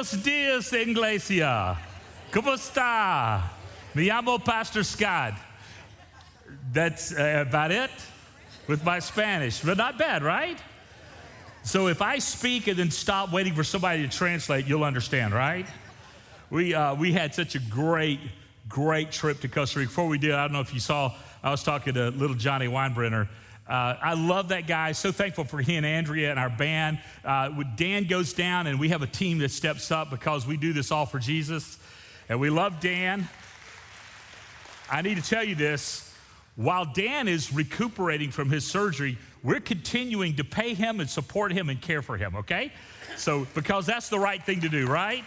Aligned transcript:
Buenos 0.00 0.24
dias, 0.24 0.72
Iglesia. 0.72 1.76
¿Cómo 2.32 2.54
está? 2.54 3.42
Me 3.94 4.08
llamo 4.08 4.42
Pastor 4.42 4.82
Scott. 4.82 5.34
That's 6.72 7.12
uh, 7.12 7.44
about 7.46 7.70
it 7.70 7.90
with 8.66 8.82
my 8.82 8.98
Spanish, 9.00 9.60
but 9.60 9.76
not 9.76 9.98
bad, 9.98 10.22
right? 10.22 10.58
So 11.64 11.88
if 11.88 12.00
I 12.00 12.18
speak 12.18 12.66
and 12.66 12.78
then 12.78 12.90
stop 12.90 13.30
waiting 13.30 13.54
for 13.54 13.62
somebody 13.62 14.00
to 14.00 14.08
translate, 14.08 14.66
you'll 14.66 14.84
understand, 14.84 15.34
right? 15.34 15.66
We, 16.48 16.72
uh, 16.72 16.94
we 16.94 17.12
had 17.12 17.34
such 17.34 17.54
a 17.54 17.60
great, 17.60 18.20
great 18.70 19.12
trip 19.12 19.42
to 19.42 19.48
Costa 19.48 19.80
Rica. 19.80 19.90
Before 19.90 20.06
we 20.06 20.16
did, 20.16 20.32
I 20.32 20.44
don't 20.44 20.52
know 20.54 20.60
if 20.60 20.72
you 20.72 20.80
saw, 20.80 21.12
I 21.42 21.50
was 21.50 21.62
talking 21.62 21.92
to 21.92 22.08
little 22.08 22.36
Johnny 22.36 22.68
Weinbrenner. 22.68 23.28
Uh, 23.70 23.96
I 24.02 24.14
love 24.14 24.48
that 24.48 24.66
guy. 24.66 24.92
So 24.92 25.12
thankful 25.12 25.44
for 25.44 25.60
he 25.60 25.76
and 25.76 25.86
Andrea 25.86 26.30
and 26.30 26.40
our 26.40 26.50
band. 26.50 26.98
Uh, 27.24 27.62
Dan 27.76 28.04
goes 28.04 28.32
down, 28.32 28.66
and 28.66 28.80
we 28.80 28.88
have 28.88 29.02
a 29.02 29.06
team 29.06 29.38
that 29.38 29.52
steps 29.52 29.92
up 29.92 30.10
because 30.10 30.44
we 30.46 30.56
do 30.56 30.72
this 30.72 30.90
all 30.90 31.06
for 31.06 31.20
Jesus. 31.20 31.78
And 32.28 32.40
we 32.40 32.50
love 32.50 32.80
Dan. 32.80 33.28
I 34.90 35.02
need 35.02 35.16
to 35.16 35.22
tell 35.22 35.44
you 35.44 35.54
this 35.54 36.12
while 36.56 36.84
Dan 36.84 37.28
is 37.28 37.52
recuperating 37.52 38.30
from 38.30 38.50
his 38.50 38.66
surgery, 38.66 39.16
we're 39.42 39.60
continuing 39.60 40.36
to 40.36 40.44
pay 40.44 40.74
him 40.74 41.00
and 41.00 41.08
support 41.08 41.52
him 41.52 41.70
and 41.70 41.80
care 41.80 42.02
for 42.02 42.16
him, 42.16 42.36
okay? 42.36 42.72
So, 43.16 43.46
because 43.54 43.86
that's 43.86 44.08
the 44.08 44.18
right 44.18 44.44
thing 44.44 44.60
to 44.60 44.68
do, 44.68 44.86
right? 44.86 45.24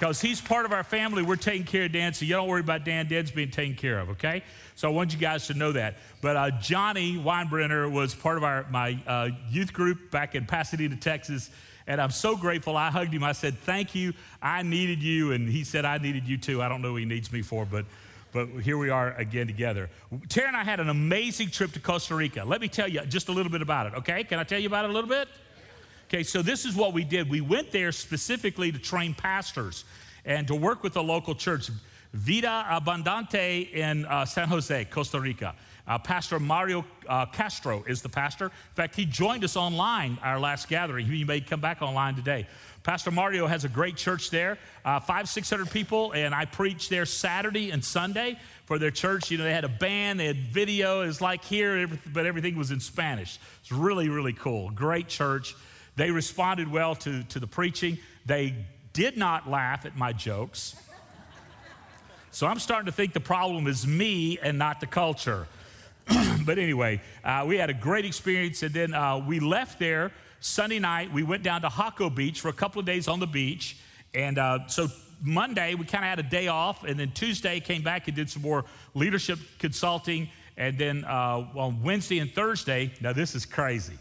Because 0.00 0.18
he's 0.18 0.40
part 0.40 0.64
of 0.64 0.72
our 0.72 0.82
family, 0.82 1.22
we're 1.22 1.36
taking 1.36 1.66
care 1.66 1.84
of 1.84 1.92
Dan, 1.92 2.14
so 2.14 2.24
you 2.24 2.32
don't 2.32 2.48
worry 2.48 2.62
about 2.62 2.86
Dan. 2.86 3.06
Dan's 3.06 3.30
being 3.30 3.50
taken 3.50 3.76
care 3.76 3.98
of, 3.98 4.08
okay? 4.08 4.42
So 4.74 4.88
I 4.88 4.92
want 4.92 5.12
you 5.12 5.18
guys 5.18 5.46
to 5.48 5.54
know 5.54 5.72
that. 5.72 5.96
But 6.22 6.36
uh, 6.36 6.50
Johnny 6.52 7.18
Weinbrenner 7.18 7.92
was 7.92 8.14
part 8.14 8.38
of 8.38 8.42
our, 8.42 8.64
my 8.70 8.98
uh, 9.06 9.28
youth 9.50 9.74
group 9.74 10.10
back 10.10 10.34
in 10.34 10.46
Pasadena, 10.46 10.96
Texas. 10.96 11.50
And 11.86 12.00
I'm 12.00 12.12
so 12.12 12.34
grateful. 12.34 12.78
I 12.78 12.90
hugged 12.90 13.12
him. 13.12 13.22
I 13.22 13.32
said, 13.32 13.58
Thank 13.58 13.94
you. 13.94 14.14
I 14.40 14.62
needed 14.62 15.02
you. 15.02 15.32
And 15.32 15.46
he 15.46 15.64
said, 15.64 15.84
I 15.84 15.98
needed 15.98 16.26
you 16.26 16.38
too. 16.38 16.62
I 16.62 16.70
don't 16.70 16.80
know 16.80 16.92
what 16.92 17.00
he 17.00 17.04
needs 17.04 17.30
me 17.30 17.42
for, 17.42 17.66
but 17.66 17.84
but 18.32 18.48
here 18.62 18.78
we 18.78 18.90
are 18.90 19.12
again 19.16 19.48
together. 19.48 19.90
Tara 20.28 20.46
and 20.46 20.56
I 20.56 20.62
had 20.62 20.78
an 20.78 20.88
amazing 20.88 21.50
trip 21.50 21.72
to 21.72 21.80
Costa 21.80 22.14
Rica. 22.14 22.44
Let 22.44 22.60
me 22.60 22.68
tell 22.68 22.88
you 22.88 23.00
just 23.02 23.28
a 23.28 23.32
little 23.32 23.50
bit 23.50 23.60
about 23.60 23.88
it, 23.88 23.94
okay? 23.96 24.22
Can 24.22 24.38
I 24.38 24.44
tell 24.44 24.60
you 24.60 24.68
about 24.68 24.84
it 24.84 24.90
a 24.92 24.94
little 24.94 25.10
bit? 25.10 25.26
Okay, 26.12 26.24
so 26.24 26.42
this 26.42 26.64
is 26.64 26.74
what 26.74 26.92
we 26.92 27.04
did. 27.04 27.30
We 27.30 27.40
went 27.40 27.70
there 27.70 27.92
specifically 27.92 28.72
to 28.72 28.80
train 28.80 29.14
pastors 29.14 29.84
and 30.24 30.44
to 30.48 30.56
work 30.56 30.82
with 30.82 30.94
the 30.94 31.02
local 31.04 31.36
church, 31.36 31.70
Vida 32.14 32.66
Abundante 32.68 33.72
in 33.72 34.04
uh, 34.06 34.24
San 34.24 34.48
Jose, 34.48 34.86
Costa 34.86 35.20
Rica. 35.20 35.54
Uh, 35.86 35.98
pastor 35.98 36.40
Mario 36.40 36.84
uh, 37.08 37.26
Castro 37.26 37.84
is 37.86 38.02
the 38.02 38.08
pastor. 38.08 38.46
In 38.46 38.74
fact, 38.74 38.96
he 38.96 39.04
joined 39.04 39.44
us 39.44 39.56
online 39.56 40.18
our 40.20 40.40
last 40.40 40.66
gathering. 40.66 41.06
He 41.06 41.22
may 41.22 41.40
come 41.40 41.60
back 41.60 41.80
online 41.80 42.16
today. 42.16 42.48
Pastor 42.82 43.12
Mario 43.12 43.46
has 43.46 43.64
a 43.64 43.68
great 43.68 43.94
church 43.94 44.30
there, 44.30 44.58
uh, 44.84 44.98
five, 44.98 45.28
600 45.28 45.70
people, 45.70 46.10
and 46.10 46.34
I 46.34 46.44
preached 46.44 46.90
there 46.90 47.06
Saturday 47.06 47.70
and 47.70 47.84
Sunday 47.84 48.36
for 48.64 48.80
their 48.80 48.90
church. 48.90 49.30
You 49.30 49.38
know, 49.38 49.44
they 49.44 49.52
had 49.52 49.64
a 49.64 49.68
band, 49.68 50.18
they 50.18 50.26
had 50.26 50.38
video. 50.38 51.02
It 51.02 51.06
was 51.06 51.20
like 51.20 51.44
here, 51.44 51.88
but 52.12 52.26
everything 52.26 52.56
was 52.56 52.72
in 52.72 52.80
Spanish. 52.80 53.38
It's 53.60 53.70
really, 53.70 54.08
really 54.08 54.32
cool. 54.32 54.70
Great 54.70 55.06
church. 55.06 55.54
They 55.96 56.10
responded 56.10 56.70
well 56.70 56.94
to, 56.96 57.22
to 57.24 57.40
the 57.40 57.46
preaching. 57.46 57.98
They 58.26 58.54
did 58.92 59.16
not 59.16 59.48
laugh 59.48 59.86
at 59.86 59.96
my 59.96 60.12
jokes. 60.12 60.76
So 62.32 62.46
I'm 62.46 62.58
starting 62.58 62.86
to 62.86 62.92
think 62.92 63.12
the 63.12 63.20
problem 63.20 63.66
is 63.66 63.86
me 63.86 64.38
and 64.38 64.58
not 64.58 64.80
the 64.80 64.86
culture. 64.86 65.46
but 66.46 66.58
anyway, 66.58 67.00
uh, 67.24 67.44
we 67.46 67.56
had 67.56 67.70
a 67.70 67.74
great 67.74 68.04
experience, 68.04 68.62
and 68.62 68.72
then 68.72 68.94
uh, 68.94 69.18
we 69.18 69.40
left 69.40 69.78
there 69.78 70.12
Sunday 70.40 70.78
night, 70.78 71.12
we 71.12 71.22
went 71.22 71.42
down 71.42 71.60
to 71.60 71.68
Jaco 71.68 72.12
Beach 72.12 72.40
for 72.40 72.48
a 72.48 72.52
couple 72.52 72.80
of 72.80 72.86
days 72.86 73.08
on 73.08 73.20
the 73.20 73.26
beach. 73.26 73.76
And 74.14 74.38
uh, 74.38 74.66
so 74.68 74.88
Monday, 75.22 75.74
we 75.74 75.84
kind 75.84 76.02
of 76.02 76.08
had 76.08 76.18
a 76.18 76.28
day 76.28 76.48
off. 76.48 76.82
And 76.82 76.98
then 76.98 77.12
Tuesday, 77.12 77.60
came 77.60 77.82
back 77.82 78.08
and 78.08 78.16
did 78.16 78.30
some 78.30 78.42
more 78.42 78.64
leadership 78.94 79.38
consulting. 79.58 80.30
And 80.56 80.78
then 80.78 81.04
uh, 81.04 81.46
on 81.54 81.82
Wednesday 81.82 82.18
and 82.20 82.32
Thursday, 82.32 82.90
now 83.02 83.12
this 83.12 83.34
is 83.34 83.44
crazy. 83.44 83.98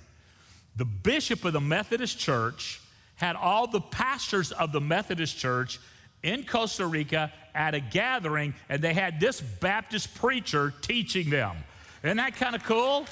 The 0.79 0.85
bishop 0.85 1.43
of 1.43 1.51
the 1.51 1.59
Methodist 1.59 2.19
Church 2.19 2.79
had 3.15 3.35
all 3.35 3.67
the 3.67 3.81
pastors 3.81 4.53
of 4.53 4.71
the 4.71 4.79
Methodist 4.79 5.37
Church 5.37 5.77
in 6.23 6.45
Costa 6.45 6.87
Rica 6.87 7.33
at 7.53 7.75
a 7.75 7.81
gathering, 7.81 8.53
and 8.69 8.81
they 8.81 8.93
had 8.93 9.19
this 9.19 9.41
Baptist 9.41 10.15
preacher 10.15 10.73
teaching 10.81 11.29
them. 11.29 11.57
Isn't 12.01 12.15
that 12.15 12.37
kind 12.37 12.55
of 12.55 12.63
cool? 12.63 13.05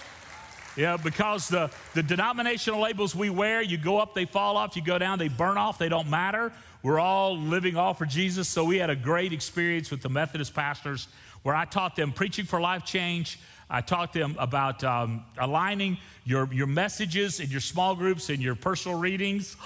Yeah, 0.78 0.96
because 0.96 1.50
the, 1.50 1.70
the 1.94 2.04
denominational 2.04 2.80
labels 2.80 3.14
we 3.14 3.30
wear, 3.30 3.62
you 3.62 3.78
go 3.78 3.98
up, 3.98 4.16
they 4.16 4.24
fall 4.24 4.56
off, 4.56 4.78
you 4.78 4.82
go 4.82 4.98
down, 4.98 5.20
they 5.20 5.28
burn 5.28 5.58
off, 5.58 5.78
they 5.78 5.90
don't 5.90 6.10
matter. 6.10 6.54
We're 6.84 7.02
all 7.02 7.38
living 7.38 7.76
all 7.76 7.94
for 7.94 8.06
Jesus. 8.06 8.48
So 8.48 8.64
we 8.64 8.78
had 8.78 8.90
a 8.90 8.96
great 8.96 9.34
experience 9.34 9.92
with 9.92 10.02
the 10.02 10.10
Methodist 10.10 10.54
pastors 10.54 11.10
where 11.44 11.54
I 11.54 11.66
taught 11.66 11.98
them 11.98 12.14
preaching 12.14 12.46
for 12.46 12.62
life 12.62 12.86
change. 12.86 13.40
I 13.70 13.82
talked 13.82 14.14
to 14.14 14.20
them 14.20 14.36
about 14.40 14.84
um, 14.84 15.26
aligning 15.38 15.98
your, 16.24 16.52
your 16.54 16.68
messages 16.68 17.40
in 17.40 17.50
your 17.50 17.60
small 17.60 17.96
groups 17.96 18.30
and 18.30 18.42
your 18.42 18.56
personal 18.56 18.98
readings. 18.98 19.58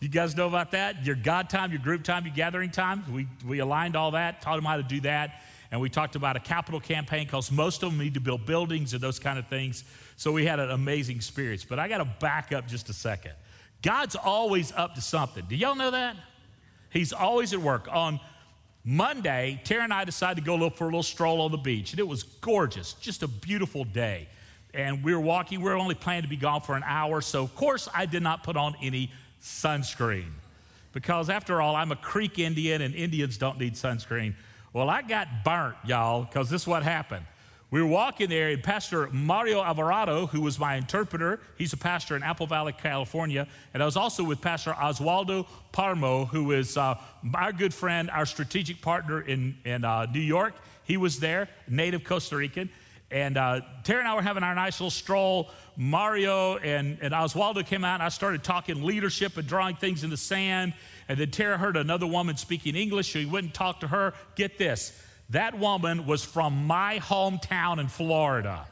You 0.00 0.08
guys 0.08 0.36
know 0.36 0.48
about 0.48 0.72
that? 0.72 1.04
Your 1.04 1.14
God 1.14 1.50
time, 1.50 1.70
your 1.70 1.80
group 1.80 2.02
time, 2.02 2.24
your 2.24 2.34
gathering 2.34 2.70
time. 2.70 3.04
We, 3.12 3.28
we 3.46 3.58
aligned 3.58 3.94
all 3.94 4.12
that, 4.12 4.42
taught 4.42 4.56
them 4.56 4.64
how 4.64 4.76
to 4.76 4.82
do 4.82 5.00
that. 5.02 5.42
And 5.70 5.80
we 5.80 5.88
talked 5.88 6.16
about 6.16 6.36
a 6.36 6.40
capital 6.40 6.80
campaign 6.80 7.24
because 7.24 7.52
most 7.52 7.82
of 7.82 7.90
them 7.90 7.98
need 7.98 8.14
to 8.14 8.20
build 8.20 8.44
buildings 8.44 8.94
and 8.94 9.02
those 9.02 9.18
kind 9.18 9.38
of 9.38 9.46
things. 9.48 9.84
So 10.16 10.32
we 10.32 10.44
had 10.44 10.58
an 10.58 10.70
amazing 10.70 11.16
experience. 11.16 11.64
But 11.64 11.78
I 11.78 11.88
got 11.88 11.98
to 11.98 12.04
back 12.04 12.52
up 12.52 12.66
just 12.66 12.88
a 12.88 12.92
second. 12.92 13.32
God's 13.80 14.16
always 14.16 14.72
up 14.72 14.94
to 14.96 15.00
something. 15.00 15.44
Do 15.48 15.56
y'all 15.56 15.74
know 15.74 15.90
that? 15.90 16.16
He's 16.90 17.12
always 17.12 17.52
at 17.52 17.60
work. 17.60 17.88
On 17.90 18.20
Monday, 18.84 19.60
Tara 19.64 19.84
and 19.84 19.92
I 19.92 20.04
decided 20.04 20.40
to 20.42 20.46
go 20.46 20.56
look 20.56 20.74
for 20.74 20.84
a 20.84 20.86
little 20.88 21.02
stroll 21.02 21.40
on 21.40 21.52
the 21.52 21.58
beach, 21.58 21.92
and 21.92 22.00
it 22.00 22.08
was 22.08 22.24
gorgeous, 22.24 22.94
just 22.94 23.22
a 23.22 23.28
beautiful 23.28 23.84
day. 23.84 24.28
And 24.74 25.04
we 25.04 25.14
were 25.14 25.20
walking, 25.20 25.60
we 25.60 25.70
were 25.70 25.76
only 25.76 25.94
planning 25.94 26.22
to 26.22 26.28
be 26.28 26.36
gone 26.36 26.62
for 26.62 26.74
an 26.74 26.82
hour, 26.84 27.20
so 27.20 27.44
of 27.44 27.54
course 27.54 27.88
I 27.94 28.06
did 28.06 28.22
not 28.22 28.42
put 28.42 28.56
on 28.56 28.74
any 28.82 29.12
sunscreen. 29.40 30.30
Because 30.92 31.30
after 31.30 31.62
all, 31.62 31.76
I'm 31.76 31.92
a 31.92 31.96
Creek 31.96 32.38
Indian, 32.38 32.82
and 32.82 32.94
Indians 32.94 33.38
don't 33.38 33.58
need 33.58 33.74
sunscreen. 33.74 34.34
Well, 34.72 34.90
I 34.90 35.02
got 35.02 35.28
burnt, 35.44 35.76
y'all, 35.84 36.24
because 36.24 36.50
this 36.50 36.62
is 36.62 36.68
what 36.68 36.82
happened. 36.82 37.24
We 37.72 37.80
were 37.80 37.88
walking 37.88 38.28
there, 38.28 38.50
and 38.50 38.62
Pastor 38.62 39.08
Mario 39.12 39.62
Alvarado, 39.62 40.26
who 40.26 40.42
was 40.42 40.58
my 40.58 40.76
interpreter, 40.76 41.40
he's 41.56 41.72
a 41.72 41.78
pastor 41.78 42.14
in 42.14 42.22
Apple 42.22 42.46
Valley, 42.46 42.74
California, 42.74 43.48
and 43.72 43.82
I 43.82 43.86
was 43.86 43.96
also 43.96 44.22
with 44.22 44.42
Pastor 44.42 44.72
Oswaldo 44.72 45.46
Parmo, 45.72 46.28
who 46.28 46.52
is 46.52 46.76
uh, 46.76 47.00
our 47.34 47.50
good 47.50 47.72
friend, 47.72 48.10
our 48.10 48.26
strategic 48.26 48.82
partner 48.82 49.22
in, 49.22 49.56
in 49.64 49.86
uh, 49.86 50.04
New 50.04 50.20
York. 50.20 50.52
He 50.84 50.98
was 50.98 51.18
there, 51.18 51.48
native 51.66 52.04
Costa 52.04 52.36
Rican. 52.36 52.68
And 53.10 53.38
uh, 53.38 53.62
Terry 53.84 54.00
and 54.00 54.08
I 54.08 54.16
were 54.16 54.22
having 54.22 54.42
our 54.42 54.54
nice 54.54 54.78
little 54.78 54.90
stroll. 54.90 55.48
Mario 55.74 56.58
and, 56.58 56.98
and 57.00 57.14
Oswaldo 57.14 57.64
came 57.64 57.84
out, 57.86 57.94
and 57.94 58.02
I 58.02 58.10
started 58.10 58.44
talking 58.44 58.82
leadership 58.82 59.38
and 59.38 59.48
drawing 59.48 59.76
things 59.76 60.04
in 60.04 60.10
the 60.10 60.18
sand. 60.18 60.74
And 61.08 61.18
then 61.18 61.30
Tara 61.30 61.56
heard 61.56 61.78
another 61.78 62.06
woman 62.06 62.36
speaking 62.36 62.76
English, 62.76 63.14
so 63.14 63.18
he 63.18 63.24
wouldn't 63.24 63.54
talk 63.54 63.80
to 63.80 63.88
her. 63.88 64.12
Get 64.34 64.58
this 64.58 64.92
that 65.32 65.58
woman 65.58 66.06
was 66.06 66.24
from 66.24 66.66
my 66.66 66.98
hometown 66.98 67.78
in 67.78 67.88
Florida, 67.88 68.66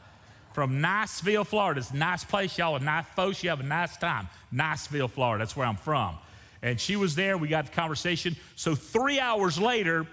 from 0.53 0.81
Niceville, 0.81 1.45
Florida. 1.45 1.79
It's 1.79 1.91
a 1.91 1.95
nice 1.95 2.23
place, 2.23 2.57
y'all, 2.57 2.73
with 2.73 2.83
nice 2.83 3.05
folks. 3.15 3.43
You 3.43 3.49
have 3.49 3.59
a 3.59 3.63
nice 3.63 3.97
time. 3.97 4.29
Niceville, 4.53 5.09
Florida. 5.09 5.43
That's 5.43 5.55
where 5.55 5.67
I'm 5.67 5.77
from. 5.77 6.17
And 6.61 6.79
she 6.79 6.95
was 6.95 7.15
there. 7.15 7.37
We 7.37 7.47
got 7.47 7.65
the 7.65 7.71
conversation. 7.71 8.35
So 8.55 8.75
three 8.75 9.19
hours 9.19 9.59
later, 9.59 10.05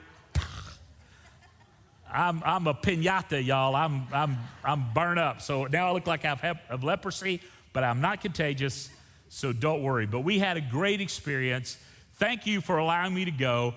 I'm, 2.10 2.42
I'm 2.44 2.66
a 2.66 2.74
pinata, 2.74 3.44
y'all. 3.44 3.76
I'm, 3.76 4.06
I'm, 4.12 4.38
I'm 4.64 4.92
burned 4.94 5.18
up. 5.18 5.42
So 5.42 5.64
now 5.66 5.88
I 5.88 5.92
look 5.92 6.06
like 6.06 6.24
I 6.24 6.34
have 6.34 6.82
leprosy, 6.82 7.42
but 7.74 7.84
I'm 7.84 8.00
not 8.00 8.22
contagious. 8.22 8.88
So 9.28 9.52
don't 9.52 9.82
worry. 9.82 10.06
But 10.06 10.20
we 10.20 10.38
had 10.38 10.56
a 10.56 10.62
great 10.62 11.02
experience. 11.02 11.76
Thank 12.14 12.46
you 12.46 12.62
for 12.62 12.78
allowing 12.78 13.14
me 13.14 13.26
to 13.26 13.30
go. 13.30 13.74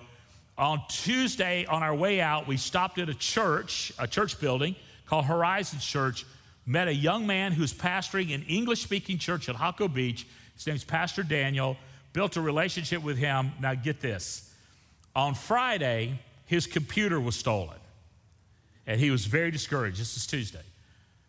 On 0.58 0.82
Tuesday, 0.88 1.64
on 1.64 1.82
our 1.82 1.94
way 1.94 2.20
out, 2.20 2.46
we 2.46 2.56
stopped 2.56 2.98
at 2.98 3.08
a 3.08 3.14
church, 3.14 3.92
a 3.98 4.06
church 4.06 4.38
building 4.38 4.76
called 5.06 5.24
Horizon 5.24 5.78
Church, 5.78 6.26
met 6.66 6.88
a 6.88 6.94
young 6.94 7.26
man 7.26 7.52
who's 7.52 7.72
pastoring 7.72 8.34
an 8.34 8.44
English 8.48 8.82
speaking 8.82 9.18
church 9.18 9.48
at 9.48 9.56
Jaco 9.56 9.92
Beach. 9.92 10.26
His 10.54 10.66
name's 10.66 10.84
Pastor 10.84 11.22
Daniel. 11.22 11.76
Built 12.12 12.36
a 12.36 12.42
relationship 12.42 13.02
with 13.02 13.16
him. 13.16 13.52
Now, 13.60 13.74
get 13.74 14.00
this. 14.00 14.52
On 15.16 15.34
Friday, 15.34 16.18
his 16.46 16.66
computer 16.66 17.18
was 17.18 17.34
stolen, 17.34 17.78
and 18.86 19.00
he 19.00 19.10
was 19.10 19.24
very 19.24 19.50
discouraged. 19.50 19.98
This 19.98 20.16
is 20.16 20.26
Tuesday. 20.26 20.62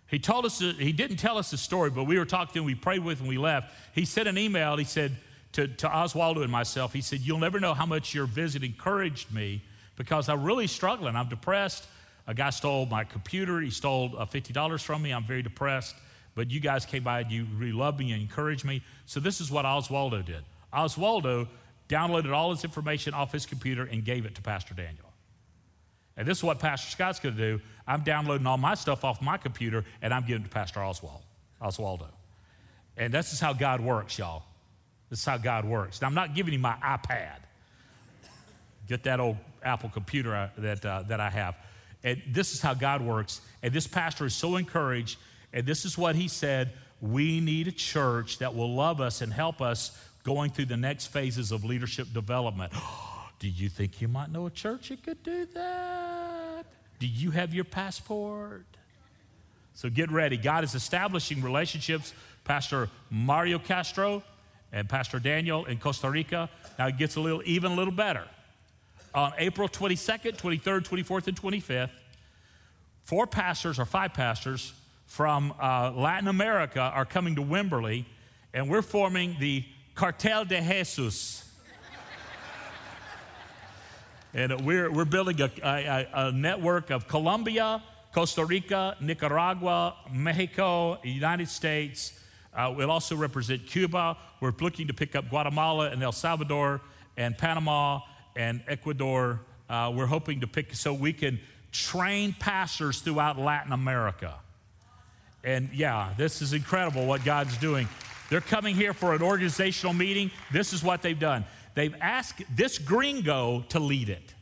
He 0.07 0.19
told 0.19 0.45
us, 0.45 0.59
he 0.59 0.91
didn't 0.91 1.17
tell 1.17 1.37
us 1.37 1.49
the 1.49 1.57
story, 1.57 1.89
but 1.89 2.03
we 2.03 2.19
were 2.19 2.25
talking 2.25 2.65
we 2.65 2.75
prayed 2.75 3.03
with 3.03 3.19
him, 3.19 3.27
we 3.27 3.37
left. 3.37 3.73
He 3.95 4.05
sent 4.05 4.27
an 4.27 4.37
email, 4.37 4.77
he 4.77 4.83
said, 4.83 5.15
to, 5.53 5.67
to 5.67 5.87
Oswaldo 5.87 6.43
and 6.43 6.51
myself, 6.51 6.93
he 6.93 7.01
said, 7.01 7.21
You'll 7.21 7.39
never 7.39 7.59
know 7.59 7.73
how 7.73 7.85
much 7.85 8.13
your 8.13 8.25
visit 8.25 8.63
encouraged 8.63 9.33
me 9.33 9.61
because 9.95 10.29
I'm 10.29 10.43
really 10.43 10.67
struggling. 10.67 11.15
I'm 11.15 11.29
depressed. 11.29 11.85
A 12.27 12.33
guy 12.33 12.49
stole 12.51 12.85
my 12.85 13.03
computer. 13.03 13.59
He 13.59 13.69
stole 13.69 14.13
uh, 14.17 14.25
$50 14.25 14.83
from 14.83 15.01
me. 15.01 15.11
I'm 15.11 15.25
very 15.25 15.41
depressed. 15.41 15.95
But 16.35 16.49
you 16.49 16.59
guys 16.59 16.85
came 16.85 17.03
by 17.03 17.21
and 17.21 17.31
you 17.31 17.45
really 17.57 17.73
loved 17.73 17.99
me 17.99 18.11
and 18.11 18.21
encouraged 18.21 18.65
me. 18.65 18.81
So 19.05 19.19
this 19.19 19.39
is 19.39 19.51
what 19.51 19.65
Oswaldo 19.65 20.25
did. 20.25 20.43
Oswaldo 20.73 21.47
downloaded 21.89 22.33
all 22.33 22.51
his 22.51 22.63
information 22.63 23.13
off 23.13 23.31
his 23.31 23.45
computer, 23.45 23.83
and 23.83 24.03
gave 24.03 24.25
it 24.25 24.35
to 24.35 24.41
Pastor 24.41 24.73
Daniel. 24.73 25.11
And 26.15 26.27
this 26.27 26.39
is 26.39 26.43
what 26.43 26.59
Pastor 26.59 26.89
Scott's 26.89 27.19
going 27.19 27.35
to 27.35 27.41
do. 27.41 27.61
I'm 27.87 28.01
downloading 28.03 28.47
all 28.47 28.57
my 28.57 28.75
stuff 28.75 29.03
off 29.03 29.21
my 29.21 29.37
computer, 29.37 29.83
and 30.01 30.13
I'm 30.13 30.25
giving 30.25 30.43
it 30.43 30.45
to 30.45 30.49
Pastor 30.49 30.81
Oswald, 30.81 31.21
Oswaldo. 31.61 32.07
And 32.97 33.13
this 33.13 33.33
is 33.33 33.39
how 33.39 33.53
God 33.53 33.81
works, 33.81 34.17
y'all. 34.17 34.43
This 35.13 35.19
is 35.19 35.25
how 35.27 35.37
God 35.37 35.63
works. 35.63 36.01
Now, 36.01 36.07
I'm 36.07 36.15
not 36.15 36.33
giving 36.33 36.53
you 36.53 36.59
my 36.59 36.73
iPad. 36.83 37.35
Get 38.87 39.03
that 39.03 39.19
old 39.19 39.37
Apple 39.61 39.89
computer 39.89 40.49
that, 40.57 40.83
uh, 40.83 41.03
that 41.03 41.19
I 41.19 41.29
have. 41.29 41.55
And 42.03 42.19
this 42.27 42.51
is 42.51 42.61
how 42.61 42.73
God 42.73 42.99
works. 43.03 43.39
And 43.61 43.71
this 43.71 43.85
pastor 43.85 44.25
is 44.25 44.33
so 44.33 44.55
encouraged. 44.55 45.19
And 45.53 45.67
this 45.67 45.85
is 45.85 45.99
what 45.99 46.15
he 46.15 46.27
said 46.27 46.71
we 46.99 47.39
need 47.41 47.67
a 47.67 47.71
church 47.71 48.39
that 48.39 48.55
will 48.55 48.73
love 48.73 49.01
us 49.01 49.21
and 49.21 49.31
help 49.31 49.61
us 49.61 49.95
going 50.23 50.49
through 50.49 50.65
the 50.65 50.77
next 50.77 51.09
phases 51.09 51.51
of 51.51 51.63
leadership 51.63 52.11
development. 52.11 52.73
do 53.37 53.47
you 53.47 53.69
think 53.69 54.01
you 54.01 54.07
might 54.07 54.31
know 54.31 54.47
a 54.47 54.49
church 54.49 54.89
that 54.89 55.03
could 55.03 55.21
do 55.21 55.45
that? 55.53 56.65
Do 56.97 57.05
you 57.05 57.29
have 57.29 57.53
your 57.53 57.65
passport? 57.65 58.65
So 59.75 59.91
get 59.91 60.09
ready. 60.09 60.37
God 60.37 60.63
is 60.63 60.73
establishing 60.73 61.43
relationships. 61.43 62.15
Pastor 62.45 62.89
Mario 63.11 63.59
Castro 63.59 64.23
and 64.73 64.89
Pastor 64.89 65.19
Daniel 65.19 65.65
in 65.65 65.77
Costa 65.77 66.09
Rica. 66.09 66.49
Now 66.77 66.87
it 66.87 66.97
gets 66.97 67.15
a 67.15 67.21
little 67.21 67.41
even 67.45 67.71
a 67.71 67.75
little 67.75 67.93
better. 67.93 68.25
On 69.13 69.31
April 69.37 69.69
22nd, 69.69 70.35
23rd, 70.35 70.81
24th, 70.81 71.27
and 71.27 71.39
25th, 71.39 71.91
four 73.03 73.27
pastors 73.27 73.79
or 73.79 73.85
five 73.85 74.13
pastors 74.13 74.73
from 75.05 75.53
uh, 75.61 75.91
Latin 75.91 76.27
America 76.27 76.79
are 76.79 77.05
coming 77.05 77.35
to 77.35 77.41
Wimberley, 77.43 78.05
and 78.55 78.67
we're 78.67 78.81
forming 78.81 79.37
the 79.39 79.63
Cartel 79.93 80.45
de 80.45 80.59
Jesus. 80.59 81.47
and 84.33 84.65
we're, 84.65 84.91
we're 84.91 85.05
building 85.05 85.39
a, 85.41 85.51
a, 85.63 86.07
a 86.13 86.31
network 86.31 86.89
of 86.89 87.07
Colombia, 87.07 87.83
Costa 88.11 88.43
Rica, 88.43 88.97
Nicaragua, 88.99 89.95
Mexico, 90.11 90.97
United 91.03 91.49
States, 91.49 92.19
uh, 92.55 92.73
we'll 92.75 92.91
also 92.91 93.15
represent 93.15 93.65
Cuba. 93.65 94.17
We're 94.39 94.53
looking 94.59 94.87
to 94.87 94.93
pick 94.93 95.15
up 95.15 95.29
Guatemala 95.29 95.89
and 95.89 96.01
El 96.03 96.11
Salvador 96.11 96.81
and 97.17 97.37
Panama 97.37 98.01
and 98.35 98.63
Ecuador. 98.67 99.39
Uh, 99.69 99.91
we're 99.95 100.05
hoping 100.05 100.41
to 100.41 100.47
pick 100.47 100.73
so 100.75 100.93
we 100.93 101.13
can 101.13 101.39
train 101.71 102.35
pastors 102.39 103.01
throughout 103.01 103.39
Latin 103.39 103.71
America. 103.71 104.35
And 105.43 105.69
yeah, 105.73 106.13
this 106.17 106.41
is 106.41 106.53
incredible 106.53 107.05
what 107.05 107.25
God's 107.25 107.57
doing. 107.57 107.87
They're 108.29 108.41
coming 108.41 108.75
here 108.75 108.93
for 108.93 109.13
an 109.13 109.21
organizational 109.21 109.93
meeting. 109.93 110.31
This 110.51 110.73
is 110.73 110.83
what 110.83 111.01
they've 111.01 111.19
done. 111.19 111.45
They've 111.75 111.95
asked 111.99 112.43
this 112.55 112.77
gringo 112.77 113.65
to 113.69 113.79
lead 113.79 114.09
it. 114.09 114.33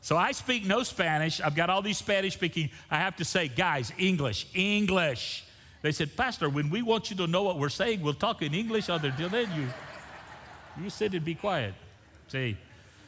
So 0.00 0.16
I 0.16 0.32
speak 0.32 0.64
no 0.64 0.82
Spanish. 0.82 1.40
I've 1.40 1.54
got 1.54 1.70
all 1.70 1.82
these 1.82 1.98
Spanish 1.98 2.34
speaking. 2.34 2.70
I 2.90 2.98
have 2.98 3.16
to 3.16 3.24
say, 3.24 3.48
guys, 3.48 3.92
English, 3.98 4.46
English. 4.54 5.44
They 5.82 5.92
said, 5.92 6.16
Pastor, 6.16 6.48
when 6.48 6.70
we 6.70 6.80
want 6.80 7.10
you 7.10 7.16
to 7.16 7.26
know 7.26 7.42
what 7.42 7.58
we're 7.58 7.68
saying, 7.68 8.02
we'll 8.02 8.14
talk 8.14 8.40
in 8.40 8.54
English 8.54 8.88
other 8.88 9.10
than 9.10 9.50
you. 9.56 9.68
You 10.82 10.90
sit 10.90 11.12
and 11.12 11.24
be 11.24 11.34
quiet. 11.34 11.74
See? 12.28 12.56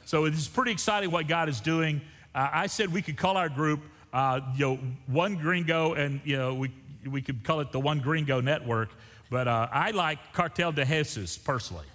So 0.04 0.24
it's 0.24 0.48
pretty 0.48 0.72
exciting 0.72 1.10
what 1.10 1.28
God 1.28 1.48
is 1.48 1.60
doing. 1.60 2.00
Uh, 2.34 2.50
I 2.52 2.66
said 2.66 2.92
we 2.92 3.00
could 3.00 3.16
call 3.16 3.36
our 3.36 3.48
group, 3.48 3.80
uh, 4.12 4.40
you 4.56 4.66
know, 4.66 4.78
One 5.06 5.36
Gringo, 5.36 5.94
and, 5.94 6.20
you 6.24 6.36
know, 6.36 6.54
we, 6.54 6.72
we 7.08 7.22
could 7.22 7.44
call 7.44 7.60
it 7.60 7.70
the 7.70 7.80
One 7.80 8.00
Gringo 8.00 8.40
Network. 8.40 8.90
But 9.30 9.48
uh, 9.48 9.68
I 9.72 9.92
like 9.92 10.32
Cartel 10.32 10.72
de 10.72 10.84
Jesus 10.84 11.38
personally. 11.38 11.86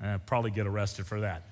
I'll 0.00 0.20
probably 0.20 0.52
get 0.52 0.66
arrested 0.66 1.06
for 1.06 1.20
that. 1.20 1.42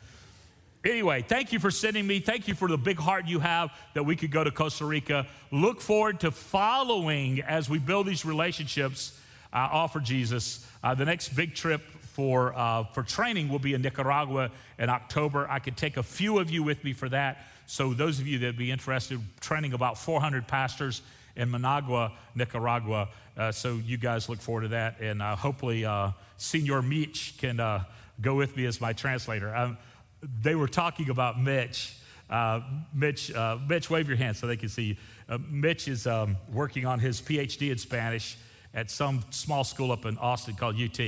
Anyway, 0.82 1.20
thank 1.20 1.52
you 1.52 1.58
for 1.58 1.70
sending 1.70 2.06
me. 2.06 2.20
Thank 2.20 2.48
you 2.48 2.54
for 2.54 2.66
the 2.66 2.78
big 2.78 2.98
heart 2.98 3.26
you 3.26 3.38
have 3.38 3.70
that 3.92 4.02
we 4.02 4.16
could 4.16 4.30
go 4.30 4.42
to 4.42 4.50
Costa 4.50 4.86
Rica. 4.86 5.26
Look 5.50 5.82
forward 5.82 6.20
to 6.20 6.30
following 6.30 7.42
as 7.42 7.68
we 7.68 7.78
build 7.78 8.06
these 8.06 8.24
relationships 8.24 9.18
uh, 9.52 9.68
offer 9.70 10.00
Jesus. 10.00 10.66
Uh, 10.82 10.94
the 10.94 11.04
next 11.04 11.30
big 11.30 11.54
trip 11.54 11.82
for, 12.12 12.54
uh, 12.56 12.84
for 12.84 13.02
training 13.02 13.50
will 13.50 13.58
be 13.58 13.74
in 13.74 13.82
Nicaragua 13.82 14.50
in 14.78 14.88
October. 14.88 15.46
I 15.50 15.58
could 15.58 15.76
take 15.76 15.98
a 15.98 16.02
few 16.02 16.38
of 16.38 16.50
you 16.50 16.62
with 16.62 16.82
me 16.82 16.94
for 16.94 17.10
that. 17.10 17.46
So, 17.66 17.92
those 17.92 18.18
of 18.18 18.26
you 18.26 18.38
that 18.40 18.56
be 18.56 18.70
interested, 18.70 19.20
training 19.40 19.74
about 19.74 19.98
400 19.98 20.48
pastors 20.48 21.02
in 21.36 21.50
Managua, 21.50 22.12
Nicaragua. 22.34 23.10
Uh, 23.36 23.52
so, 23.52 23.74
you 23.84 23.96
guys 23.96 24.28
look 24.28 24.40
forward 24.40 24.62
to 24.62 24.68
that. 24.68 25.00
And 25.00 25.20
uh, 25.20 25.36
hopefully, 25.36 25.84
uh, 25.84 26.12
Senor 26.36 26.82
Mitch 26.82 27.34
can 27.38 27.84
go 28.20 28.34
with 28.34 28.56
me 28.56 28.64
as 28.66 28.80
my 28.80 28.92
translator. 28.92 29.54
Um, 29.54 29.78
they 30.22 30.54
were 30.54 30.68
talking 30.68 31.10
about 31.10 31.40
Mitch. 31.40 31.96
Uh, 32.28 32.60
Mitch, 32.94 33.32
uh, 33.32 33.58
Mitch, 33.68 33.90
wave 33.90 34.08
your 34.08 34.16
hand 34.16 34.36
so 34.36 34.46
they 34.46 34.56
can 34.56 34.68
see 34.68 34.82
you. 34.82 34.96
Uh, 35.28 35.38
Mitch 35.48 35.88
is 35.88 36.06
um, 36.06 36.36
working 36.52 36.86
on 36.86 36.98
his 37.00 37.20
PhD 37.20 37.70
in 37.70 37.78
Spanish 37.78 38.36
at 38.72 38.90
some 38.90 39.24
small 39.30 39.64
school 39.64 39.90
up 39.90 40.06
in 40.06 40.16
Austin 40.18 40.54
called 40.54 40.76
UT, 40.80 41.00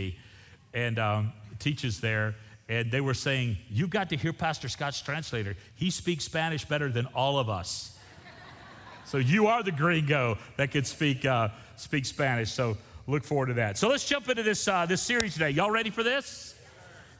and 0.74 0.98
um, 0.98 1.32
teaches 1.58 2.00
there. 2.00 2.34
And 2.68 2.90
they 2.90 3.00
were 3.00 3.14
saying, 3.14 3.56
"You've 3.68 3.90
got 3.90 4.08
to 4.10 4.16
hear 4.16 4.32
Pastor 4.32 4.68
Scott's 4.68 5.00
translator. 5.00 5.56
He 5.76 5.90
speaks 5.90 6.24
Spanish 6.24 6.64
better 6.64 6.88
than 6.90 7.06
all 7.14 7.38
of 7.38 7.48
us. 7.48 7.98
so 9.04 9.18
you 9.18 9.46
are 9.46 9.62
the 9.62 9.72
gringo 9.72 10.38
that 10.56 10.70
can 10.72 10.84
speak 10.84 11.24
uh, 11.24 11.48
speak 11.76 12.04
Spanish. 12.04 12.50
So 12.50 12.76
look 13.06 13.22
forward 13.22 13.46
to 13.46 13.54
that. 13.54 13.78
So 13.78 13.88
let's 13.88 14.08
jump 14.08 14.28
into 14.28 14.42
this 14.42 14.66
uh, 14.66 14.86
this 14.86 15.02
series 15.02 15.34
today. 15.34 15.50
Y'all 15.50 15.70
ready 15.70 15.90
for 15.90 16.02
this? 16.02 16.54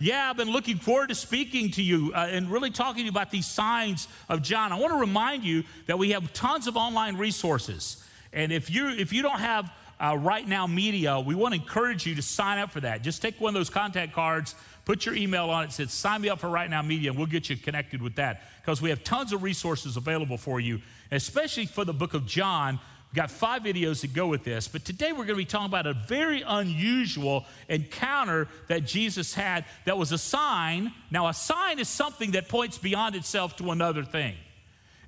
Yeah, 0.03 0.29
I've 0.29 0.37
been 0.37 0.51
looking 0.51 0.79
forward 0.79 1.11
to 1.11 1.15
speaking 1.15 1.71
to 1.73 1.83
you 1.83 2.11
uh, 2.13 2.27
and 2.29 2.51
really 2.51 2.71
talking 2.71 3.03
to 3.03 3.05
you 3.05 3.11
about 3.11 3.31
these 3.31 3.47
signs 3.47 4.09
of 4.29 4.43
John. 4.43 4.73
I 4.73 4.81
want 4.81 4.93
to 4.93 4.99
remind 4.99 5.45
you 5.45 5.63
that 5.87 5.97
we 5.97 6.11
have 6.11 6.33
tons 6.33 6.67
of 6.67 6.77
online 6.77 7.17
resources. 7.17 8.05
And 8.33 8.51
if 8.51 8.69
you 8.69 8.89
if 8.89 9.13
you 9.13 9.23
don't 9.23 9.39
have 9.39 9.73
uh, 10.01 10.15
RightNow 10.15 10.69
Media, 10.69 11.21
we 11.21 11.37
want 11.37 11.55
to 11.55 11.61
encourage 11.61 12.05
you 12.05 12.17
to 12.17 12.23
sign 12.23 12.59
up 12.59 12.73
for 12.73 12.81
that. 12.81 13.03
Just 13.03 13.23
take 13.23 13.41
one 13.41 13.51
of 13.51 13.55
those 13.55 13.71
contact 13.71 14.13
cards, 14.13 14.57
put 14.87 15.07
your 15.07 15.15
email 15.15 15.51
on 15.51 15.63
it, 15.63 15.71
says 15.71 15.93
sign 15.93 16.23
me 16.23 16.29
up 16.31 16.41
for 16.41 16.49
RightNow 16.49 16.85
Media, 16.85 17.11
and 17.11 17.17
we'll 17.17 17.29
get 17.29 17.49
you 17.49 17.57
connected 17.57 18.03
with 18.03 18.17
that 18.17 18.43
because 18.61 18.83
we 18.83 18.91
have 18.91 19.05
tons 19.05 19.33
of 19.33 19.45
resources 19.45 19.97
available 19.97 20.37
for 20.37 20.59
you, 20.59 20.81
especially 21.13 21.67
for 21.67 21.85
the 21.85 21.95
book 21.95 22.15
of 22.15 22.27
John 22.27 22.81
We've 23.13 23.19
got 23.19 23.31
five 23.31 23.63
videos 23.63 24.01
that 24.01 24.15
go 24.15 24.27
with 24.27 24.43
this, 24.43 24.69
but 24.69 24.87
today 24.87 25.13
we're 25.13 25.27
going 25.27 25.29
to 25.29 25.35
be 25.35 25.45
talking 25.45 25.67
about 25.67 25.87
a 25.87 25.93
very 25.93 26.41
unusual 26.41 27.45
encounter 27.69 28.49
that 28.69 28.87
Jesus 28.87 29.35
had 29.35 29.67
that 29.85 29.99
was 29.99 30.13
a 30.13 30.19
sign. 30.19 30.91
Now, 31.11 31.29
a 31.29 31.35
sign 31.35 31.79
is 31.79 31.91
something 31.91 32.31
that 32.31 32.49
points 32.49 32.79
beyond 32.79 33.15
itself 33.15 33.55
to 33.57 33.71
another 33.71 34.03
thing. 34.03 34.35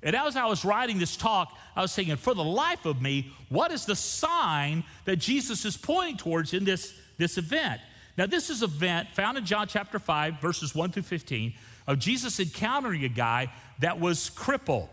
And 0.03 0.15
as 0.15 0.35
I 0.35 0.45
was 0.45 0.63
writing 0.63 0.99
this 0.99 1.17
talk, 1.17 1.57
I 1.75 1.81
was 1.81 1.95
thinking, 1.95 2.15
for 2.15 2.35
the 2.35 2.43
life 2.43 2.85
of 2.85 3.01
me, 3.01 3.33
what 3.49 3.71
is 3.71 3.85
the 3.85 3.95
sign 3.95 4.83
that 5.05 5.15
Jesus 5.15 5.65
is 5.65 5.75
pointing 5.75 6.17
towards 6.17 6.53
in 6.53 6.63
this, 6.63 6.93
this 7.17 7.39
event? 7.39 7.81
Now, 8.19 8.27
this 8.27 8.51
is 8.51 8.61
event 8.61 9.09
found 9.15 9.35
in 9.39 9.47
John 9.47 9.67
chapter 9.67 9.97
5, 9.97 10.39
verses 10.39 10.75
1 10.75 10.91
through 10.91 11.01
15, 11.01 11.55
of 11.87 11.97
Jesus 11.97 12.39
encountering 12.39 13.03
a 13.03 13.09
guy 13.09 13.51
that 13.79 13.99
was 13.99 14.29
crippled. 14.29 14.89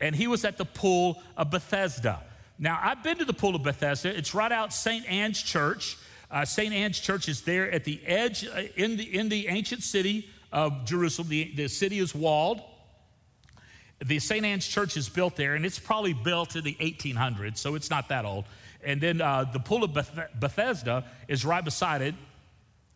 And 0.00 0.16
he 0.16 0.26
was 0.26 0.44
at 0.44 0.58
the 0.58 0.64
pool 0.64 1.22
of 1.36 1.50
Bethesda. 1.50 2.24
Now, 2.58 2.80
I've 2.82 3.04
been 3.04 3.18
to 3.18 3.24
the 3.24 3.32
Pool 3.32 3.54
of 3.54 3.62
Bethesda. 3.62 4.16
It's 4.16 4.34
right 4.34 4.50
out 4.50 4.72
St. 4.72 5.08
Anne's 5.08 5.40
Church. 5.40 5.96
Uh, 6.30 6.44
St. 6.44 6.74
Anne's 6.74 6.98
Church 6.98 7.28
is 7.28 7.42
there 7.42 7.70
at 7.70 7.84
the 7.84 8.04
edge 8.04 8.46
uh, 8.46 8.62
in, 8.74 8.96
the, 8.96 9.16
in 9.16 9.28
the 9.28 9.46
ancient 9.46 9.82
city 9.82 10.28
of 10.52 10.84
Jerusalem. 10.84 11.28
The, 11.28 11.52
the 11.54 11.68
city 11.68 12.00
is 12.00 12.14
walled. 12.14 12.60
The 14.04 14.18
St. 14.18 14.44
Anne's 14.44 14.66
Church 14.66 14.96
is 14.96 15.08
built 15.08 15.36
there, 15.36 15.54
and 15.54 15.64
it's 15.64 15.78
probably 15.78 16.12
built 16.12 16.56
in 16.56 16.64
the 16.64 16.74
1800s, 16.74 17.58
so 17.58 17.76
it's 17.76 17.90
not 17.90 18.08
that 18.08 18.24
old. 18.24 18.44
And 18.84 19.00
then 19.00 19.20
uh, 19.20 19.44
the 19.52 19.60
Pool 19.60 19.84
of 19.84 19.94
Beth- 19.94 20.30
Bethesda 20.38 21.04
is 21.28 21.44
right 21.44 21.64
beside 21.64 22.02
it. 22.02 22.14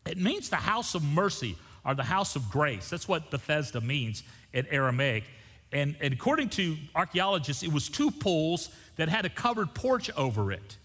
It 0.06 0.18
means 0.18 0.48
the 0.48 0.56
house 0.56 0.94
of 0.96 1.04
mercy 1.04 1.56
or 1.84 1.94
the 1.94 2.02
house 2.02 2.34
of 2.34 2.50
grace. 2.50 2.90
That's 2.90 3.06
what 3.06 3.30
Bethesda 3.30 3.80
means 3.80 4.24
in 4.52 4.66
Aramaic. 4.66 5.24
And, 5.72 5.96
and 6.00 6.12
according 6.12 6.50
to 6.50 6.76
archaeologists, 6.94 7.62
it 7.62 7.72
was 7.72 7.88
two 7.88 8.10
pools 8.10 8.68
that 8.96 9.08
had 9.08 9.24
a 9.24 9.28
covered 9.30 9.74
porch 9.74 10.10
over 10.16 10.52
it. 10.52 10.76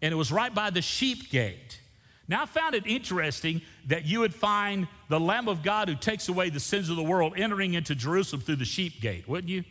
And 0.00 0.12
it 0.12 0.16
was 0.16 0.30
right 0.30 0.54
by 0.54 0.70
the 0.70 0.82
sheep 0.82 1.30
gate. 1.30 1.80
Now, 2.28 2.42
I 2.42 2.46
found 2.46 2.74
it 2.74 2.86
interesting 2.86 3.62
that 3.86 4.04
you 4.04 4.20
would 4.20 4.34
find 4.34 4.86
the 5.08 5.18
Lamb 5.18 5.48
of 5.48 5.62
God 5.62 5.88
who 5.88 5.94
takes 5.94 6.28
away 6.28 6.50
the 6.50 6.60
sins 6.60 6.90
of 6.90 6.96
the 6.96 7.02
world 7.02 7.34
entering 7.36 7.74
into 7.74 7.94
Jerusalem 7.94 8.42
through 8.42 8.56
the 8.56 8.66
sheep 8.66 9.00
gate, 9.00 9.26
wouldn't 9.26 9.48
you? 9.48 9.64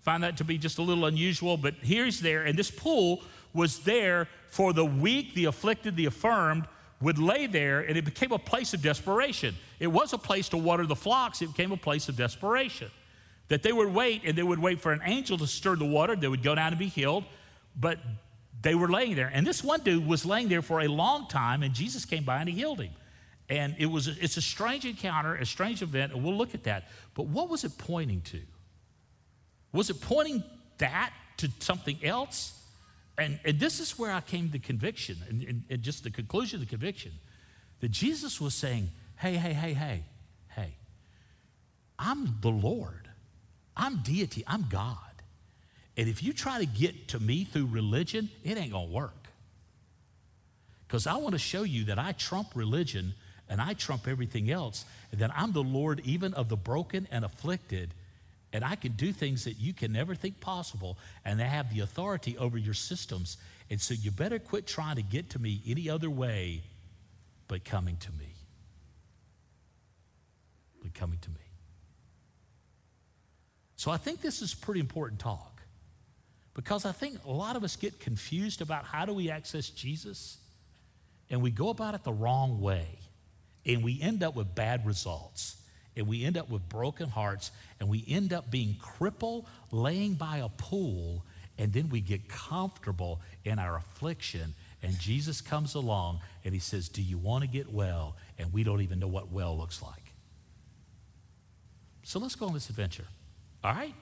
Find 0.00 0.22
that 0.24 0.36
to 0.38 0.44
be 0.44 0.58
just 0.58 0.78
a 0.78 0.82
little 0.82 1.06
unusual, 1.06 1.56
but 1.56 1.74
here's 1.80 2.18
there, 2.18 2.42
and 2.42 2.58
this 2.58 2.72
pool 2.72 3.22
was 3.54 3.80
there 3.80 4.26
for 4.48 4.72
the 4.72 4.84
weak, 4.84 5.34
the 5.34 5.44
afflicted, 5.44 5.94
the 5.94 6.06
affirmed 6.06 6.66
would 7.00 7.18
lay 7.18 7.46
there, 7.46 7.80
and 7.80 7.96
it 7.96 8.04
became 8.04 8.32
a 8.32 8.38
place 8.38 8.74
of 8.74 8.82
desperation. 8.82 9.54
It 9.78 9.86
was 9.86 10.12
a 10.12 10.18
place 10.18 10.48
to 10.48 10.56
water 10.56 10.86
the 10.86 10.96
flocks, 10.96 11.40
it 11.40 11.46
became 11.46 11.70
a 11.70 11.76
place 11.76 12.08
of 12.08 12.16
desperation 12.16 12.90
that 13.52 13.62
they 13.62 13.72
would 13.72 13.92
wait 13.92 14.22
and 14.24 14.36
they 14.36 14.42
would 14.42 14.58
wait 14.58 14.80
for 14.80 14.92
an 14.92 15.02
angel 15.04 15.36
to 15.36 15.46
stir 15.46 15.76
the 15.76 15.84
water. 15.84 16.16
They 16.16 16.28
would 16.28 16.42
go 16.42 16.54
down 16.54 16.68
and 16.68 16.78
be 16.78 16.88
healed. 16.88 17.24
But 17.78 17.98
they 18.62 18.74
were 18.74 18.88
laying 18.88 19.14
there. 19.14 19.30
And 19.32 19.46
this 19.46 19.62
one 19.62 19.80
dude 19.80 20.06
was 20.06 20.24
laying 20.24 20.48
there 20.48 20.62
for 20.62 20.80
a 20.80 20.88
long 20.88 21.28
time, 21.28 21.62
and 21.62 21.74
Jesus 21.74 22.04
came 22.06 22.24
by 22.24 22.38
and 22.40 22.48
he 22.48 22.54
healed 22.54 22.80
him. 22.80 22.92
And 23.50 23.74
it 23.78 23.86
was, 23.86 24.08
it's 24.08 24.38
a 24.38 24.42
strange 24.42 24.86
encounter, 24.86 25.34
a 25.34 25.44
strange 25.44 25.82
event, 25.82 26.12
and 26.12 26.24
we'll 26.24 26.36
look 26.36 26.54
at 26.54 26.64
that. 26.64 26.88
But 27.12 27.26
what 27.26 27.50
was 27.50 27.64
it 27.64 27.76
pointing 27.76 28.22
to? 28.22 28.40
Was 29.72 29.90
it 29.90 30.00
pointing 30.00 30.42
that 30.78 31.12
to 31.38 31.50
something 31.58 31.98
else? 32.02 32.58
And, 33.18 33.38
and 33.44 33.60
this 33.60 33.80
is 33.80 33.98
where 33.98 34.12
I 34.12 34.22
came 34.22 34.48
to 34.50 34.58
conviction 34.58 35.18
and, 35.28 35.42
and, 35.42 35.62
and 35.68 35.82
just 35.82 36.04
the 36.04 36.10
conclusion 36.10 36.56
of 36.56 36.66
the 36.66 36.70
conviction 36.70 37.12
that 37.80 37.90
Jesus 37.90 38.40
was 38.40 38.54
saying, 38.54 38.88
hey, 39.16 39.34
hey, 39.34 39.52
hey, 39.52 39.74
hey, 39.74 40.04
hey, 40.48 40.74
I'm 41.98 42.38
the 42.40 42.50
Lord. 42.50 43.01
I'm 43.76 44.02
deity. 44.02 44.44
I'm 44.46 44.66
God. 44.68 44.96
And 45.96 46.08
if 46.08 46.22
you 46.22 46.32
try 46.32 46.58
to 46.58 46.66
get 46.66 47.08
to 47.08 47.20
me 47.20 47.44
through 47.44 47.66
religion, 47.66 48.30
it 48.44 48.56
ain't 48.56 48.72
to 48.72 48.80
work. 48.80 49.28
Because 50.86 51.06
I 51.06 51.16
want 51.16 51.32
to 51.32 51.38
show 51.38 51.62
you 51.62 51.84
that 51.84 51.98
I 51.98 52.12
trump 52.12 52.48
religion 52.54 53.14
and 53.48 53.60
I 53.60 53.74
trump 53.74 54.08
everything 54.08 54.50
else, 54.50 54.86
and 55.10 55.20
that 55.20 55.30
I'm 55.36 55.52
the 55.52 55.62
Lord 55.62 56.00
even 56.04 56.32
of 56.32 56.48
the 56.48 56.56
broken 56.56 57.06
and 57.10 57.22
afflicted, 57.22 57.92
and 58.50 58.64
I 58.64 58.76
can 58.76 58.92
do 58.92 59.12
things 59.12 59.44
that 59.44 59.58
you 59.58 59.74
can 59.74 59.92
never 59.92 60.14
think 60.14 60.40
possible, 60.40 60.96
and 61.22 61.42
I 61.42 61.44
have 61.44 61.72
the 61.72 61.80
authority 61.80 62.38
over 62.38 62.56
your 62.56 62.72
systems. 62.72 63.36
And 63.68 63.78
so 63.78 63.92
you 63.92 64.10
better 64.10 64.38
quit 64.38 64.66
trying 64.66 64.96
to 64.96 65.02
get 65.02 65.30
to 65.30 65.38
me 65.38 65.60
any 65.66 65.90
other 65.90 66.08
way 66.08 66.62
but 67.46 67.64
coming 67.64 67.98
to 67.98 68.10
me. 68.12 68.34
But 70.80 70.94
coming 70.94 71.18
to 71.18 71.28
me. 71.28 71.51
So 73.82 73.90
I 73.90 73.96
think 73.96 74.20
this 74.20 74.42
is 74.42 74.54
pretty 74.54 74.78
important 74.78 75.18
talk 75.18 75.60
because 76.54 76.84
I 76.84 76.92
think 76.92 77.18
a 77.26 77.32
lot 77.32 77.56
of 77.56 77.64
us 77.64 77.74
get 77.74 77.98
confused 77.98 78.62
about 78.62 78.84
how 78.84 79.06
do 79.06 79.12
we 79.12 79.28
access 79.28 79.68
Jesus 79.70 80.38
and 81.30 81.42
we 81.42 81.50
go 81.50 81.68
about 81.70 81.96
it 81.96 82.04
the 82.04 82.12
wrong 82.12 82.60
way 82.60 82.86
and 83.66 83.82
we 83.82 84.00
end 84.00 84.22
up 84.22 84.36
with 84.36 84.54
bad 84.54 84.86
results 84.86 85.56
and 85.96 86.06
we 86.06 86.24
end 86.24 86.38
up 86.38 86.48
with 86.48 86.68
broken 86.68 87.08
hearts 87.08 87.50
and 87.80 87.88
we 87.88 88.04
end 88.06 88.32
up 88.32 88.52
being 88.52 88.76
crippled 88.78 89.48
laying 89.72 90.14
by 90.14 90.36
a 90.36 90.48
pool 90.48 91.24
and 91.58 91.72
then 91.72 91.88
we 91.88 92.00
get 92.00 92.28
comfortable 92.28 93.20
in 93.44 93.58
our 93.58 93.78
affliction 93.78 94.54
and 94.84 94.96
Jesus 95.00 95.40
comes 95.40 95.74
along 95.74 96.20
and 96.44 96.54
he 96.54 96.60
says, 96.60 96.88
Do 96.88 97.02
you 97.02 97.18
want 97.18 97.42
to 97.42 97.48
get 97.48 97.68
well? 97.68 98.14
And 98.38 98.52
we 98.52 98.62
don't 98.62 98.82
even 98.82 99.00
know 99.00 99.08
what 99.08 99.32
well 99.32 99.58
looks 99.58 99.82
like. 99.82 100.12
So 102.04 102.20
let's 102.20 102.36
go 102.36 102.46
on 102.46 102.54
this 102.54 102.70
adventure. 102.70 103.06
All 103.64 103.72
right? 103.72 103.94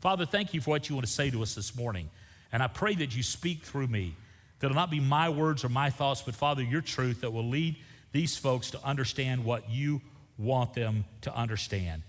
Father, 0.00 0.26
thank 0.26 0.54
you 0.54 0.60
for 0.60 0.70
what 0.70 0.88
you 0.88 0.94
want 0.94 1.06
to 1.06 1.12
say 1.12 1.30
to 1.30 1.42
us 1.42 1.54
this 1.54 1.74
morning. 1.76 2.10
And 2.52 2.62
I 2.62 2.68
pray 2.68 2.94
that 2.94 3.16
you 3.16 3.22
speak 3.22 3.64
through 3.64 3.88
me, 3.88 4.14
that 4.60 4.66
it'll 4.66 4.76
not 4.76 4.90
be 4.90 5.00
my 5.00 5.28
words 5.28 5.64
or 5.64 5.68
my 5.68 5.90
thoughts, 5.90 6.22
but 6.22 6.34
Father, 6.34 6.62
your 6.62 6.80
truth 6.80 7.22
that 7.22 7.32
will 7.32 7.48
lead 7.48 7.76
these 8.12 8.36
folks 8.36 8.70
to 8.70 8.84
understand 8.84 9.44
what 9.44 9.68
you 9.68 10.00
want 10.38 10.74
them 10.74 11.04
to 11.22 11.34
understand. 11.34 12.02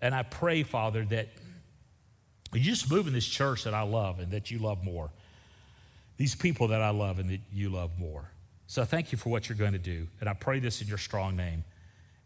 And 0.00 0.14
I 0.14 0.22
pray, 0.22 0.62
Father, 0.62 1.04
that 1.06 1.28
you 2.52 2.60
just 2.60 2.90
move 2.90 3.06
in 3.06 3.12
this 3.12 3.26
church 3.26 3.64
that 3.64 3.74
I 3.74 3.82
love 3.82 4.18
and 4.18 4.32
that 4.32 4.50
you 4.50 4.58
love 4.58 4.82
more. 4.84 5.10
These 6.16 6.34
people 6.34 6.68
that 6.68 6.82
I 6.82 6.90
love 6.90 7.18
and 7.18 7.30
that 7.30 7.40
you 7.52 7.70
love 7.70 7.98
more. 7.98 8.30
So 8.66 8.84
thank 8.84 9.12
you 9.12 9.18
for 9.18 9.28
what 9.28 9.48
you're 9.48 9.58
going 9.58 9.72
to 9.72 9.78
do. 9.78 10.06
And 10.20 10.28
I 10.28 10.34
pray 10.34 10.58
this 10.58 10.80
in 10.80 10.88
your 10.88 10.98
strong 10.98 11.36
name. 11.36 11.64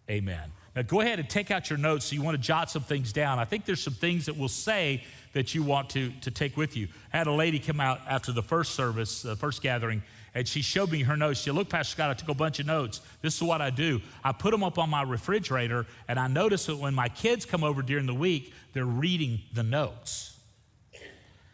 Amen. 0.09 0.53
Now 0.77 0.83
go 0.83 1.01
ahead 1.01 1.19
and 1.19 1.29
take 1.29 1.51
out 1.51 1.71
your 1.71 1.79
notes 1.79 2.05
so 2.05 2.15
you 2.15 2.23
want 2.23 2.37
to 2.37 2.43
jot 2.43 2.71
some 2.71 2.83
things 2.83 3.11
down. 3.11 3.39
I 3.39 3.47
think 3.47 3.65
there's 3.65 3.83
some 3.83 3.95
things 3.95 4.27
that 4.27 4.37
we'll 4.37 4.49
say 4.49 5.03
that 5.33 5.55
you 5.55 5.63
want 5.63 5.89
to, 5.91 6.11
to 6.21 6.31
take 6.31 6.55
with 6.59 6.77
you. 6.77 6.89
I 7.15 7.17
had 7.17 7.27
a 7.27 7.33
lady 7.33 7.59
come 7.59 7.81
out 7.81 8.01
after 8.07 8.31
the 8.31 8.43
first 8.43 8.75
service, 8.75 9.23
the 9.23 9.37
first 9.37 9.63
gathering, 9.63 10.03
and 10.35 10.47
she 10.47 10.61
showed 10.61 10.93
me 10.93 11.03
her 11.03 11.17
notes. 11.17 11.41
She 11.41 11.45
said, 11.47 11.55
Look, 11.55 11.71
Pastor 11.71 11.93
Scott, 11.93 12.11
I 12.11 12.15
took 12.15 12.29
a 12.29 12.35
bunch 12.35 12.61
of 12.61 12.67
notes. 12.67 13.01
This 13.23 13.37
is 13.37 13.43
what 13.43 13.63
I 13.63 13.71
do. 13.71 14.03
I 14.23 14.33
put 14.33 14.51
them 14.51 14.63
up 14.63 14.79
on 14.79 14.91
my 14.91 15.03
refrigerator, 15.03 15.87
and 16.09 16.19
I 16.19 16.29
notice 16.29 16.67
that 16.67 16.77
when 16.77 16.95
my 16.95 17.09
kids 17.09 17.47
come 17.47 17.65
over 17.65 17.81
during 17.81 18.05
the 18.05 18.15
week, 18.15 18.53
they're 18.75 18.85
reading 18.85 19.41
the 19.55 19.63
notes. 19.63 20.39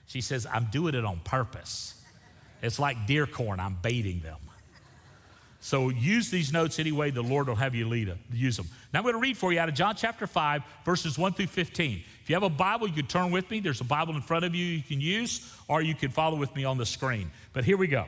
She 0.06 0.20
says, 0.20 0.48
I'm 0.52 0.64
doing 0.72 0.96
it 0.96 1.04
on 1.04 1.20
purpose. 1.20 1.94
It's 2.60 2.80
like 2.80 3.06
deer 3.06 3.26
corn, 3.26 3.60
I'm 3.60 3.78
baiting 3.80 4.20
them. 4.20 4.38
So 5.64 5.90
use 5.90 6.28
these 6.28 6.52
notes 6.52 6.80
anyway 6.80 7.12
the 7.12 7.22
Lord 7.22 7.46
will 7.46 7.54
have 7.54 7.72
you 7.72 7.88
lead, 7.88 8.08
them. 8.08 8.18
use 8.32 8.56
them. 8.56 8.66
Now 8.92 8.98
I'm 8.98 9.04
going 9.04 9.14
to 9.14 9.20
read 9.20 9.38
for 9.38 9.52
you 9.52 9.60
out 9.60 9.68
of 9.68 9.76
John 9.76 9.94
chapter 9.94 10.26
5, 10.26 10.60
verses 10.84 11.16
1 11.16 11.34
through 11.34 11.46
15. 11.46 12.02
If 12.20 12.28
you 12.28 12.34
have 12.34 12.42
a 12.42 12.48
Bible, 12.48 12.88
you 12.88 12.94
can 12.94 13.06
turn 13.06 13.30
with 13.30 13.48
me. 13.48 13.60
There's 13.60 13.80
a 13.80 13.84
Bible 13.84 14.16
in 14.16 14.22
front 14.22 14.44
of 14.44 14.56
you 14.56 14.66
you 14.66 14.82
can 14.82 15.00
use, 15.00 15.54
or 15.68 15.80
you 15.80 15.94
can 15.94 16.10
follow 16.10 16.36
with 16.36 16.52
me 16.56 16.64
on 16.64 16.78
the 16.78 16.84
screen. 16.84 17.30
But 17.52 17.64
here 17.64 17.76
we 17.76 17.86
go. 17.86 18.06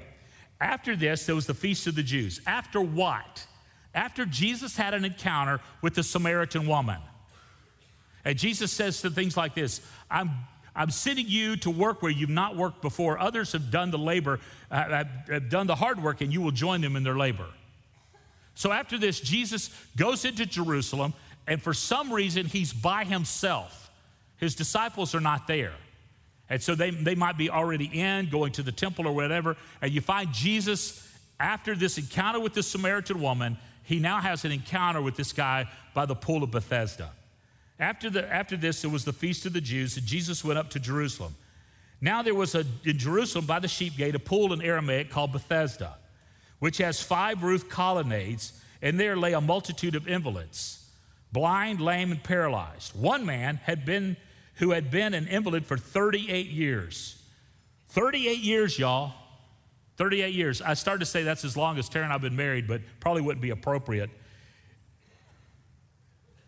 After 0.61 0.97
this, 0.97 1.27
there 1.27 1.37
was 1.37 1.47
the 1.47 1.55
feast 1.55 1.87
of 1.87 1.95
the 1.95 2.03
Jews. 2.03 2.41
After 2.45 2.81
what? 2.81 3.47
After 3.95 4.27
Jesus 4.27 4.77
had 4.77 4.93
an 4.93 5.05
encounter 5.05 5.61
with 5.81 5.95
the 5.95 6.03
Samaritan 6.03 6.67
woman. 6.67 6.99
And 8.25 8.37
Jesus 8.37 8.73
says 8.73 9.01
to 9.03 9.11
things 9.11 9.37
like 9.37 9.55
this 9.55 9.81
I'm 10.11 10.33
I'm 10.77 10.91
sending 10.91 11.29
you 11.29 11.57
to 11.59 11.71
work 11.71 12.03
where 12.03 12.11
you've 12.11 12.31
not 12.31 12.57
worked 12.57 12.83
before. 12.83 13.19
Others 13.19 13.53
have 13.53 13.71
done 13.71 13.91
the 13.91 13.99
labor, 13.99 14.41
uh, 14.71 15.05
have 15.29 15.49
done 15.49 15.67
the 15.67 15.77
hard 15.77 16.03
work, 16.03 16.21
and 16.21 16.33
you 16.33 16.41
will 16.41 16.51
join 16.51 16.81
them 16.81 16.97
in 16.97 17.05
their 17.05 17.17
labor. 17.17 17.47
So 18.55 18.73
after 18.73 18.99
this, 18.99 19.21
Jesus 19.21 19.71
goes 19.97 20.25
into 20.25 20.47
Jerusalem, 20.47 21.15
and 21.47 21.63
for 21.63 21.75
some 21.75 22.13
reason, 22.13 22.47
he's 22.47 22.73
by 22.73 23.05
himself. 23.05 23.91
His 24.39 24.55
disciples 24.55 25.15
are 25.15 25.21
not 25.21 25.47
there. 25.47 25.75
And 26.51 26.63
so 26.63 26.75
they, 26.75 26.91
they 26.91 27.15
might 27.15 27.39
be 27.39 27.51
already 27.51 27.87
in, 27.87 28.29
going 28.29 28.53
to 28.53 28.63
the 28.63 28.73
temple 28.73 29.07
or 29.07 29.13
whatever. 29.13 29.57
And 29.81 29.93
you 29.93 30.01
find 30.01 30.33
Jesus, 30.33 31.09
after 31.41 31.75
this 31.75 31.99
encounter 31.99 32.41
with 32.41 32.55
this 32.55 32.67
Samaritan 32.67 33.21
woman, 33.21 33.57
he 33.83 33.99
now 33.99 34.21
has 34.21 34.45
an 34.45 34.53
encounter 34.53 35.01
with 35.01 35.17
this 35.17 35.33
guy 35.33 35.69
by 35.95 36.07
the 36.07 36.15
pool 36.15 36.43
of 36.43 36.51
Bethesda. 36.51 37.11
After, 37.79 38.09
the, 38.09 38.33
after 38.33 38.57
this, 38.57 38.83
there 38.83 38.91
was 38.91 39.05
the 39.05 39.13
feast 39.13 39.47
of 39.47 39.53
the 39.53 39.61
Jews, 39.61 39.97
and 39.97 40.07
Jesus 40.07 40.45
went 40.45 40.59
up 40.59 40.71
to 40.71 40.81
Jerusalem. 40.81 41.35
Now 42.01 42.23
there 42.23 42.35
was 42.35 42.55
a, 42.55 42.65
in 42.85 42.99
Jerusalem 42.99 43.47
by 43.47 43.59
the 43.59 43.69
sheep 43.69 43.97
gate 43.97 44.15
a 44.15 44.19
pool 44.19 44.53
in 44.53 44.63
Aramaic 44.63 45.11
called 45.11 45.33
Bethesda, 45.33 45.97
which 46.59 46.79
has 46.79 47.03
five 47.03 47.43
roof 47.43 47.69
colonnades, 47.69 48.61
and 48.83 49.01
there 49.01 49.17
lay 49.17 49.33
a 49.33 49.41
multitude 49.41 49.97
of 49.97 50.07
invalids, 50.07 50.89
blind, 51.33 51.81
lame, 51.81 52.13
and 52.13 52.23
paralyzed. 52.23 52.95
One 52.95 53.27
man 53.27 53.57
had 53.65 53.85
been 53.85 54.17
who 54.57 54.71
had 54.71 54.91
been 54.91 55.15
an 55.15 55.27
invalid 55.27 55.67
for 55.67 55.77
38 55.77 56.47
years. 56.47 57.21
38 57.89 58.39
years, 58.39 58.79
y'all. 58.79 59.13
38 59.97 60.35
years. 60.35 60.63
I 60.63 60.75
started 60.75 61.01
to 61.01 61.07
say 61.07 61.23
that's 61.23 61.45
as 61.45 61.57
long 61.57 61.79
as 61.79 61.89
Tara 61.89 62.05
and 62.05 62.13
I've 62.13 62.21
been 62.21 62.37
married, 62.37 62.67
but 62.67 62.81
probably 63.01 63.23
wouldn't 63.23 63.43
be 63.43 63.51
appropriate. 63.51 64.11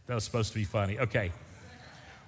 That 0.07 0.15
was 0.15 0.25
supposed 0.25 0.53
to 0.53 0.59
be 0.59 0.65
funny. 0.65 0.99
Okay. 0.99 1.33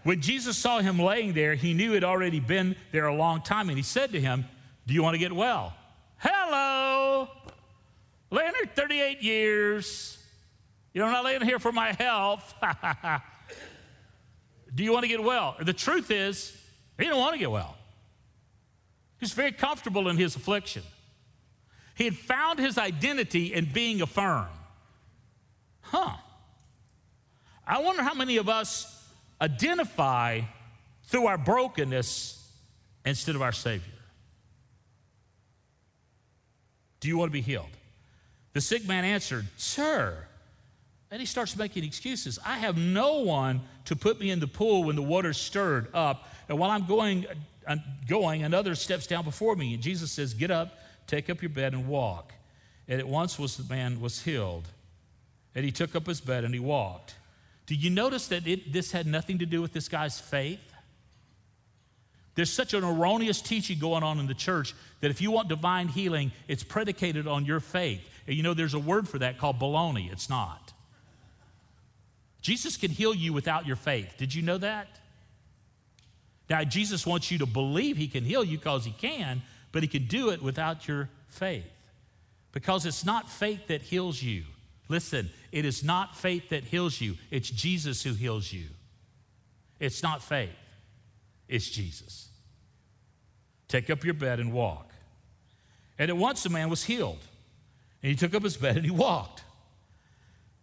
When 0.03 0.21
Jesus 0.21 0.57
saw 0.57 0.81
him 0.81 0.99
laying 0.99 1.33
there, 1.33 1.55
he 1.55 1.75
knew 1.75 1.93
he'd 1.93 2.05
already 2.05 2.41
been 2.41 2.77
there 2.93 3.07
a 3.07 3.15
long 3.15 3.43
time, 3.43 3.69
and 3.69 3.77
he 3.77 3.83
said 3.83 4.13
to 4.13 4.21
him, 4.21 4.45
Do 4.87 4.95
you 4.95 5.03
want 5.03 5.15
to 5.15 5.19
get 5.19 5.33
well? 5.33 5.75
Hello. 6.19 7.29
Laying 8.31 8.53
there 8.53 8.71
38 8.75 9.23
years. 9.23 10.19
You 10.93 11.01
know, 11.01 11.07
I'm 11.07 11.13
not 11.13 11.25
laying 11.25 11.41
here 11.43 11.59
for 11.59 11.73
my 11.73 11.93
health. 11.93 12.55
Do 14.75 14.85
you 14.85 14.93
want 14.93 15.05
to 15.05 15.09
get 15.09 15.23
well? 15.23 15.57
The 15.61 15.73
truth 15.73 16.11
is, 16.11 16.57
he 16.99 17.05
didn't 17.05 17.19
want 17.19 17.35
to 17.35 17.39
get 17.39 17.51
well. 17.51 17.77
He's 19.19 19.33
very 19.33 19.53
comfortable 19.53 20.09
in 20.09 20.17
his 20.17 20.37
affliction. 20.37 20.83
He 21.95 22.05
had 22.05 22.17
found 22.17 22.59
his 22.59 22.79
identity 22.79 23.53
in 23.53 23.67
being 23.67 24.01
affirmed. 24.01 24.49
Huh. 25.81 26.17
I 27.69 27.81
wonder 27.81 28.03
how 28.03 28.15
many 28.15 28.39
of 28.39 28.49
us 28.49 29.07
identify 29.41 30.41
through 31.05 31.27
our 31.27 31.37
brokenness 31.37 32.35
instead 33.05 33.35
of 33.35 33.43
our 33.43 33.53
Savior. 33.53 33.93
Do 37.01 37.09
you 37.09 37.19
want 37.19 37.29
to 37.29 37.33
be 37.33 37.43
healed? 37.43 37.69
The 38.55 38.61
sick 38.63 38.87
man 38.89 39.05
answered, 39.05 39.47
Sir. 39.57 40.25
And 41.11 41.21
he 41.21 41.27
starts 41.27 41.57
making 41.57 41.85
excuses. 41.85 42.39
I 42.45 42.59
have 42.59 42.77
no 42.77 43.21
one 43.21 43.63
to 43.87 43.97
put 43.97 44.21
me 44.21 44.31
in 44.31 44.41
the 44.41 44.47
pool 44.47 44.85
when 44.85 44.97
the 44.97 45.03
water 45.03 45.33
stirred 45.33 45.89
up. 45.95 46.29
And 46.49 46.59
while 46.59 46.71
I'm 46.71 46.87
going, 46.87 47.27
uh, 47.67 47.77
going, 48.07 48.43
another 48.43 48.75
steps 48.75 49.07
down 49.07 49.25
before 49.25 49.57
me. 49.57 49.73
And 49.73 49.83
Jesus 49.83 50.13
says, 50.13 50.35
Get 50.35 50.51
up, 50.51 50.79
take 51.07 51.31
up 51.31 51.41
your 51.41 51.49
bed, 51.49 51.73
and 51.73 51.87
walk. 51.87 52.35
And 52.89 53.01
at 53.01 53.09
once 53.09 53.39
was 53.39 53.57
the 53.57 53.73
man 53.73 54.01
was 54.01 54.23
healed. 54.23 54.69
And 55.55 55.65
he 55.65 55.71
took 55.71 55.97
up 55.97 56.07
his 56.07 56.21
bed 56.21 56.45
and 56.45 56.53
he 56.53 56.61
walked. 56.61 57.15
Do 57.69 57.75
you 57.75 57.91
notice 57.91 58.29
that 58.29 58.47
it, 58.47 58.73
this 58.73 58.93
had 58.93 59.07
nothing 59.07 59.39
to 59.41 59.47
do 59.47 59.61
with 59.61 59.75
this 59.75 59.91
guy's 59.91 60.19
faith? 60.19 60.59
There's 62.35 62.51
such 62.51 62.73
an 62.73 62.83
erroneous 62.83 63.43
teaching 63.43 63.79
going 63.79 64.03
on 64.03 64.19
in 64.19 64.27
the 64.27 64.33
church 64.33 64.75
that 65.01 65.11
if 65.11 65.21
you 65.21 65.31
want 65.31 65.49
divine 65.49 65.89
healing, 65.89 66.33
it's 66.49 66.63
predicated 66.63 67.27
on 67.27 67.45
your 67.45 67.61
faith. 67.61 68.01
And 68.27 68.35
you 68.35 68.43
know, 68.43 68.55
there's 68.55 68.73
a 68.73 68.79
word 68.79 69.07
for 69.07 69.19
that 69.19 69.37
called 69.37 69.61
baloney. 69.61 70.11
It's 70.11 70.31
not. 70.31 70.73
Jesus 72.41 72.79
can 72.79 72.91
heal 72.91 73.15
you 73.15 73.35
without 73.35 73.67
your 73.67 73.77
faith. 73.77 74.15
Did 74.17 74.35
you 74.35 74.41
know 74.41 74.57
that? 74.57 74.89
Now, 76.49 76.65
Jesus 76.65 77.07
wants 77.07 77.31
you 77.31 77.37
to 77.39 77.47
believe 77.47 77.99
he 77.99 78.09
can 78.09 78.25
heal 78.25 78.45
you 78.45 78.57
because 78.57 78.87
he 78.87 78.93
can, 78.93 79.43
but 79.73 79.83
he 79.83 79.89
can 79.89 80.07
do 80.07 80.31
it 80.31 80.41
without 80.43 80.89
your 80.89 81.11
faith. 81.29 81.71
Because 82.53 82.87
it's 82.87 83.05
not 83.05 83.29
faith 83.29 83.67
that 83.67 83.83
heals 83.83 84.23
you, 84.23 84.45
Listen, 84.89 85.31
it 85.53 85.65
is 85.65 85.85
not 85.85 86.17
faith 86.17 86.49
that 86.51 86.65
heals 86.65 87.01
you, 87.01 87.17
it's 87.31 87.51
Jesus 87.51 88.03
who 88.03 88.15
heals 88.15 88.53
you. 88.53 88.65
It's 89.79 90.03
not 90.03 90.23
faith, 90.23 90.51
it's 91.49 91.69
Jesus. 91.69 92.29
Take 93.69 93.91
up 93.91 94.05
your 94.05 94.15
bed 94.15 94.41
and 94.41 94.53
walk. 94.53 94.91
And 95.99 96.11
at 96.11 96.17
once 96.17 96.43
the 96.43 96.49
man 96.49 96.71
was 96.71 96.85
healed. 96.85 97.19
And 98.03 98.11
he 98.11 98.17
took 98.17 98.35
up 98.35 98.43
his 98.43 98.57
bed 98.57 98.77
and 98.77 98.85
he 98.85 98.91
walked. 98.91 99.43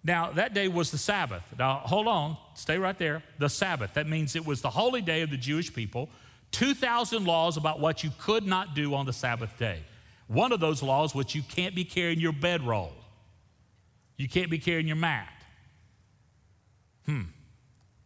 Now, 0.03 0.31
that 0.33 0.53
day 0.53 0.67
was 0.67 0.91
the 0.91 0.97
Sabbath. 0.97 1.43
Now, 1.57 1.81
hold 1.83 2.07
on, 2.07 2.37
stay 2.53 2.77
right 2.77 2.97
there. 2.97 3.23
The 3.39 3.49
Sabbath. 3.49 3.95
That 3.95 4.07
means 4.07 4.35
it 4.35 4.45
was 4.45 4.61
the 4.61 4.69
holy 4.69 5.01
day 5.01 5.21
of 5.21 5.31
the 5.31 5.37
Jewish 5.37 5.73
people. 5.73 6.09
2,000 6.51 7.25
laws 7.25 7.57
about 7.57 7.79
what 7.79 8.03
you 8.03 8.11
could 8.19 8.45
not 8.45 8.75
do 8.75 8.93
on 8.93 9.05
the 9.05 9.13
Sabbath 9.13 9.57
day. 9.57 9.79
One 10.27 10.51
of 10.51 10.59
those 10.59 10.81
laws 10.83 11.13
was 11.13 11.33
you 11.33 11.41
can't 11.41 11.75
be 11.75 11.83
carrying 11.83 12.19
your 12.19 12.33
bedroll, 12.33 12.93
you 14.17 14.29
can't 14.29 14.49
be 14.49 14.59
carrying 14.59 14.87
your 14.87 14.95
mat. 14.95 15.31
Hmm. 17.05 17.23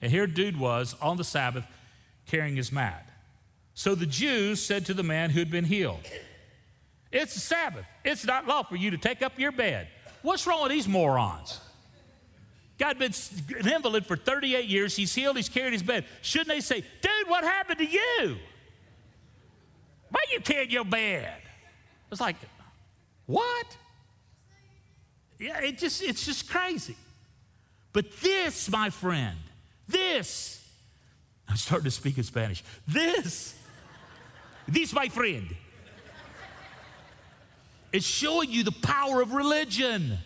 And 0.01 0.12
here, 0.12 0.28
dude 0.28 0.60
was 0.60 0.96
on 1.01 1.18
the 1.18 1.24
Sabbath 1.24 1.66
carrying 2.28 2.56
his 2.56 2.72
mat. 2.72 3.10
So 3.74 3.96
the 3.96 4.06
Jews 4.06 4.62
said 4.62 4.86
to 4.88 4.94
the 4.94 5.04
man 5.04 5.30
who 5.30 5.39
had 5.39 5.51
been 5.51 5.66
healed, 5.66 6.01
It's 7.12 7.34
the 7.34 7.39
Sabbath. 7.39 7.86
It's 8.04 8.25
not 8.25 8.48
lawful 8.48 8.78
for 8.78 8.82
you 8.82 8.92
to 8.92 8.98
take 8.98 9.22
up 9.22 9.39
your 9.39 9.51
bed. 9.51 9.88
What's 10.22 10.46
wrong 10.46 10.63
with 10.63 10.72
these 10.72 10.88
morons? 10.88 11.60
God 12.78 12.98
been 12.98 13.13
an 13.60 13.68
invalid 13.68 14.06
for 14.06 14.16
38 14.16 14.66
years. 14.66 14.96
He's 14.96 15.13
healed. 15.13 15.36
He's 15.36 15.50
carried 15.50 15.74
his 15.74 15.84
bed. 15.84 16.06
Shouldn't 16.22 16.48
they 16.48 16.62
say, 16.62 16.82
dude, 17.01 17.28
what 17.28 17.44
happened 17.44 17.80
to 17.80 17.86
you? 17.86 18.38
Why 20.10 20.22
you 20.32 20.39
carrying 20.39 20.72
your 20.72 20.86
bed? 20.86 21.42
It's 22.12 22.22
like, 22.22 22.38
what? 23.25 23.78
Yeah, 25.39 25.62
it 25.62 25.77
just, 25.77 26.03
it's 26.03 26.25
just 26.25 26.50
crazy. 26.50 26.98
But 27.93 28.12
this, 28.22 28.69
my 28.69 28.89
friend, 28.89 29.38
this, 29.88 30.63
I'm 31.48 31.55
starting 31.55 31.86
to 31.86 31.91
speak 31.91 32.17
in 32.17 32.24
Spanish. 32.24 32.63
This, 32.88 33.55
this, 34.67 34.93
my 34.93 35.08
friend, 35.08 35.48
is 37.91 38.05
showing 38.05 38.51
you 38.51 38.63
the 38.63 38.72
power 38.72 39.22
of 39.22 39.34
religion 39.34 40.19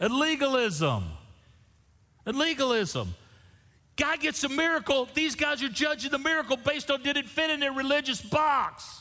and 0.00 0.14
legalism. 0.14 1.04
And 2.24 2.36
legalism. 2.36 3.14
God 3.96 4.20
gets 4.20 4.44
a 4.44 4.48
miracle. 4.48 5.08
These 5.12 5.34
guys 5.34 5.62
are 5.62 5.68
judging 5.68 6.10
the 6.10 6.18
miracle 6.18 6.56
based 6.56 6.90
on 6.90 7.02
did 7.02 7.16
it 7.16 7.26
fit 7.26 7.50
in 7.50 7.60
their 7.60 7.72
religious 7.72 8.20
box. 8.20 9.00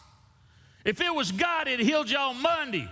If 0.83 1.01
it 1.01 1.13
was 1.13 1.31
God, 1.31 1.67
it 1.67 1.79
healed 1.79 2.11
on 2.13 2.41
Monday, 2.41 2.89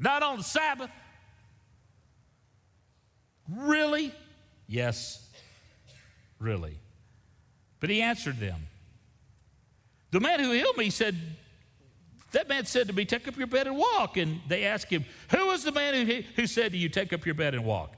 not 0.00 0.22
on 0.22 0.38
the 0.38 0.42
Sabbath. 0.42 0.90
Really? 3.54 4.12
Yes, 4.66 5.28
really. 6.38 6.78
But 7.78 7.90
he 7.90 8.02
answered 8.02 8.38
them. 8.38 8.66
The 10.10 10.20
man 10.20 10.40
who 10.40 10.50
healed 10.52 10.76
me 10.76 10.90
said, 10.90 11.16
That 12.32 12.48
man 12.48 12.64
said 12.64 12.88
to 12.88 12.92
me, 12.92 13.04
Take 13.04 13.28
up 13.28 13.36
your 13.36 13.46
bed 13.46 13.66
and 13.66 13.76
walk. 13.76 14.16
And 14.16 14.40
they 14.48 14.64
asked 14.64 14.90
him, 14.90 15.04
Who 15.30 15.46
was 15.46 15.64
the 15.64 15.72
man 15.72 16.06
who, 16.06 16.22
who 16.36 16.46
said 16.46 16.72
to 16.72 16.78
you, 16.78 16.88
Take 16.88 17.12
up 17.12 17.26
your 17.26 17.34
bed 17.34 17.54
and 17.54 17.64
walk? 17.64 17.94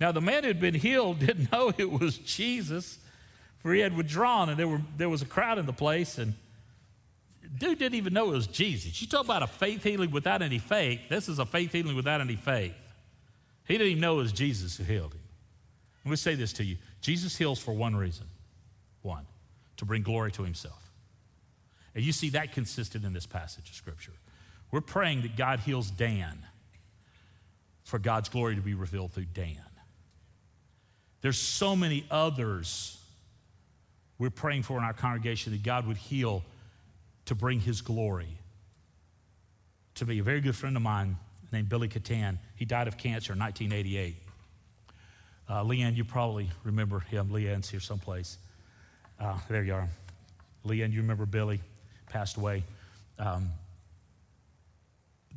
Now, 0.00 0.10
the 0.10 0.20
man 0.20 0.42
who 0.42 0.48
had 0.48 0.60
been 0.60 0.74
healed 0.74 1.18
didn't 1.26 1.52
know 1.52 1.72
it 1.76 1.90
was 1.90 2.18
Jesus, 2.18 2.98
for 3.58 3.72
he 3.72 3.80
had 3.80 3.96
withdrawn, 3.96 4.48
and 4.48 4.58
there, 4.58 4.68
were, 4.68 4.80
there 4.96 5.08
was 5.08 5.22
a 5.22 5.26
crowd 5.26 5.58
in 5.58 5.66
the 5.66 5.72
place. 5.72 6.18
And 6.18 6.34
dude 7.58 7.78
didn't 7.78 7.96
even 7.96 8.12
know 8.12 8.32
it 8.32 8.34
was 8.34 8.46
Jesus. 8.46 9.00
You 9.00 9.08
talk 9.08 9.24
about 9.24 9.42
a 9.42 9.46
faith 9.46 9.82
healing 9.82 10.10
without 10.10 10.42
any 10.42 10.58
faith. 10.58 11.00
This 11.08 11.28
is 11.28 11.38
a 11.38 11.46
faith 11.46 11.72
healing 11.72 11.96
without 11.96 12.20
any 12.20 12.36
faith. 12.36 12.74
He 13.66 13.74
didn't 13.74 13.88
even 13.88 14.00
know 14.00 14.14
it 14.14 14.22
was 14.22 14.32
Jesus 14.32 14.76
who 14.76 14.84
healed 14.84 15.12
him. 15.12 15.20
Let 16.04 16.10
me 16.10 16.16
say 16.16 16.34
this 16.34 16.52
to 16.54 16.64
you 16.64 16.76
Jesus 17.00 17.36
heals 17.36 17.58
for 17.58 17.72
one 17.72 17.94
reason 17.94 18.26
one, 19.02 19.26
to 19.76 19.84
bring 19.84 20.02
glory 20.02 20.32
to 20.32 20.42
himself. 20.42 20.90
And 21.94 22.04
you 22.04 22.12
see 22.12 22.30
that 22.30 22.52
consistent 22.52 23.04
in 23.04 23.12
this 23.12 23.26
passage 23.26 23.68
of 23.68 23.74
Scripture. 23.74 24.12
We're 24.70 24.80
praying 24.80 25.22
that 25.22 25.36
God 25.36 25.60
heals 25.60 25.90
Dan 25.90 26.38
for 27.84 27.98
God's 27.98 28.28
glory 28.28 28.54
to 28.54 28.62
be 28.62 28.74
revealed 28.74 29.12
through 29.12 29.26
Dan. 29.34 29.58
There's 31.20 31.38
so 31.38 31.76
many 31.76 32.06
others 32.10 32.98
we're 34.18 34.30
praying 34.30 34.62
for 34.62 34.78
in 34.78 34.84
our 34.84 34.92
congregation 34.92 35.52
that 35.52 35.62
God 35.62 35.86
would 35.86 35.96
heal 35.96 36.42
to 37.26 37.34
bring 37.34 37.60
his 37.60 37.80
glory. 37.80 38.38
To 39.96 40.04
be 40.04 40.18
a 40.18 40.22
very 40.22 40.40
good 40.40 40.56
friend 40.56 40.76
of 40.76 40.82
mine 40.82 41.16
named 41.52 41.68
Billy 41.68 41.88
Catan, 41.88 42.38
he 42.56 42.64
died 42.64 42.88
of 42.88 42.96
cancer 42.96 43.32
in 43.32 43.38
1988. 43.38 44.16
Uh, 45.48 45.64
Leanne, 45.64 45.96
you 45.96 46.04
probably 46.04 46.48
remember 46.64 47.00
him. 47.00 47.28
Leanne's 47.28 47.68
here 47.68 47.80
someplace. 47.80 48.38
Uh, 49.20 49.38
there 49.48 49.62
you 49.62 49.74
are. 49.74 49.88
Leanne, 50.66 50.92
you 50.92 51.00
remember 51.00 51.26
Billy, 51.26 51.60
passed 52.08 52.36
away. 52.36 52.64
Um, 53.18 53.50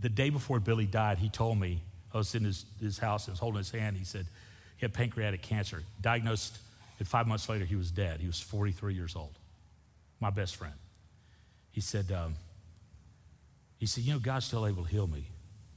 the 0.01 0.09
day 0.09 0.29
before 0.29 0.59
Billy 0.59 0.85
died, 0.85 1.17
he 1.17 1.29
told 1.29 1.59
me, 1.59 1.81
I 2.13 2.17
was 2.17 2.33
in 2.33 2.43
his, 2.43 2.65
his 2.79 2.97
house, 2.97 3.27
I 3.27 3.31
was 3.31 3.39
holding 3.39 3.57
his 3.57 3.71
hand. 3.71 3.97
He 3.97 4.05
said 4.05 4.25
he 4.77 4.85
had 4.85 4.93
pancreatic 4.93 5.41
cancer. 5.41 5.83
Diagnosed, 6.01 6.57
and 6.99 7.07
five 7.07 7.27
months 7.27 7.49
later, 7.49 7.65
he 7.65 7.75
was 7.75 7.91
dead. 7.91 8.19
He 8.19 8.27
was 8.27 8.39
43 8.39 8.93
years 8.93 9.15
old. 9.15 9.37
My 10.19 10.29
best 10.29 10.55
friend. 10.55 10.73
He 11.75 11.81
said, 11.81 12.09
um, 12.09 12.35
he 13.79 13.85
said, 13.85 14.05
you 14.05 14.13
know, 14.13 14.19
God's 14.19 14.45
still 14.45 14.65
able 14.65 14.83
to 14.83 14.89
heal 14.89 15.07
me. 15.07 15.25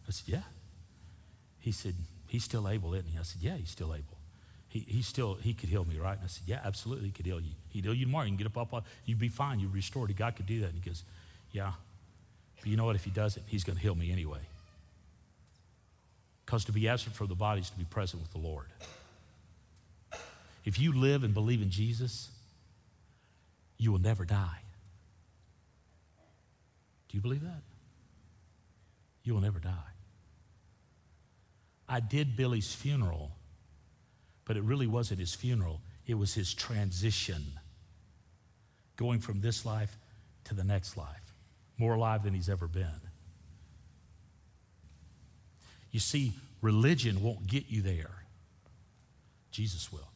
I 0.06 0.12
said, 0.12 0.32
yeah. 0.32 0.42
He 1.58 1.72
said, 1.72 1.96
he's 2.28 2.44
still 2.44 2.68
able, 2.68 2.94
isn't 2.94 3.10
he? 3.10 3.18
I 3.18 3.22
said, 3.22 3.42
yeah, 3.42 3.56
he's 3.56 3.70
still 3.70 3.92
able. 3.92 4.16
He, 4.68 4.84
he 4.86 5.02
still, 5.02 5.34
he 5.34 5.54
could 5.54 5.68
heal 5.68 5.84
me, 5.84 5.98
right? 5.98 6.16
And 6.16 6.22
I 6.22 6.28
said, 6.28 6.44
yeah, 6.46 6.60
absolutely, 6.64 7.06
he 7.06 7.12
could 7.12 7.26
heal 7.26 7.40
you. 7.40 7.50
He'd 7.70 7.84
heal 7.84 7.94
you 7.94 8.04
tomorrow. 8.04 8.26
You 8.26 8.36
can 8.36 8.36
get 8.36 8.56
up, 8.56 8.72
up, 8.72 8.86
you'd 9.06 9.18
be 9.18 9.28
fine. 9.28 9.58
You'd 9.58 9.72
be 9.72 9.78
restored. 9.80 10.16
God 10.16 10.36
could 10.36 10.46
do 10.46 10.60
that. 10.60 10.66
And 10.66 10.74
he 10.80 10.88
goes, 10.88 11.02
yeah. 11.50 11.72
But 12.60 12.68
you 12.68 12.76
know 12.76 12.84
what? 12.84 12.94
If 12.94 13.02
he 13.02 13.10
doesn't, 13.10 13.44
he's 13.48 13.64
going 13.64 13.74
to 13.74 13.82
heal 13.82 13.96
me 13.96 14.12
anyway. 14.12 14.42
Because 16.46 16.64
to 16.66 16.72
be 16.72 16.88
absent 16.88 17.16
from 17.16 17.26
the 17.26 17.34
body 17.34 17.62
is 17.62 17.70
to 17.70 17.76
be 17.76 17.86
present 17.86 18.22
with 18.22 18.30
the 18.30 18.38
Lord. 18.38 18.66
If 20.64 20.78
you 20.78 20.92
live 20.92 21.24
and 21.24 21.34
believe 21.34 21.60
in 21.60 21.70
Jesus, 21.70 22.28
you 23.78 23.90
will 23.90 23.98
never 23.98 24.24
die. 24.24 24.60
Do 27.08 27.16
you 27.16 27.20
believe 27.20 27.42
that? 27.42 27.62
You 29.24 29.34
will 29.34 29.40
never 29.40 29.58
die. 29.58 29.72
I 31.88 32.00
did 32.00 32.36
Billy's 32.36 32.74
funeral, 32.74 33.32
but 34.44 34.56
it 34.56 34.62
really 34.62 34.86
wasn't 34.86 35.20
his 35.20 35.34
funeral, 35.34 35.80
it 36.06 36.14
was 36.14 36.34
his 36.34 36.52
transition. 36.52 37.44
Going 38.96 39.20
from 39.20 39.40
this 39.40 39.64
life 39.64 39.96
to 40.44 40.54
the 40.54 40.64
next 40.64 40.96
life, 40.96 41.34
more 41.78 41.94
alive 41.94 42.24
than 42.24 42.34
he's 42.34 42.48
ever 42.48 42.66
been. 42.66 43.00
You 45.90 46.00
see, 46.00 46.32
religion 46.60 47.22
won't 47.22 47.46
get 47.46 47.64
you 47.68 47.80
there, 47.80 48.24
Jesus 49.50 49.92
will. 49.92 50.10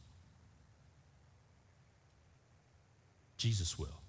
Jesus 3.37 3.77
will. 3.77 3.99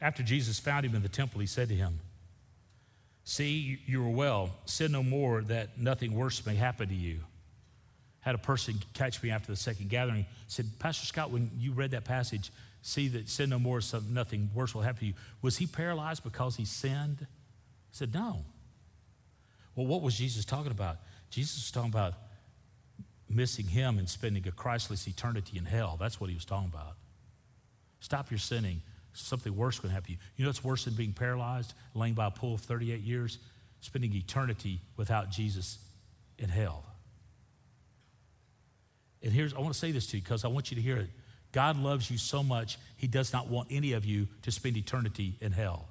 After 0.00 0.22
Jesus 0.22 0.58
found 0.58 0.86
him 0.86 0.94
in 0.94 1.02
the 1.02 1.08
temple, 1.08 1.40
he 1.40 1.46
said 1.46 1.68
to 1.68 1.74
him, 1.74 1.98
See, 3.24 3.78
you 3.84 4.02
are 4.06 4.10
well. 4.10 4.50
Sin 4.64 4.92
no 4.92 5.02
more 5.02 5.42
that 5.42 5.78
nothing 5.78 6.14
worse 6.14 6.46
may 6.46 6.54
happen 6.54 6.88
to 6.88 6.94
you. 6.94 7.18
Had 8.20 8.34
a 8.34 8.38
person 8.38 8.76
catch 8.94 9.22
me 9.22 9.30
after 9.30 9.52
the 9.52 9.56
second 9.56 9.90
gathering, 9.90 10.24
said, 10.46 10.66
Pastor 10.78 11.04
Scott, 11.04 11.30
when 11.30 11.50
you 11.58 11.72
read 11.72 11.90
that 11.90 12.04
passage, 12.04 12.50
see 12.80 13.08
that 13.08 13.28
sin 13.28 13.50
no 13.50 13.58
more, 13.58 13.80
so 13.80 14.00
nothing 14.10 14.48
worse 14.54 14.74
will 14.74 14.82
happen 14.82 15.00
to 15.00 15.06
you. 15.06 15.14
Was 15.42 15.58
he 15.58 15.66
paralyzed 15.66 16.24
because 16.24 16.56
he 16.56 16.64
sinned? 16.64 17.18
I 17.20 17.26
said, 17.92 18.14
No. 18.14 18.44
Well, 19.74 19.86
what 19.86 20.00
was 20.00 20.16
Jesus 20.16 20.44
talking 20.44 20.72
about? 20.72 20.96
Jesus 21.30 21.56
was 21.56 21.70
talking 21.70 21.90
about 21.90 22.14
missing 23.28 23.66
him 23.66 23.98
and 23.98 24.08
spending 24.08 24.46
a 24.48 24.52
Christless 24.52 25.06
eternity 25.06 25.58
in 25.58 25.64
hell. 25.64 25.96
That's 26.00 26.20
what 26.20 26.30
he 26.30 26.34
was 26.34 26.44
talking 26.44 26.70
about. 26.72 26.94
Stop 28.00 28.30
your 28.30 28.38
sinning 28.38 28.80
something 29.18 29.54
worse 29.56 29.78
can 29.78 29.90
happen 29.90 30.06
to 30.06 30.12
you. 30.12 30.18
You 30.36 30.44
know 30.44 30.48
what's 30.48 30.64
worse 30.64 30.84
than 30.84 30.94
being 30.94 31.12
paralyzed, 31.12 31.74
laying 31.94 32.14
by 32.14 32.26
a 32.26 32.30
pool 32.30 32.54
of 32.54 32.60
38 32.60 33.00
years? 33.00 33.38
Spending 33.80 34.14
eternity 34.14 34.80
without 34.96 35.30
Jesus 35.30 35.78
in 36.38 36.48
hell. 36.48 36.84
And 39.22 39.32
here's, 39.32 39.54
I 39.54 39.58
want 39.58 39.72
to 39.72 39.78
say 39.78 39.92
this 39.92 40.06
to 40.08 40.16
you 40.16 40.22
because 40.22 40.44
I 40.44 40.48
want 40.48 40.70
you 40.70 40.76
to 40.76 40.82
hear 40.82 40.96
it. 40.96 41.10
God 41.52 41.78
loves 41.78 42.10
you 42.10 42.18
so 42.18 42.42
much, 42.42 42.78
He 42.96 43.06
does 43.06 43.32
not 43.32 43.48
want 43.48 43.68
any 43.70 43.92
of 43.92 44.04
you 44.04 44.28
to 44.42 44.50
spend 44.50 44.76
eternity 44.76 45.34
in 45.40 45.52
hell. 45.52 45.88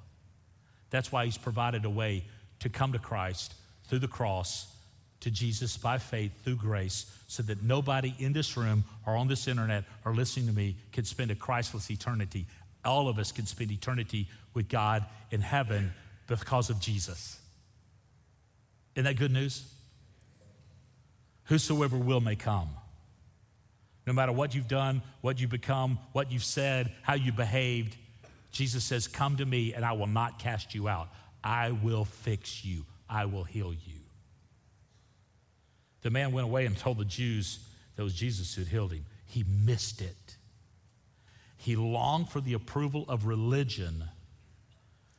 That's 0.90 1.12
why 1.12 1.24
He's 1.24 1.38
provided 1.38 1.84
a 1.84 1.90
way 1.90 2.24
to 2.60 2.68
come 2.68 2.92
to 2.92 2.98
Christ 2.98 3.54
through 3.84 3.98
the 4.00 4.08
cross, 4.08 4.72
to 5.20 5.30
Jesus 5.30 5.76
by 5.76 5.98
faith 5.98 6.32
through 6.44 6.56
grace, 6.56 7.12
so 7.26 7.42
that 7.42 7.62
nobody 7.62 8.14
in 8.18 8.32
this 8.32 8.56
room 8.56 8.84
or 9.06 9.16
on 9.16 9.28
this 9.28 9.48
internet 9.48 9.84
or 10.04 10.14
listening 10.14 10.46
to 10.46 10.52
me 10.52 10.76
can 10.92 11.04
spend 11.04 11.30
a 11.30 11.34
Christless 11.34 11.90
eternity 11.90 12.46
All 12.84 13.08
of 13.08 13.18
us 13.18 13.32
can 13.32 13.46
spend 13.46 13.70
eternity 13.70 14.28
with 14.54 14.68
God 14.68 15.04
in 15.30 15.40
heaven 15.40 15.92
because 16.26 16.70
of 16.70 16.80
Jesus. 16.80 17.38
Isn't 18.94 19.04
that 19.04 19.16
good 19.16 19.32
news? 19.32 19.72
Whosoever 21.44 21.96
will 21.96 22.20
may 22.20 22.36
come. 22.36 22.68
No 24.06 24.12
matter 24.12 24.32
what 24.32 24.54
you've 24.54 24.68
done, 24.68 25.02
what 25.20 25.40
you've 25.40 25.50
become, 25.50 25.98
what 26.12 26.32
you've 26.32 26.44
said, 26.44 26.92
how 27.02 27.14
you 27.14 27.32
behaved, 27.32 27.96
Jesus 28.50 28.84
says, 28.84 29.06
Come 29.06 29.36
to 29.36 29.46
me 29.46 29.74
and 29.74 29.84
I 29.84 29.92
will 29.92 30.06
not 30.06 30.38
cast 30.38 30.74
you 30.74 30.88
out. 30.88 31.08
I 31.44 31.72
will 31.72 32.04
fix 32.04 32.64
you, 32.64 32.84
I 33.08 33.26
will 33.26 33.44
heal 33.44 33.72
you. 33.72 34.00
The 36.02 36.10
man 36.10 36.32
went 36.32 36.46
away 36.46 36.66
and 36.66 36.76
told 36.76 36.98
the 36.98 37.04
Jews 37.04 37.58
that 37.96 38.02
was 38.02 38.14
Jesus 38.14 38.54
who 38.54 38.62
had 38.62 38.68
healed 38.70 38.92
him. 38.92 39.04
He 39.26 39.44
missed 39.44 40.00
it. 40.00 40.36
He 41.58 41.76
longed 41.76 42.30
for 42.30 42.40
the 42.40 42.54
approval 42.54 43.04
of 43.08 43.26
religion 43.26 44.04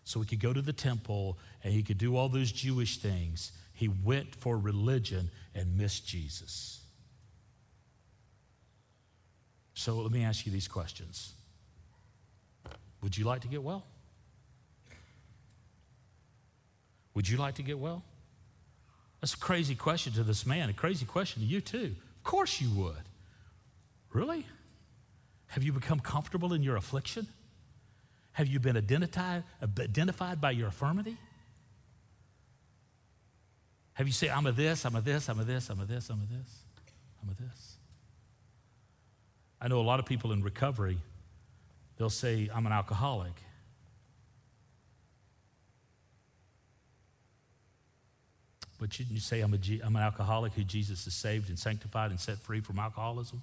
so 0.05 0.21
he 0.21 0.25
could 0.25 0.39
go 0.39 0.53
to 0.53 0.61
the 0.61 0.73
temple 0.73 1.37
and 1.63 1.73
he 1.73 1.83
could 1.83 1.97
do 1.97 2.15
all 2.15 2.29
those 2.29 2.51
Jewish 2.51 2.97
things. 2.97 3.51
He 3.73 3.89
went 3.89 4.33
for 4.35 4.57
religion 4.57 5.29
and 5.53 5.77
missed 5.77 6.07
Jesus. 6.07 6.79
So 9.73 9.97
let 9.97 10.11
me 10.11 10.23
ask 10.23 10.45
you 10.45 10.51
these 10.51 10.67
questions 10.67 11.33
Would 13.03 13.17
you 13.17 13.25
like 13.25 13.41
to 13.41 13.47
get 13.47 13.61
well? 13.61 13.85
Would 17.13 17.27
you 17.27 17.37
like 17.37 17.55
to 17.55 17.63
get 17.63 17.77
well? 17.77 18.03
That's 19.19 19.33
a 19.33 19.37
crazy 19.37 19.75
question 19.75 20.13
to 20.13 20.23
this 20.23 20.45
man, 20.45 20.69
a 20.69 20.73
crazy 20.73 21.05
question 21.05 21.41
to 21.41 21.47
you 21.47 21.59
too. 21.59 21.95
Of 22.15 22.23
course 22.23 22.61
you 22.61 22.69
would. 22.71 23.03
Really? 24.13 24.45
Have 25.49 25.63
you 25.63 25.73
become 25.73 25.99
comfortable 25.99 26.53
in 26.53 26.63
your 26.63 26.75
affliction? 26.75 27.27
Have 28.33 28.47
you 28.47 28.59
been 28.59 28.77
identified, 28.77 29.43
identified 29.61 30.39
by 30.39 30.51
your 30.51 30.67
infirmity? 30.67 31.17
Have 33.93 34.07
you 34.07 34.13
said, 34.13 34.29
I'm 34.29 34.45
a 34.45 34.51
this, 34.51 34.85
I'm 34.85 34.95
a 34.95 35.01
this, 35.01 35.27
I'm 35.27 35.39
a 35.39 35.43
this, 35.43 35.69
I'm 35.69 35.81
a 35.81 35.85
this, 35.85 36.09
I'm 36.09 36.21
a 36.21 36.33
this, 36.33 36.59
I'm 37.21 37.29
a 37.29 37.33
this? 37.33 37.75
I 39.59 39.67
know 39.67 39.79
a 39.79 39.81
lot 39.81 39.99
of 39.99 40.05
people 40.05 40.31
in 40.31 40.41
recovery, 40.41 40.99
they'll 41.97 42.09
say, 42.09 42.49
I'm 42.53 42.65
an 42.65 42.71
alcoholic. 42.71 43.33
But 48.79 48.93
shouldn't 48.93 49.15
you 49.15 49.19
say, 49.19 49.41
I'm, 49.41 49.53
a, 49.53 49.59
I'm 49.83 49.95
an 49.95 50.01
alcoholic 50.01 50.53
who 50.53 50.63
Jesus 50.63 51.03
has 51.03 51.13
saved 51.13 51.49
and 51.49 51.59
sanctified 51.59 52.11
and 52.11 52.19
set 52.19 52.37
free 52.37 52.61
from 52.61 52.79
alcoholism? 52.79 53.41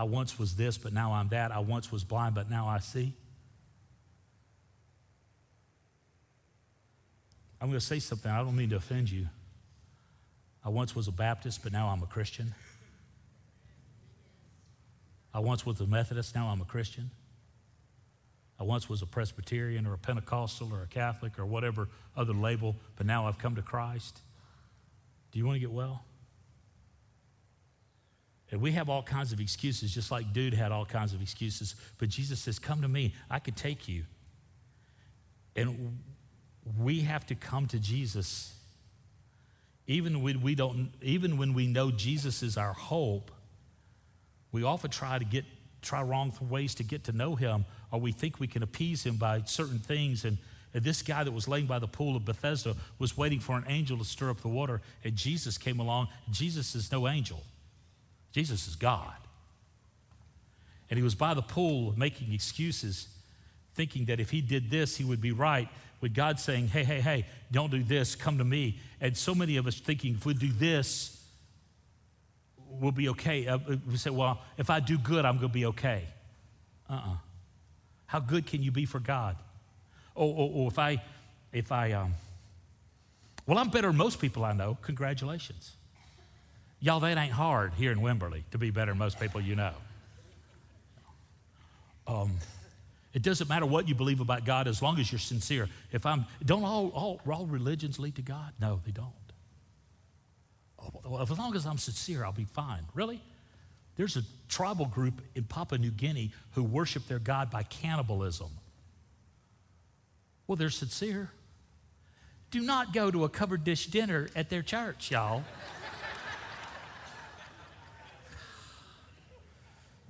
I 0.00 0.04
once 0.04 0.38
was 0.38 0.56
this, 0.56 0.78
but 0.78 0.94
now 0.94 1.12
I'm 1.12 1.28
that. 1.28 1.52
I 1.52 1.58
once 1.58 1.92
was 1.92 2.04
blind, 2.04 2.34
but 2.34 2.48
now 2.48 2.66
I 2.66 2.78
see. 2.78 3.12
I'm 7.60 7.68
going 7.68 7.78
to 7.78 7.84
say 7.84 7.98
something. 7.98 8.32
I 8.32 8.38
don't 8.38 8.56
mean 8.56 8.70
to 8.70 8.76
offend 8.76 9.10
you. 9.10 9.26
I 10.64 10.70
once 10.70 10.96
was 10.96 11.06
a 11.06 11.12
Baptist, 11.12 11.62
but 11.62 11.72
now 11.72 11.88
I'm 11.88 12.02
a 12.02 12.06
Christian. 12.06 12.54
I 15.34 15.40
once 15.40 15.66
was 15.66 15.82
a 15.82 15.86
Methodist, 15.86 16.34
now 16.34 16.46
I'm 16.46 16.62
a 16.62 16.64
Christian. 16.64 17.10
I 18.58 18.62
once 18.62 18.88
was 18.88 19.02
a 19.02 19.06
Presbyterian 19.06 19.86
or 19.86 19.92
a 19.92 19.98
Pentecostal 19.98 20.72
or 20.72 20.80
a 20.82 20.86
Catholic 20.86 21.38
or 21.38 21.44
whatever 21.44 21.90
other 22.16 22.32
label, 22.32 22.74
but 22.96 23.04
now 23.04 23.26
I've 23.26 23.36
come 23.36 23.54
to 23.56 23.62
Christ. 23.62 24.18
Do 25.30 25.38
you 25.38 25.44
want 25.44 25.56
to 25.56 25.60
get 25.60 25.70
well? 25.70 26.04
And 28.50 28.60
we 28.60 28.72
have 28.72 28.88
all 28.88 29.02
kinds 29.02 29.32
of 29.32 29.40
excuses, 29.40 29.94
just 29.94 30.10
like 30.10 30.32
dude 30.32 30.54
had 30.54 30.72
all 30.72 30.84
kinds 30.84 31.12
of 31.12 31.22
excuses. 31.22 31.76
But 31.98 32.08
Jesus 32.08 32.40
says, 32.40 32.58
Come 32.58 32.82
to 32.82 32.88
me, 32.88 33.14
I 33.30 33.38
can 33.38 33.54
take 33.54 33.88
you. 33.88 34.04
And 35.54 35.98
we 36.78 37.00
have 37.00 37.26
to 37.26 37.34
come 37.34 37.66
to 37.68 37.78
Jesus. 37.78 38.54
Even 39.86 40.22
when 40.22 40.42
we 40.42 40.54
don't, 40.54 40.90
even 41.02 41.36
when 41.36 41.54
we 41.54 41.66
know 41.66 41.90
Jesus 41.90 42.42
is 42.42 42.56
our 42.56 42.72
hope, 42.72 43.30
we 44.52 44.62
often 44.64 44.90
try 44.90 45.18
to 45.18 45.24
get 45.24 45.44
try 45.82 46.02
wrong 46.02 46.32
ways 46.48 46.74
to 46.76 46.82
get 46.82 47.04
to 47.04 47.12
know 47.12 47.34
him, 47.34 47.64
or 47.90 48.00
we 48.00 48.12
think 48.12 48.38
we 48.38 48.46
can 48.46 48.62
appease 48.62 49.04
him 49.04 49.16
by 49.16 49.42
certain 49.44 49.78
things. 49.78 50.24
And, 50.24 50.38
and 50.74 50.84
this 50.84 51.02
guy 51.02 51.24
that 51.24 51.32
was 51.32 51.48
laying 51.48 51.66
by 51.66 51.78
the 51.78 51.88
pool 51.88 52.16
of 52.16 52.24
Bethesda 52.24 52.76
was 52.98 53.16
waiting 53.16 53.40
for 53.40 53.56
an 53.56 53.64
angel 53.66 53.98
to 53.98 54.04
stir 54.04 54.30
up 54.30 54.40
the 54.40 54.48
water, 54.48 54.80
and 55.04 55.16
Jesus 55.16 55.58
came 55.58 55.80
along. 55.80 56.08
Jesus 56.30 56.74
is 56.74 56.92
no 56.92 57.08
angel, 57.08 57.42
Jesus 58.32 58.68
is 58.68 58.76
God. 58.76 59.12
And 60.88 60.96
he 60.96 61.02
was 61.02 61.14
by 61.14 61.34
the 61.34 61.42
pool 61.42 61.94
making 61.96 62.32
excuses, 62.32 63.08
thinking 63.74 64.06
that 64.06 64.20
if 64.20 64.30
he 64.30 64.40
did 64.40 64.70
this, 64.70 64.96
he 64.96 65.04
would 65.04 65.20
be 65.20 65.32
right. 65.32 65.68
With 66.00 66.14
God 66.14 66.40
saying, 66.40 66.68
hey, 66.68 66.82
hey, 66.82 67.00
hey, 67.00 67.26
don't 67.52 67.70
do 67.70 67.82
this, 67.82 68.14
come 68.14 68.38
to 68.38 68.44
me. 68.44 68.80
And 69.00 69.16
so 69.16 69.34
many 69.34 69.56
of 69.56 69.66
us 69.66 69.78
thinking, 69.78 70.14
if 70.14 70.24
we 70.24 70.34
do 70.34 70.50
this, 70.50 71.22
we'll 72.70 72.92
be 72.92 73.10
okay. 73.10 73.46
Uh, 73.46 73.58
we 73.88 73.96
say, 73.96 74.10
well, 74.10 74.40
if 74.56 74.70
I 74.70 74.80
do 74.80 74.98
good, 74.98 75.24
I'm 75.24 75.36
going 75.36 75.50
to 75.50 75.54
be 75.54 75.66
okay. 75.66 76.04
Uh 76.88 76.94
uh-uh. 76.94 77.10
uh 77.12 77.16
How 78.06 78.20
good 78.20 78.46
can 78.46 78.62
you 78.62 78.70
be 78.70 78.86
for 78.86 78.98
God? 78.98 79.36
Or, 80.14 80.34
or, 80.34 80.50
or 80.54 80.68
if 80.68 80.78
I, 80.78 81.02
if 81.52 81.70
I, 81.70 81.92
um, 81.92 82.14
well, 83.46 83.58
I'm 83.58 83.68
better 83.68 83.88
than 83.88 83.96
most 83.96 84.20
people 84.20 84.44
I 84.44 84.52
know. 84.52 84.78
Congratulations. 84.82 85.72
Y'all, 86.80 87.00
that 87.00 87.18
ain't 87.18 87.32
hard 87.32 87.74
here 87.74 87.92
in 87.92 87.98
Wimberley 87.98 88.42
to 88.52 88.58
be 88.58 88.70
better 88.70 88.90
than 88.92 88.98
most 88.98 89.20
people 89.20 89.40
you 89.40 89.54
know. 89.54 89.72
Um, 92.06 92.32
it 93.12 93.22
doesn't 93.22 93.48
matter 93.48 93.66
what 93.66 93.88
you 93.88 93.94
believe 93.94 94.20
about 94.20 94.44
God 94.44 94.66
as 94.66 94.80
long 94.80 94.98
as 94.98 95.12
you're 95.12 95.18
sincere. 95.18 95.68
If 95.92 96.06
I'm, 96.06 96.24
don't 96.44 96.64
all, 96.64 96.88
all, 96.88 97.20
all 97.30 97.46
religions 97.46 97.98
lead 97.98 98.16
to 98.16 98.22
God? 98.22 98.52
No, 98.60 98.80
they 98.84 98.92
don't. 98.92 99.08
As 101.20 101.38
long 101.38 101.54
as 101.54 101.66
I'm 101.66 101.76
sincere, 101.76 102.24
I'll 102.24 102.32
be 102.32 102.44
fine. 102.44 102.82
Really? 102.94 103.20
There's 103.96 104.16
a 104.16 104.22
tribal 104.48 104.86
group 104.86 105.20
in 105.34 105.44
Papua 105.44 105.78
New 105.78 105.90
Guinea 105.90 106.32
who 106.52 106.62
worship 106.62 107.06
their 107.06 107.18
God 107.18 107.50
by 107.50 107.64
cannibalism. 107.64 108.48
Well, 110.46 110.56
they're 110.56 110.70
sincere. 110.70 111.30
Do 112.50 112.60
not 112.60 112.92
go 112.92 113.10
to 113.10 113.24
a 113.24 113.28
covered 113.28 113.62
dish 113.62 113.86
dinner 113.86 114.28
at 114.34 114.48
their 114.48 114.62
church, 114.62 115.10
y'all. 115.10 115.44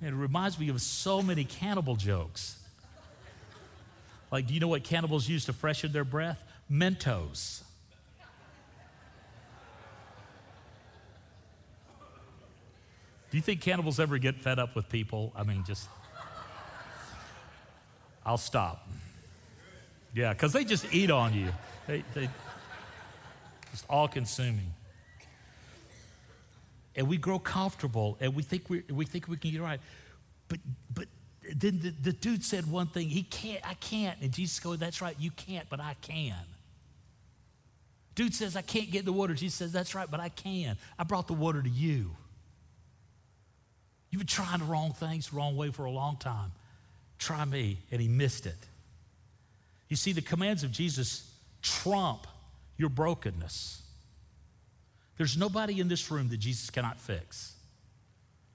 It 0.01 0.13
reminds 0.13 0.59
me 0.59 0.69
of 0.69 0.81
so 0.81 1.21
many 1.21 1.43
cannibal 1.43 1.95
jokes. 1.95 2.57
Like, 4.31 4.47
do 4.47 4.53
you 4.53 4.59
know 4.59 4.69
what 4.69 4.83
cannibals 4.83 5.27
use 5.27 5.45
to 5.45 5.53
freshen 5.53 5.91
their 5.91 6.05
breath? 6.05 6.43
Mentos. 6.71 7.63
Do 13.29 13.37
you 13.37 13.41
think 13.41 13.61
cannibals 13.61 13.99
ever 13.99 14.17
get 14.17 14.35
fed 14.35 14.59
up 14.59 14.75
with 14.75 14.89
people? 14.89 15.31
I 15.35 15.43
mean, 15.43 15.63
just. 15.65 15.87
I'll 18.25 18.37
stop. 18.37 18.87
Yeah, 20.13 20.33
because 20.33 20.51
they 20.53 20.65
just 20.65 20.93
eat 20.93 21.09
on 21.09 21.33
you. 21.33 21.47
They, 21.87 22.03
they 22.13 22.29
just 23.71 23.85
all 23.89 24.07
consuming. 24.07 24.73
And 26.95 27.07
we 27.07 27.17
grow 27.17 27.39
comfortable 27.39 28.17
and 28.19 28.35
we 28.35 28.43
think 28.43 28.69
we, 28.69 28.83
we 28.89 29.05
think 29.05 29.27
we 29.27 29.37
can 29.37 29.51
get 29.51 29.61
right. 29.61 29.79
But, 30.47 30.59
but 30.93 31.07
then 31.55 31.79
the, 31.79 31.89
the 31.89 32.13
dude 32.13 32.43
said 32.43 32.69
one 32.69 32.87
thing, 32.87 33.09
he 33.09 33.23
can't, 33.23 33.61
I 33.67 33.75
can't. 33.75 34.19
And 34.21 34.31
Jesus 34.31 34.59
goes, 34.59 34.77
that's 34.77 35.01
right, 35.01 35.15
you 35.19 35.31
can't, 35.31 35.69
but 35.69 35.79
I 35.79 35.95
can. 36.01 36.35
Dude 38.13 38.33
says, 38.33 38.55
I 38.57 38.61
can't 38.61 38.91
get 38.91 38.99
in 38.99 39.05
the 39.05 39.13
water. 39.13 39.33
Jesus 39.33 39.55
says, 39.55 39.71
that's 39.71 39.95
right, 39.95 40.09
but 40.09 40.19
I 40.19 40.29
can. 40.29 40.77
I 40.99 41.03
brought 41.03 41.27
the 41.27 41.33
water 41.33 41.61
to 41.61 41.69
you. 41.69 42.11
You've 44.09 44.19
been 44.19 44.27
trying 44.27 44.59
the 44.59 44.65
wrong 44.65 44.91
things 44.91 45.29
the 45.29 45.37
wrong 45.37 45.55
way 45.55 45.69
for 45.69 45.85
a 45.85 45.91
long 45.91 46.17
time. 46.17 46.51
Try 47.17 47.45
me. 47.45 47.77
And 47.91 48.01
he 48.01 48.09
missed 48.09 48.45
it. 48.45 48.57
You 49.87 49.95
see, 49.95 50.11
the 50.11 50.21
commands 50.21 50.63
of 50.63 50.71
Jesus 50.71 51.31
trump 51.61 52.27
your 52.77 52.89
brokenness. 52.89 53.80
There's 55.21 55.37
nobody 55.37 55.79
in 55.79 55.87
this 55.87 56.09
room 56.09 56.29
that 56.29 56.37
Jesus 56.37 56.71
cannot 56.71 56.99
fix. 56.99 57.53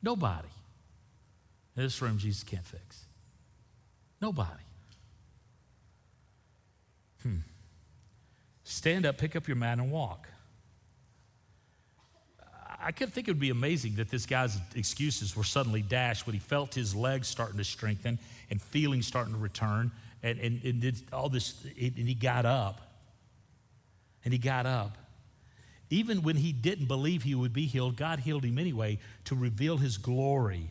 Nobody. 0.02 0.48
In 1.76 1.84
this 1.84 2.02
room, 2.02 2.18
Jesus 2.18 2.42
can't 2.42 2.66
fix. 2.66 3.04
Nobody. 4.20 4.64
Hmm. 7.22 7.36
Stand 8.64 9.06
up, 9.06 9.16
pick 9.16 9.36
up 9.36 9.46
your 9.46 9.56
mat, 9.56 9.78
and 9.78 9.92
walk. 9.92 10.26
I 12.82 12.90
could 12.90 13.12
think 13.12 13.28
it 13.28 13.30
would 13.30 13.38
be 13.38 13.50
amazing 13.50 13.94
that 13.98 14.10
this 14.10 14.26
guy's 14.26 14.58
excuses 14.74 15.36
were 15.36 15.44
suddenly 15.44 15.82
dashed 15.82 16.26
when 16.26 16.34
he 16.34 16.40
felt 16.40 16.74
his 16.74 16.96
legs 16.96 17.28
starting 17.28 17.58
to 17.58 17.64
strengthen 17.64 18.18
and 18.50 18.60
feelings 18.60 19.06
starting 19.06 19.34
to 19.34 19.38
return, 19.38 19.92
and, 20.24 20.40
and, 20.40 20.64
and 20.64 20.80
did 20.80 20.96
all 21.12 21.28
this, 21.28 21.64
and 21.64 21.96
he 21.96 22.14
got 22.14 22.44
up. 22.44 22.80
And 24.24 24.32
he 24.32 24.38
got 24.40 24.66
up. 24.66 24.98
Even 25.88 26.22
when 26.22 26.36
he 26.36 26.52
didn't 26.52 26.86
believe 26.86 27.22
he 27.22 27.34
would 27.34 27.52
be 27.52 27.66
healed, 27.66 27.96
God 27.96 28.20
healed 28.20 28.44
him 28.44 28.58
anyway 28.58 28.98
to 29.24 29.34
reveal 29.34 29.76
his 29.76 29.98
glory. 29.98 30.70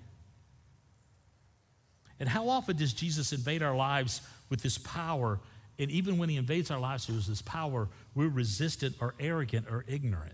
And 2.19 2.28
how 2.28 2.49
often 2.49 2.78
does 2.78 2.93
Jesus 2.93 3.34
invade 3.34 3.63
our 3.63 3.75
lives 3.75 4.21
with 4.49 4.62
this 4.62 4.78
power? 4.78 5.39
And 5.80 5.91
even 5.91 6.17
when 6.17 6.30
he 6.30 6.38
invades 6.38 6.71
our 6.71 6.80
lives 6.80 7.08
with 7.08 7.25
this 7.28 7.41
power, 7.41 7.88
we're 8.13 8.30
resistant 8.30 8.95
or 9.01 9.13
arrogant 9.19 9.67
or 9.69 9.86
ignorant. 9.88 10.34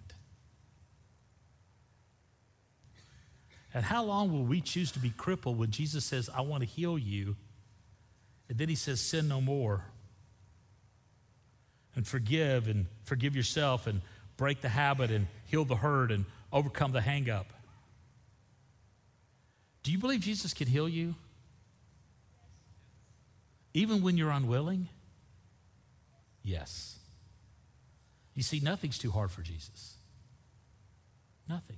And 3.74 3.86
how 3.86 4.04
long 4.04 4.32
will 4.32 4.44
we 4.44 4.62
choose 4.62 4.92
to 4.92 5.00
be 5.00 5.12
crippled 5.12 5.58
when 5.58 5.72
Jesus 5.72 6.06
says, 6.06 6.30
I 6.36 6.42
want 6.42 6.62
to 6.62 6.68
heal 6.68 6.98
you? 6.98 7.36
And 8.50 8.58
then 8.58 8.68
he 8.68 8.76
says, 8.76 9.00
Sin 9.00 9.28
no 9.28 9.40
more. 9.40 9.86
And 11.96 12.06
forgive 12.06 12.68
and 12.68 12.86
forgive 13.04 13.36
yourself 13.36 13.88
and 13.88 14.02
break 14.42 14.60
the 14.60 14.70
habit 14.70 15.12
and 15.12 15.28
heal 15.46 15.66
the 15.66 15.76
hurt 15.76 16.12
and 16.12 16.26
overcome 16.52 16.92
the 16.92 17.00
hang 17.00 17.30
up. 17.30 17.54
Do 19.84 19.92
you 19.92 20.00
believe 20.00 20.22
Jesus 20.22 20.52
can 20.52 20.66
heal 20.66 20.90
you? 20.90 21.14
Even 23.76 24.02
when 24.02 24.18
you're 24.18 24.32
unwilling? 24.32 24.88
Yes. 26.42 26.98
You 28.34 28.42
see, 28.42 28.60
nothing's 28.60 28.98
too 28.98 29.12
hard 29.12 29.30
for 29.30 29.44
Jesus. 29.44 29.94
Nothing. 31.48 31.78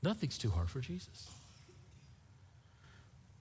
Nothing's 0.00 0.38
too 0.38 0.50
hard 0.50 0.70
for 0.70 0.78
Jesus. 0.78 1.28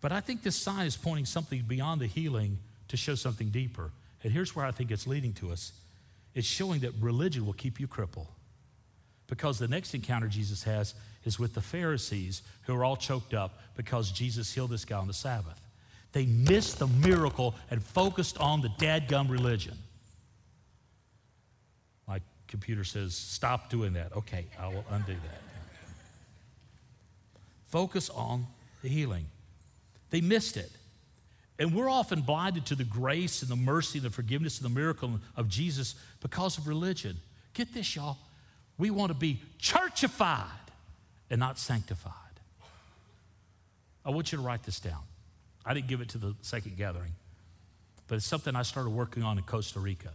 But 0.02 0.12
I 0.12 0.22
think 0.22 0.42
this 0.42 0.56
sign 0.56 0.88
is 0.88 0.98
pointing 0.98 1.26
something 1.26 1.62
beyond 1.68 2.02
the 2.02 2.08
healing 2.08 2.58
to 2.88 2.98
show 2.98 3.14
something 3.14 3.50
deeper. 3.50 3.92
And 4.24 4.34
here's 4.34 4.56
where 4.56 4.66
I 4.66 4.72
think 4.72 4.90
it's 4.90 5.06
leading 5.06 5.34
to 5.34 5.52
us 5.52 5.72
it's 6.38 6.48
showing 6.48 6.82
that 6.82 6.92
religion 7.00 7.48
will 7.48 7.54
keep 7.54 7.80
you 7.80 7.88
crippled. 7.88 8.28
Because 9.26 9.58
the 9.58 9.68
next 9.68 9.96
encounter 9.96 10.28
Jesus 10.28 10.62
has 10.64 10.94
is 11.26 11.40
with 11.40 11.56
the 11.56 11.62
Pharisees 11.62 12.44
who 12.68 12.76
are 12.76 12.86
all 12.86 12.96
choked 12.96 13.34
up 13.34 13.60
because 13.76 14.12
Jesus 14.12 14.54
healed 14.54 14.70
this 14.70 14.86
guy 14.86 15.00
on 15.00 15.08
the 15.08 15.14
Sabbath. 15.14 15.60
They 16.12 16.28
missed 16.28 16.78
the 16.78 16.86
miracle 16.86 17.56
and 17.72 17.82
focused 17.82 18.38
on 18.38 18.62
the 18.62 18.70
dadgum 18.70 19.32
religion. 19.32 19.74
My 22.08 22.22
computer 22.48 22.84
says, 22.84 23.16
stop 23.16 23.72
doing 23.72 23.94
that. 23.94 24.16
Okay, 24.16 24.46
I 24.60 24.68
will 24.68 24.86
undo 24.92 25.14
that. 25.14 25.42
Focus 27.66 28.12
on 28.12 28.46
the 28.84 28.90
healing. 28.90 29.26
They 30.12 30.22
missed 30.22 30.56
it. 30.56 30.70
And 31.60 31.74
we're 31.74 31.90
often 31.90 32.22
blinded 32.22 32.66
to 32.68 32.76
the 32.76 32.84
grace 32.84 33.42
and 33.42 33.50
the 33.50 33.56
mercy 33.56 33.98
and 33.98 34.06
the 34.06 34.12
forgiveness 34.12 34.60
and 34.62 34.66
the 34.70 34.74
miracle 34.74 35.20
of 35.36 35.50
Jesus 35.50 35.96
because 36.22 36.58
of 36.58 36.68
religion. 36.68 37.18
Get 37.54 37.74
this, 37.74 37.96
y'all. 37.96 38.18
We 38.78 38.92
want 38.92 39.10
to 39.12 39.18
be 39.18 39.42
churchified 39.60 40.46
and 41.30 41.40
not 41.40 41.58
sanctified. 41.58 42.14
I 44.06 44.12
want 44.12 44.32
you 44.32 44.38
to 44.38 44.44
write 44.44 44.64
this 44.64 44.80
down. 44.80 45.02
I 45.66 45.74
didn't 45.74 45.88
give 45.88 46.00
it 46.00 46.10
to 46.10 46.18
the 46.18 46.36
second 46.42 46.78
gathering, 46.78 47.12
but 48.08 48.16
it's 48.16 48.26
something 48.26 48.56
I 48.56 48.62
started 48.62 48.92
working 48.92 49.24
on 49.24 49.38
in 49.38 49.44
Costa 49.44 49.80
Rica. 49.80 50.14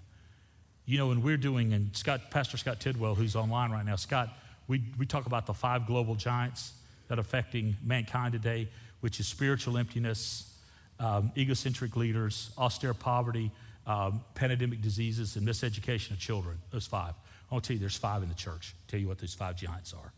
You 0.86 0.98
know, 0.98 1.08
when 1.08 1.22
we're 1.22 1.36
doing, 1.36 1.74
and 1.74 1.94
Scott, 1.94 2.30
Pastor 2.30 2.56
Scott 2.56 2.80
Tidwell, 2.80 3.14
who's 3.14 3.36
online 3.36 3.70
right 3.70 3.84
now, 3.84 3.96
Scott, 3.96 4.30
we, 4.68 4.82
we 4.98 5.04
talk 5.04 5.26
about 5.26 5.46
the 5.46 5.52
five 5.52 5.86
global 5.86 6.14
giants 6.14 6.72
that 7.08 7.18
are 7.18 7.20
affecting 7.20 7.76
mankind 7.84 8.32
today, 8.32 8.68
which 9.00 9.20
is 9.20 9.26
spiritual 9.26 9.76
emptiness, 9.76 10.51
um, 11.00 11.32
egocentric 11.36 11.96
leaders, 11.96 12.50
austere 12.56 12.94
poverty, 12.94 13.50
um, 13.86 14.22
pandemic 14.34 14.80
diseases, 14.80 15.36
and 15.36 15.46
miseducation 15.46 16.12
of 16.12 16.18
children. 16.18 16.58
Those 16.70 16.86
five. 16.86 17.14
I'll 17.50 17.60
tell 17.60 17.74
you, 17.74 17.80
there's 17.80 17.96
five 17.96 18.22
in 18.22 18.28
the 18.28 18.34
church. 18.34 18.74
I'll 18.74 18.90
tell 18.90 19.00
you 19.00 19.08
what 19.08 19.18
those 19.18 19.34
five 19.34 19.56
giants 19.56 19.92
are 19.92 20.12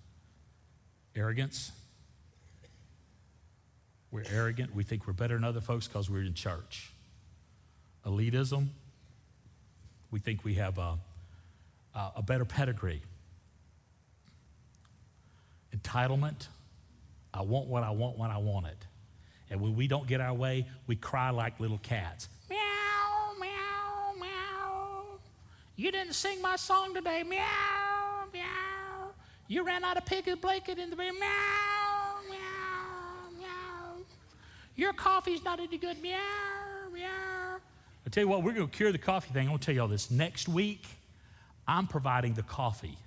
arrogance. 1.16 1.72
We're 4.10 4.24
arrogant. 4.32 4.74
We 4.74 4.84
think 4.84 5.06
we're 5.06 5.12
better 5.12 5.34
than 5.34 5.44
other 5.44 5.60
folks 5.60 5.88
because 5.88 6.08
we're 6.08 6.22
in 6.22 6.34
church. 6.34 6.90
Elitism. 8.06 8.68
We 10.10 10.20
think 10.20 10.44
we 10.44 10.54
have 10.54 10.78
a, 10.78 10.98
a 11.94 12.22
better 12.22 12.44
pedigree. 12.44 13.02
Entitlement. 15.76 16.46
I 17.32 17.42
want 17.42 17.66
what 17.66 17.82
I 17.82 17.90
want 17.90 18.16
when 18.16 18.30
I 18.30 18.38
want 18.38 18.66
it. 18.66 18.76
And 19.54 19.62
when 19.62 19.76
we 19.76 19.86
don't 19.86 20.08
get 20.08 20.20
our 20.20 20.34
way, 20.34 20.66
we 20.88 20.96
cry 20.96 21.30
like 21.30 21.60
little 21.60 21.78
cats. 21.78 22.28
Meow, 22.50 22.58
meow, 23.40 24.12
meow. 24.20 25.04
You 25.76 25.92
didn't 25.92 26.14
sing 26.14 26.42
my 26.42 26.56
song 26.56 26.92
today. 26.92 27.22
Meow, 27.22 28.24
meow. 28.32 29.12
You 29.46 29.62
ran 29.62 29.84
out 29.84 29.96
of 29.96 30.06
piggy 30.06 30.34
blanket 30.34 30.80
in 30.80 30.90
the 30.90 30.96
meow, 30.96 31.12
meow, 31.12 32.30
meow. 33.38 34.02
Your 34.74 34.92
coffee's 34.92 35.44
not 35.44 35.60
any 35.60 35.78
good. 35.78 36.02
Meow, 36.02 36.18
meow. 36.92 37.58
I 38.04 38.10
tell 38.10 38.24
you 38.24 38.28
what, 38.28 38.42
we're 38.42 38.54
going 38.54 38.66
to 38.66 38.76
cure 38.76 38.90
the 38.90 38.98
coffee 38.98 39.32
thing. 39.32 39.42
I'm 39.42 39.50
going 39.50 39.60
to 39.60 39.66
tell 39.66 39.74
you 39.76 39.82
all 39.82 39.86
this. 39.86 40.10
Next 40.10 40.48
week, 40.48 40.84
I'm 41.68 41.86
providing 41.86 42.34
the 42.34 42.42
coffee. 42.42 42.98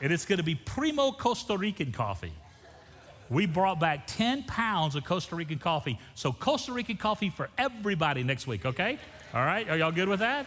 and 0.00 0.12
it's 0.12 0.26
going 0.26 0.38
to 0.38 0.44
be 0.44 0.56
primo 0.56 1.12
Costa 1.12 1.56
Rican 1.56 1.92
coffee. 1.92 2.32
We 3.28 3.46
brought 3.46 3.80
back 3.80 4.06
10 4.06 4.44
pounds 4.44 4.94
of 4.94 5.04
Costa 5.04 5.34
Rican 5.34 5.58
coffee. 5.58 5.98
So, 6.14 6.32
Costa 6.32 6.72
Rican 6.72 6.96
coffee 6.96 7.30
for 7.30 7.50
everybody 7.58 8.22
next 8.22 8.46
week, 8.46 8.64
okay? 8.64 8.98
All 9.34 9.44
right? 9.44 9.68
Are 9.68 9.76
y'all 9.76 9.92
good 9.92 10.08
with 10.08 10.20
that? 10.20 10.46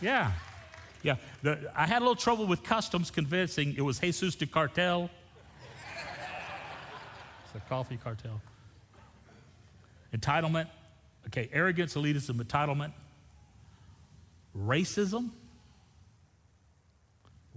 Yeah. 0.00 0.32
Yeah. 1.02 1.16
The, 1.42 1.70
I 1.74 1.86
had 1.86 1.98
a 1.98 2.04
little 2.04 2.16
trouble 2.16 2.46
with 2.46 2.62
customs 2.62 3.10
convincing 3.10 3.74
it 3.76 3.82
was 3.82 3.98
Jesus 3.98 4.34
de 4.34 4.46
Cartel. 4.46 5.10
it's 7.44 7.54
a 7.54 7.68
coffee 7.68 7.98
cartel. 8.02 8.40
Entitlement. 10.14 10.68
Okay, 11.26 11.48
arrogance, 11.52 11.94
elitism, 11.94 12.40
entitlement. 12.40 12.92
Racism. 14.56 15.30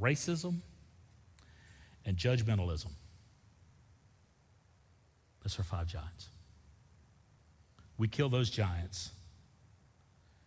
Racism 0.02 0.60
and 2.06 2.18
judgmentalism. 2.18 2.92
Those 5.44 5.60
are 5.60 5.64
five 5.64 5.88
giants. 5.88 6.28
We 7.98 8.08
kill 8.08 8.30
those 8.30 8.50
giants, 8.50 9.12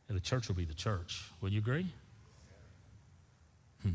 and 0.09 0.17
the 0.17 0.21
church 0.21 0.49
will 0.49 0.55
be 0.55 0.65
the 0.65 0.75
church. 0.75 1.23
Would 1.41 1.53
you 1.53 1.59
agree? 1.59 1.87
Hmm. 3.83 3.91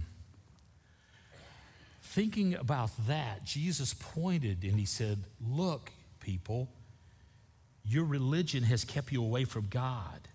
Thinking 2.01 2.55
about 2.55 2.91
that, 3.07 3.43
Jesus 3.43 3.93
pointed 3.93 4.63
and 4.63 4.79
he 4.79 4.85
said, 4.85 5.23
Look, 5.47 5.91
people, 6.19 6.69
your 7.83 8.05
religion 8.05 8.63
has 8.63 8.83
kept 8.83 9.11
you 9.11 9.23
away 9.23 9.45
from 9.45 9.67
God. 9.69 10.27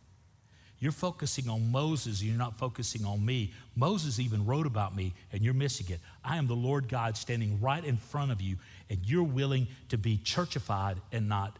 You're 0.83 0.91
focusing 0.91 1.49
on 1.49 1.71
Moses 1.71 2.23
and 2.23 2.29
you're 2.29 2.37
not 2.37 2.59
focusing 2.59 3.05
on 3.05 3.25
me. 3.25 3.53
Moses 3.77 4.19
even 4.19 4.45
wrote 4.45 4.67
about 4.67 4.97
me 4.97 5.15
and 5.33 5.41
you're 5.41 5.55
missing 5.55 5.87
it. 5.91 6.01
I 6.25 6.39
am 6.39 6.49
the 6.49 6.57
Lord 6.57 6.89
God 6.89 7.17
standing 7.17 7.61
right 7.61 7.85
in 7.85 7.97
front 7.97 8.33
of 8.33 8.41
you 8.41 8.57
and 8.91 8.99
you're 9.07 9.23
willing 9.23 9.69
to 9.91 9.97
be 9.97 10.19
churchified 10.19 10.97
and 11.13 11.29
not 11.29 11.57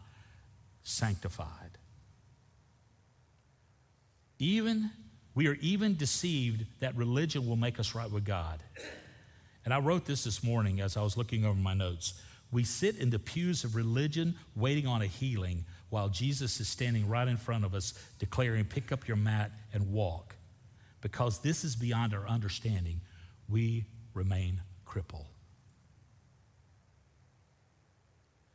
sanctified. 0.83 1.47
Even 4.39 4.91
we 5.35 5.47
are 5.47 5.57
even 5.61 5.95
deceived 5.95 6.65
that 6.81 6.93
religion 6.97 7.47
will 7.47 7.55
make 7.55 7.79
us 7.79 7.95
right 7.95 8.11
with 8.11 8.25
God. 8.25 8.61
And 9.63 9.73
I 9.73 9.79
wrote 9.79 10.05
this 10.05 10.25
this 10.25 10.43
morning 10.43 10.81
as 10.81 10.97
I 10.97 11.01
was 11.01 11.15
looking 11.15 11.45
over 11.45 11.57
my 11.57 11.73
notes. 11.73 12.21
We 12.51 12.65
sit 12.65 12.97
in 12.97 13.09
the 13.09 13.19
pews 13.19 13.63
of 13.63 13.77
religion 13.77 14.35
waiting 14.53 14.85
on 14.85 15.01
a 15.01 15.07
healing 15.07 15.63
while 15.93 16.09
Jesus 16.09 16.59
is 16.59 16.67
standing 16.67 17.07
right 17.07 17.27
in 17.27 17.37
front 17.37 17.63
of 17.63 17.75
us 17.75 17.93
declaring, 18.17 18.65
Pick 18.65 18.91
up 18.91 19.07
your 19.07 19.15
mat 19.15 19.51
and 19.73 19.93
walk. 19.93 20.35
Because 21.01 21.37
this 21.37 21.63
is 21.63 21.75
beyond 21.75 22.15
our 22.15 22.27
understanding, 22.27 22.99
we 23.47 23.85
remain 24.15 24.59
crippled. 24.85 25.27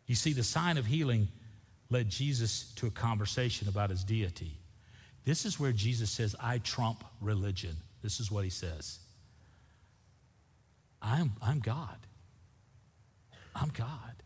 You 0.09 0.16
see, 0.16 0.33
the 0.33 0.42
sign 0.42 0.79
of 0.79 0.87
healing 0.87 1.29
led 1.90 2.09
Jesus 2.09 2.72
to 2.74 2.88
a 2.88 2.90
conversation 2.90 3.68
about 3.68 3.90
his 3.90 4.03
deity. 4.03 4.59
This 5.24 5.44
is 5.44 5.61
where 5.61 5.70
Jesus 5.70 6.11
says, 6.11 6.35
I 6.42 6.59
trump 6.59 7.05
religion. 7.20 7.77
This 8.03 8.18
is 8.18 8.33
what 8.33 8.42
he 8.42 8.51
says 8.51 8.98
I'm, 11.01 11.35
I'm 11.40 11.61
God. 11.61 11.98
I'm 13.55 13.68
God. 13.68 14.24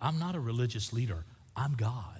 I'm 0.00 0.18
not 0.18 0.34
a 0.34 0.40
religious 0.40 0.92
leader. 0.92 1.24
I'm 1.58 1.74
God. 1.74 2.18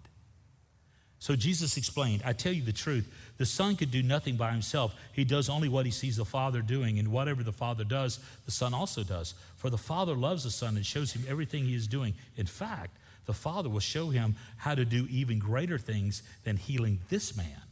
So 1.20 1.35
Jesus 1.35 1.77
explained, 1.77 2.22
I 2.24 2.33
tell 2.33 2.53
you 2.53 2.62
the 2.62 2.72
truth, 2.72 3.09
the 3.38 3.46
Son 3.46 3.77
could 3.77 3.90
do 3.90 4.03
nothing 4.03 4.37
by 4.37 4.53
himself. 4.53 4.94
He 5.12 5.24
does 5.24 5.48
only 5.48 5.68
what 5.68 5.85
he 5.85 5.92
sees 5.92 6.16
the 6.16 6.24
Father 6.24 6.61
doing, 6.61 6.98
and 6.98 7.09
whatever 7.09 7.42
the 7.42 7.53
Father 7.53 7.85
does, 7.85 8.20
the 8.44 8.51
Son 8.51 8.72
also 8.72 9.03
does. 9.03 9.35
For 9.57 9.68
the 9.68 9.79
Father 9.79 10.14
loves 10.14 10.44
the 10.44 10.51
Son 10.51 10.77
and 10.77 10.87
shows 10.87 11.12
him 11.12 11.24
everything 11.29 11.64
he 11.64 11.74
is 11.74 11.88
doing. 11.88 12.14
In 12.37 12.46
fact, 12.46 12.96
the 13.27 13.35
Father 13.35 13.68
will 13.68 13.81
show 13.81 14.11
him 14.11 14.37
how 14.57 14.74
to 14.74 14.85
do 14.85 15.07
even 15.11 15.38
greater 15.38 15.79
things 15.79 16.22
than 16.44 16.57
healing 16.57 17.01
this 17.09 17.37
man. 17.37 17.62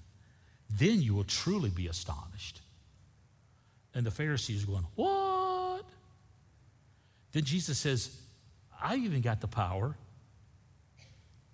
Then 0.69 1.01
you 1.01 1.15
will 1.15 1.25
truly 1.25 1.71
be 1.71 1.87
astonished. 1.87 2.61
And 3.95 4.05
the 4.05 4.11
Pharisees 4.11 4.65
are 4.65 4.67
going, 4.67 4.87
What? 4.97 5.85
Then 7.33 7.45
Jesus 7.45 7.79
says, 7.79 8.15
I 8.83 8.97
even 8.97 9.21
got 9.21 9.41
the 9.41 9.47
power 9.47 9.97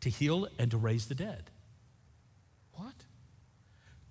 to 0.03 0.11
heal 0.11 0.47
and 0.59 0.71
to 0.71 0.77
raise 0.77 1.07
the 1.07 1.15
dead. 1.15 1.45
What? 2.75 2.95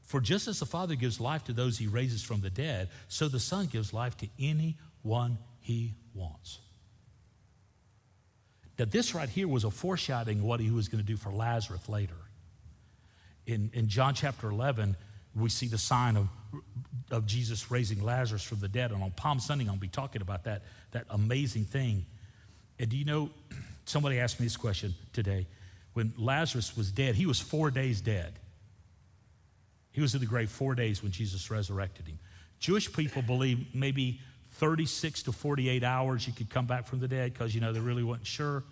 For 0.01 0.19
just 0.19 0.47
as 0.47 0.59
the 0.59 0.65
Father 0.65 0.95
gives 0.95 1.21
life 1.21 1.45
to 1.45 1.53
those 1.53 1.77
he 1.77 1.87
raises 1.87 2.21
from 2.21 2.41
the 2.41 2.49
dead, 2.49 2.89
so 3.07 3.27
the 3.27 3.39
Son 3.39 3.67
gives 3.67 3.93
life 3.93 4.17
to 4.17 4.27
anyone 4.39 5.37
he 5.59 5.93
wants. 6.13 6.59
Now, 8.79 8.85
this 8.85 9.13
right 9.13 9.29
here 9.29 9.47
was 9.47 9.63
a 9.63 9.71
foreshadowing 9.71 10.39
of 10.39 10.43
what 10.45 10.59
he 10.59 10.71
was 10.71 10.87
going 10.87 11.03
to 11.03 11.07
do 11.07 11.17
for 11.17 11.31
Lazarus 11.31 11.87
later. 11.87 12.15
In, 13.45 13.69
in 13.73 13.87
John 13.87 14.15
chapter 14.15 14.49
11, 14.49 14.95
we 15.35 15.49
see 15.49 15.67
the 15.67 15.77
sign 15.77 16.17
of, 16.17 16.27
of 17.11 17.25
Jesus 17.25 17.69
raising 17.69 18.01
Lazarus 18.01 18.43
from 18.43 18.59
the 18.59 18.67
dead. 18.67 18.91
And 18.91 19.03
on 19.03 19.11
Palm 19.11 19.39
Sunday, 19.39 19.63
I'm 19.63 19.67
going 19.69 19.79
to 19.79 19.81
be 19.81 19.87
talking 19.87 20.21
about 20.21 20.45
that, 20.45 20.63
that 20.91 21.05
amazing 21.09 21.65
thing. 21.65 22.05
And 22.79 22.89
do 22.89 22.97
you 22.97 23.05
know, 23.05 23.29
somebody 23.85 24.19
asked 24.19 24.39
me 24.39 24.45
this 24.45 24.57
question 24.57 24.95
today. 25.13 25.47
When 25.93 26.13
Lazarus 26.17 26.75
was 26.77 26.91
dead, 26.91 27.15
he 27.15 27.25
was 27.25 27.39
four 27.39 27.71
days 27.71 28.01
dead. 28.01 28.33
He 29.91 30.01
was 30.01 30.13
in 30.13 30.21
the 30.21 30.25
grave 30.25 30.49
four 30.49 30.73
days 30.73 31.03
when 31.03 31.11
Jesus 31.11 31.51
resurrected 31.51 32.07
him. 32.07 32.17
Jewish 32.59 32.91
people 32.93 33.21
believe 33.21 33.73
maybe 33.73 34.21
36 34.53 35.23
to 35.23 35.31
48 35.31 35.83
hours 35.83 36.27
you 36.27 36.33
could 36.33 36.49
come 36.49 36.65
back 36.65 36.87
from 36.87 36.99
the 36.99 37.07
dead 37.07 37.33
because, 37.33 37.53
you 37.53 37.61
know, 37.61 37.73
they 37.73 37.79
really 37.79 38.03
wasn't 38.03 38.27
sure. 38.27 38.63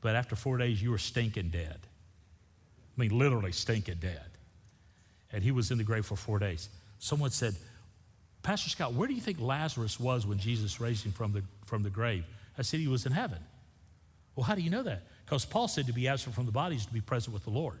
But 0.00 0.16
after 0.16 0.34
four 0.34 0.58
days, 0.58 0.82
you 0.82 0.90
were 0.90 0.98
stinking 0.98 1.50
dead. 1.50 1.78
I 2.96 3.00
mean, 3.00 3.16
literally 3.16 3.52
stinking 3.52 3.98
dead. 4.00 4.24
And 5.32 5.42
he 5.42 5.50
was 5.50 5.70
in 5.70 5.78
the 5.78 5.84
grave 5.84 6.06
for 6.06 6.16
four 6.16 6.38
days. 6.38 6.68
Someone 6.98 7.30
said, 7.30 7.54
Pastor 8.42 8.70
Scott, 8.70 8.94
where 8.94 9.08
do 9.08 9.14
you 9.14 9.20
think 9.20 9.40
Lazarus 9.40 9.98
was 9.98 10.26
when 10.26 10.38
Jesus 10.38 10.80
raised 10.80 11.04
him 11.04 11.12
from 11.12 11.32
the, 11.32 11.42
from 11.64 11.82
the 11.82 11.90
grave? 11.90 12.24
I 12.58 12.62
said, 12.62 12.80
he 12.80 12.88
was 12.88 13.06
in 13.06 13.12
heaven. 13.12 13.38
Well, 14.36 14.44
how 14.44 14.54
do 14.54 14.62
you 14.62 14.70
know 14.70 14.82
that? 14.82 15.02
Because 15.24 15.44
Paul 15.44 15.68
said 15.68 15.86
to 15.86 15.92
be 15.92 16.08
absent 16.08 16.34
from 16.34 16.46
the 16.46 16.52
body 16.52 16.76
is 16.76 16.86
to 16.86 16.92
be 16.92 17.00
present 17.00 17.32
with 17.32 17.44
the 17.44 17.50
Lord. 17.50 17.78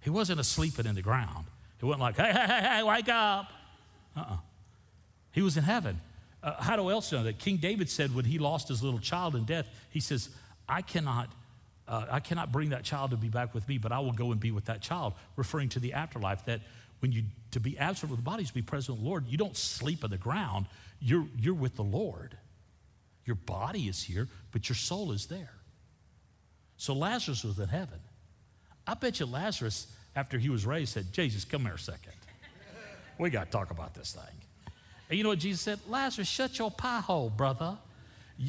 He 0.00 0.10
wasn't 0.10 0.38
asleep 0.38 0.78
in 0.78 0.94
the 0.94 1.02
ground. 1.02 1.46
He 1.80 1.86
wasn't 1.86 2.02
like, 2.02 2.16
hey, 2.16 2.32
hey, 2.32 2.46
hey, 2.46 2.68
hey, 2.76 2.82
wake 2.82 3.08
up. 3.08 3.50
Uh-uh. 4.16 4.36
He 5.32 5.42
was 5.42 5.56
in 5.56 5.64
heaven. 5.64 6.00
Uh, 6.42 6.62
how 6.62 6.76
do 6.76 6.90
else 6.90 7.10
know 7.12 7.24
that? 7.24 7.38
King 7.38 7.56
David 7.56 7.90
said 7.90 8.14
when 8.14 8.24
he 8.24 8.38
lost 8.38 8.68
his 8.68 8.82
little 8.82 9.00
child 9.00 9.34
in 9.34 9.44
death, 9.44 9.66
he 9.90 10.00
says, 10.00 10.28
I 10.68 10.82
cannot, 10.82 11.28
uh, 11.88 12.06
I 12.10 12.20
cannot 12.20 12.52
bring 12.52 12.70
that 12.70 12.84
child 12.84 13.10
to 13.10 13.16
be 13.16 13.28
back 13.28 13.54
with 13.54 13.68
me, 13.68 13.78
but 13.78 13.92
I 13.92 13.98
will 14.00 14.12
go 14.12 14.32
and 14.32 14.40
be 14.40 14.50
with 14.50 14.66
that 14.66 14.80
child, 14.80 15.14
referring 15.36 15.70
to 15.70 15.80
the 15.80 15.94
afterlife. 15.94 16.44
That 16.44 16.60
when 17.00 17.12
you 17.12 17.24
to 17.52 17.60
be 17.60 17.78
absent 17.78 18.10
with 18.10 18.18
the 18.18 18.24
body 18.24 18.42
is 18.42 18.48
to 18.48 18.54
be 18.54 18.62
present 18.62 18.96
with 18.96 19.04
the 19.04 19.08
Lord, 19.08 19.26
you 19.26 19.38
don't 19.38 19.56
sleep 19.56 20.04
on 20.04 20.10
the 20.10 20.18
ground. 20.18 20.66
You're 21.00 21.26
you're 21.38 21.54
with 21.54 21.76
the 21.76 21.84
Lord. 21.84 22.36
Your 23.24 23.36
body 23.36 23.88
is 23.88 24.02
here, 24.02 24.28
but 24.52 24.68
your 24.68 24.76
soul 24.76 25.12
is 25.12 25.26
there. 25.26 25.50
So 26.76 26.94
Lazarus 26.94 27.44
was 27.44 27.58
in 27.58 27.68
heaven. 27.68 27.98
I 28.86 28.94
bet 28.94 29.20
you 29.20 29.26
Lazarus, 29.26 29.86
after 30.14 30.38
he 30.38 30.48
was 30.48 30.66
raised, 30.66 30.92
said, 30.92 31.12
Jesus, 31.12 31.44
come 31.44 31.62
here 31.62 31.74
a 31.74 31.78
second. 31.78 32.12
We 33.18 33.30
got 33.30 33.46
to 33.46 33.50
talk 33.50 33.70
about 33.70 33.94
this 33.94 34.12
thing. 34.12 34.72
And 35.08 35.16
you 35.16 35.24
know 35.24 35.30
what 35.30 35.38
Jesus 35.38 35.62
said? 35.62 35.78
Lazarus, 35.88 36.28
shut 36.28 36.58
your 36.58 36.70
pie 36.70 37.00
hole, 37.00 37.30
brother. 37.30 37.76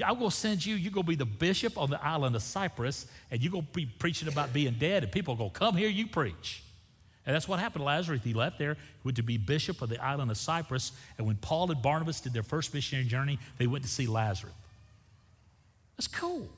I 0.05 0.11
will 0.11 0.31
send 0.31 0.65
you, 0.65 0.75
you're 0.75 0.91
going 0.91 1.05
to 1.05 1.09
be 1.09 1.15
the 1.15 1.25
bishop 1.25 1.77
on 1.77 1.89
the 1.89 2.03
island 2.03 2.35
of 2.35 2.41
Cyprus, 2.41 3.05
and 3.31 3.41
you're 3.41 3.51
going 3.51 3.65
to 3.65 3.71
be 3.71 3.85
preaching 3.85 4.27
about 4.27 4.51
being 4.51 4.75
dead, 4.77 5.03
and 5.03 5.11
people 5.11 5.33
are 5.33 5.37
going 5.37 5.51
to 5.51 5.57
come 5.57 5.77
here, 5.77 5.87
you 5.87 6.07
preach. 6.07 6.63
And 7.25 7.33
that's 7.33 7.47
what 7.47 7.59
happened 7.59 7.81
to 7.81 7.85
Lazarus. 7.85 8.21
He 8.23 8.33
left 8.33 8.57
there, 8.59 8.73
he 8.73 8.79
went 9.03 9.17
to 9.17 9.23
be 9.23 9.37
bishop 9.37 9.81
of 9.81 9.89
the 9.89 10.03
island 10.03 10.31
of 10.31 10.37
Cyprus. 10.37 10.91
And 11.17 11.25
when 11.25 11.37
Paul 11.37 11.71
and 11.71 11.81
Barnabas 11.81 12.21
did 12.21 12.33
their 12.33 12.43
first 12.43 12.73
missionary 12.73 13.07
journey, 13.07 13.39
they 13.57 13.67
went 13.67 13.83
to 13.83 13.89
see 13.89 14.07
Lazarus. 14.07 14.53
That's 15.95 16.07
cool. 16.07 16.49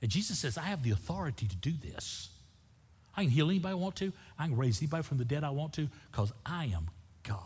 And 0.00 0.10
Jesus 0.10 0.38
says, 0.38 0.56
I 0.56 0.62
have 0.62 0.82
the 0.82 0.90
authority 0.90 1.46
to 1.46 1.56
do 1.56 1.72
this. 1.72 2.30
I 3.16 3.22
can 3.22 3.30
heal 3.30 3.50
anybody 3.50 3.72
I 3.72 3.74
want 3.74 3.96
to. 3.96 4.12
I 4.38 4.46
can 4.46 4.56
raise 4.56 4.80
anybody 4.80 5.02
from 5.02 5.18
the 5.18 5.24
dead 5.24 5.42
I 5.42 5.50
want 5.50 5.72
to 5.74 5.88
because 6.10 6.32
I 6.46 6.66
am 6.66 6.88
God. 7.24 7.40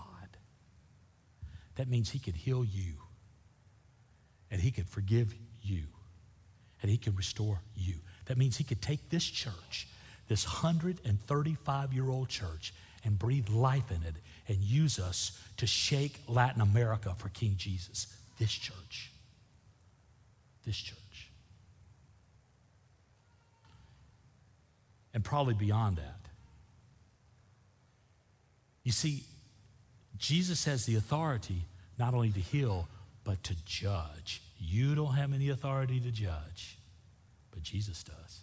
That 1.76 1.88
means 1.88 2.10
He 2.10 2.18
could 2.18 2.36
heal 2.36 2.64
you, 2.64 2.92
and 4.50 4.60
He 4.60 4.70
could 4.70 4.86
forgive 4.86 5.34
you, 5.62 5.84
and 6.82 6.90
He 6.90 6.98
can 6.98 7.16
restore 7.16 7.60
you. 7.74 7.94
That 8.26 8.36
means 8.36 8.58
He 8.58 8.64
could 8.64 8.82
take 8.82 9.08
this 9.08 9.24
church, 9.24 9.88
this 10.28 10.46
135 10.46 11.92
year 11.94 12.10
old 12.10 12.28
church, 12.28 12.74
and 13.04 13.18
breathe 13.18 13.48
life 13.48 13.90
in 13.90 14.02
it 14.06 14.16
and 14.48 14.58
use 14.58 14.98
us 14.98 15.38
to 15.56 15.66
shake 15.66 16.20
Latin 16.28 16.60
America 16.60 17.14
for 17.16 17.28
King 17.30 17.54
Jesus. 17.56 18.14
This 18.38 18.52
church. 18.52 19.10
This 20.66 20.76
church. 20.76 21.31
And 25.14 25.22
probably 25.24 25.54
beyond 25.54 25.96
that. 25.96 26.28
You 28.82 28.92
see, 28.92 29.24
Jesus 30.16 30.64
has 30.64 30.86
the 30.86 30.96
authority 30.96 31.64
not 31.98 32.14
only 32.14 32.30
to 32.30 32.40
heal, 32.40 32.88
but 33.24 33.42
to 33.44 33.54
judge. 33.64 34.42
You 34.58 34.94
don't 34.94 35.14
have 35.14 35.32
any 35.32 35.50
authority 35.50 36.00
to 36.00 36.10
judge, 36.10 36.78
but 37.50 37.62
Jesus 37.62 38.02
does. 38.02 38.40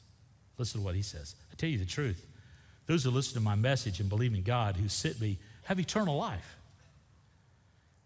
Listen 0.58 0.82
to 0.82 0.86
what 0.86 0.96
he 0.96 1.02
says. 1.02 1.36
I 1.52 1.56
tell 1.56 1.70
you 1.70 1.78
the 1.78 1.86
truth. 1.86 2.26
Those 2.86 3.04
who 3.04 3.12
listen 3.12 3.34
to 3.36 3.40
my 3.40 3.56
message 3.56 4.00
and 4.00 4.10
believe 4.10 4.34
in 4.34 4.44
God, 4.44 4.76
who 4.76 4.90
sent 4.90 5.20
me, 5.22 5.38
have 5.64 5.80
eternal 5.80 6.18
life. 6.18 6.58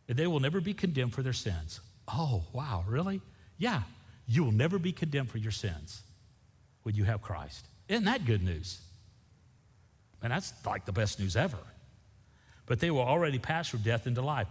And 0.08 0.17
they 0.17 0.28
will 0.28 0.39
never 0.39 0.60
be 0.60 0.73
condemned 0.73 1.13
for 1.13 1.21
their 1.21 1.34
sins. 1.34 1.80
Oh, 2.08 2.43
wow, 2.52 2.84
really? 2.88 3.21
Yeah, 3.58 3.82
you 4.28 4.43
will 4.43 4.52
never 4.52 4.78
be 4.78 4.91
condemned 4.91 5.30
for 5.30 5.38
your 5.38 5.52
sins 5.52 6.02
when 6.84 6.95
you 6.95 7.06
have 7.06 7.21
Christ. 7.21 7.65
Isn't 7.88 8.06
that 8.06 8.26
good 8.26 8.43
news? 8.43 8.80
And 10.22 10.32
that's 10.32 10.54
like 10.65 10.86
the 10.86 10.91
best 10.91 11.19
news 11.19 11.36
ever 11.36 11.58
but 12.65 12.80
they 12.80 12.91
will 12.91 13.02
already 13.02 13.39
pass 13.39 13.67
from 13.67 13.82
death 13.82 14.08
into 14.08 14.22
life. 14.22 14.48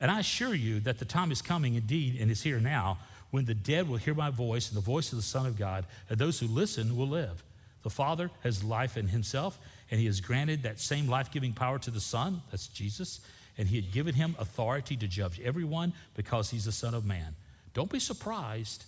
And 0.00 0.10
I 0.10 0.20
assure 0.20 0.54
you 0.54 0.80
that 0.80 0.98
the 0.98 1.04
time 1.04 1.32
is 1.32 1.40
coming 1.40 1.74
indeed 1.74 2.20
and 2.20 2.30
is 2.30 2.42
here 2.42 2.60
now 2.60 2.98
when 3.30 3.44
the 3.46 3.54
dead 3.54 3.88
will 3.88 3.96
hear 3.96 4.14
my 4.14 4.30
voice 4.30 4.68
and 4.68 4.76
the 4.76 4.84
voice 4.84 5.12
of 5.12 5.18
the 5.18 5.22
Son 5.22 5.46
of 5.46 5.58
God, 5.58 5.86
and 6.08 6.18
those 6.18 6.38
who 6.38 6.46
listen 6.46 6.96
will 6.96 7.08
live. 7.08 7.42
The 7.82 7.90
Father 7.90 8.30
has 8.42 8.62
life 8.62 8.96
in 8.96 9.08
himself, 9.08 9.58
and 9.90 9.98
he 9.98 10.06
has 10.06 10.20
granted 10.20 10.62
that 10.62 10.78
same 10.78 11.08
life 11.08 11.32
giving 11.32 11.52
power 11.52 11.78
to 11.80 11.90
the 11.90 12.00
Son, 12.00 12.42
that's 12.50 12.68
Jesus, 12.68 13.20
and 13.58 13.66
he 13.66 13.76
had 13.76 13.92
given 13.92 14.14
him 14.14 14.36
authority 14.38 14.96
to 14.96 15.08
judge 15.08 15.40
everyone 15.40 15.92
because 16.14 16.50
he's 16.50 16.64
the 16.64 16.72
Son 16.72 16.94
of 16.94 17.04
Man. 17.04 17.34
Don't 17.72 17.90
be 17.90 17.98
surprised. 17.98 18.84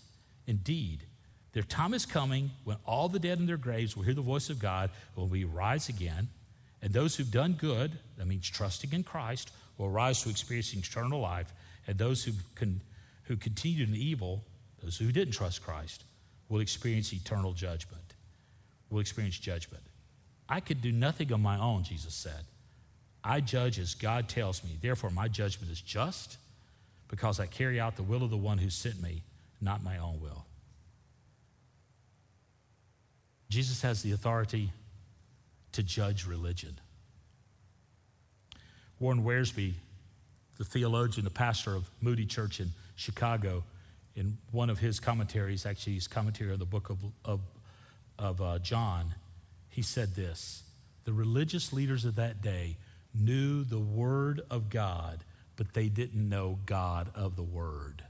Indeed, 0.47 1.01
their 1.57 1.62
time 1.62 1.94
is 1.94 2.04
coming 2.04 2.50
when 2.64 2.76
all 2.84 3.09
the 3.09 3.18
dead 3.18 3.38
in 3.38 3.46
their 3.46 3.57
graves 3.57 3.96
will 3.96 4.02
hear 4.02 4.12
the 4.12 4.20
voice 4.20 4.50
of 4.50 4.59
God 4.59 4.90
when 5.14 5.30
we 5.30 5.44
rise 5.44 5.88
again. 5.88 6.28
And 6.82 6.92
those 6.92 7.16
who've 7.16 7.30
done 7.30 7.54
good, 7.54 7.92
that 8.18 8.26
means 8.26 8.46
trusting 8.50 8.92
in 8.92 9.02
Christ, 9.02 9.50
will 9.78 9.88
rise 9.88 10.22
to 10.22 10.28
experiencing 10.28 10.80
eternal 10.80 11.18
life. 11.18 11.50
And 11.86 11.96
those 11.96 12.22
who, 12.22 12.32
con- 12.57 12.82
who 13.22 13.36
continued 13.36 13.88
in 13.88 13.94
evil, 13.94 14.44
those 14.82 14.98
who 14.98 15.11
didn't 15.11 15.32
trust 15.32 15.64
Christ, 15.64 16.04
will 16.50 16.61
experience 16.61 17.11
eternal 17.14 17.54
judgment. 17.54 18.12
Will 18.90 19.00
experience 19.00 19.38
judgment. 19.38 19.82
I 20.50 20.61
could 20.61 20.82
do 20.82 20.92
nothing 20.92 21.32
on 21.32 21.40
my 21.40 21.59
own, 21.59 21.84
Jesus 21.84 22.12
said. 22.12 22.44
I 23.24 23.40
judge 23.40 23.78
as 23.78 23.94
God 23.94 24.28
tells 24.28 24.62
me. 24.62 24.72
Therefore, 24.82 25.09
my 25.09 25.28
judgment 25.28 25.72
is 25.72 25.80
just 25.80 26.36
because 27.09 27.40
I 27.40 27.46
carry 27.46 27.80
out 27.80 27.96
the 27.96 28.02
will 28.02 28.22
of 28.22 28.28
the 28.28 28.36
one 28.36 28.59
who 28.59 28.68
sent 28.68 29.00
me, 29.00 29.22
not 29.62 29.82
my 29.82 29.96
own 29.96 30.20
will. 30.20 30.45
Jesus 33.49 33.82
has 33.82 34.03
the 34.03 34.12
authority 34.12 34.72
to 35.72 35.82
judge 35.82 36.26
religion. 36.26 36.78
Warren 38.99 39.22
Wiersbe, 39.24 39.74
the 40.57 40.64
theologian, 40.64 41.24
the 41.24 41.30
pastor 41.30 41.74
of 41.74 41.90
Moody 42.01 42.24
Church 42.24 42.61
in 42.61 42.70
Chicago, 42.94 43.62
in 44.14 44.38
one 44.51 44.70
of 44.70 44.78
his 44.78 44.99
commentaries, 44.99 45.66
actually 45.66 45.94
his 45.94 46.09
commentary 46.09 46.53
on 46.53 46.59
the 46.59 46.64
book 46.64 46.88
of, 46.88 46.99
of, 47.24 47.40
of 48.18 48.40
uh, 48.40 48.59
John, 48.59 49.14
he 49.68 49.82
said 49.82 50.14
this 50.14 50.62
The 51.05 51.12
religious 51.12 51.72
leaders 51.72 52.05
of 52.07 52.16
that 52.16 52.40
day 52.40 52.78
knew 53.14 53.64
the 53.64 53.78
Word 53.78 54.40
of 54.51 54.70
God, 54.70 55.20
but 55.57 55.74
they 55.74 55.88
didn't 55.88 56.28
know 56.28 56.59
God 56.64 57.11
of 57.14 57.36
the 57.36 57.42
Word. 57.42 58.03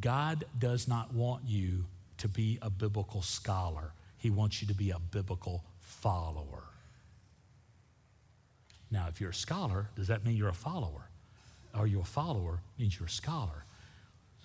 God 0.00 0.44
does 0.58 0.88
not 0.88 1.12
want 1.14 1.42
you 1.46 1.84
to 2.18 2.28
be 2.28 2.58
a 2.62 2.70
biblical 2.70 3.22
scholar. 3.22 3.92
He 4.18 4.30
wants 4.30 4.60
you 4.60 4.68
to 4.68 4.74
be 4.74 4.90
a 4.90 4.98
biblical 4.98 5.64
follower. 5.80 6.64
Now, 8.90 9.06
if 9.08 9.20
you're 9.20 9.30
a 9.30 9.34
scholar, 9.34 9.88
does 9.96 10.08
that 10.08 10.24
mean 10.24 10.36
you're 10.36 10.48
a 10.48 10.54
follower? 10.54 11.08
Are 11.74 11.86
you 11.86 12.00
a 12.00 12.04
follower? 12.04 12.60
Means 12.78 12.98
you're 12.98 13.06
a 13.06 13.10
scholar. 13.10 13.64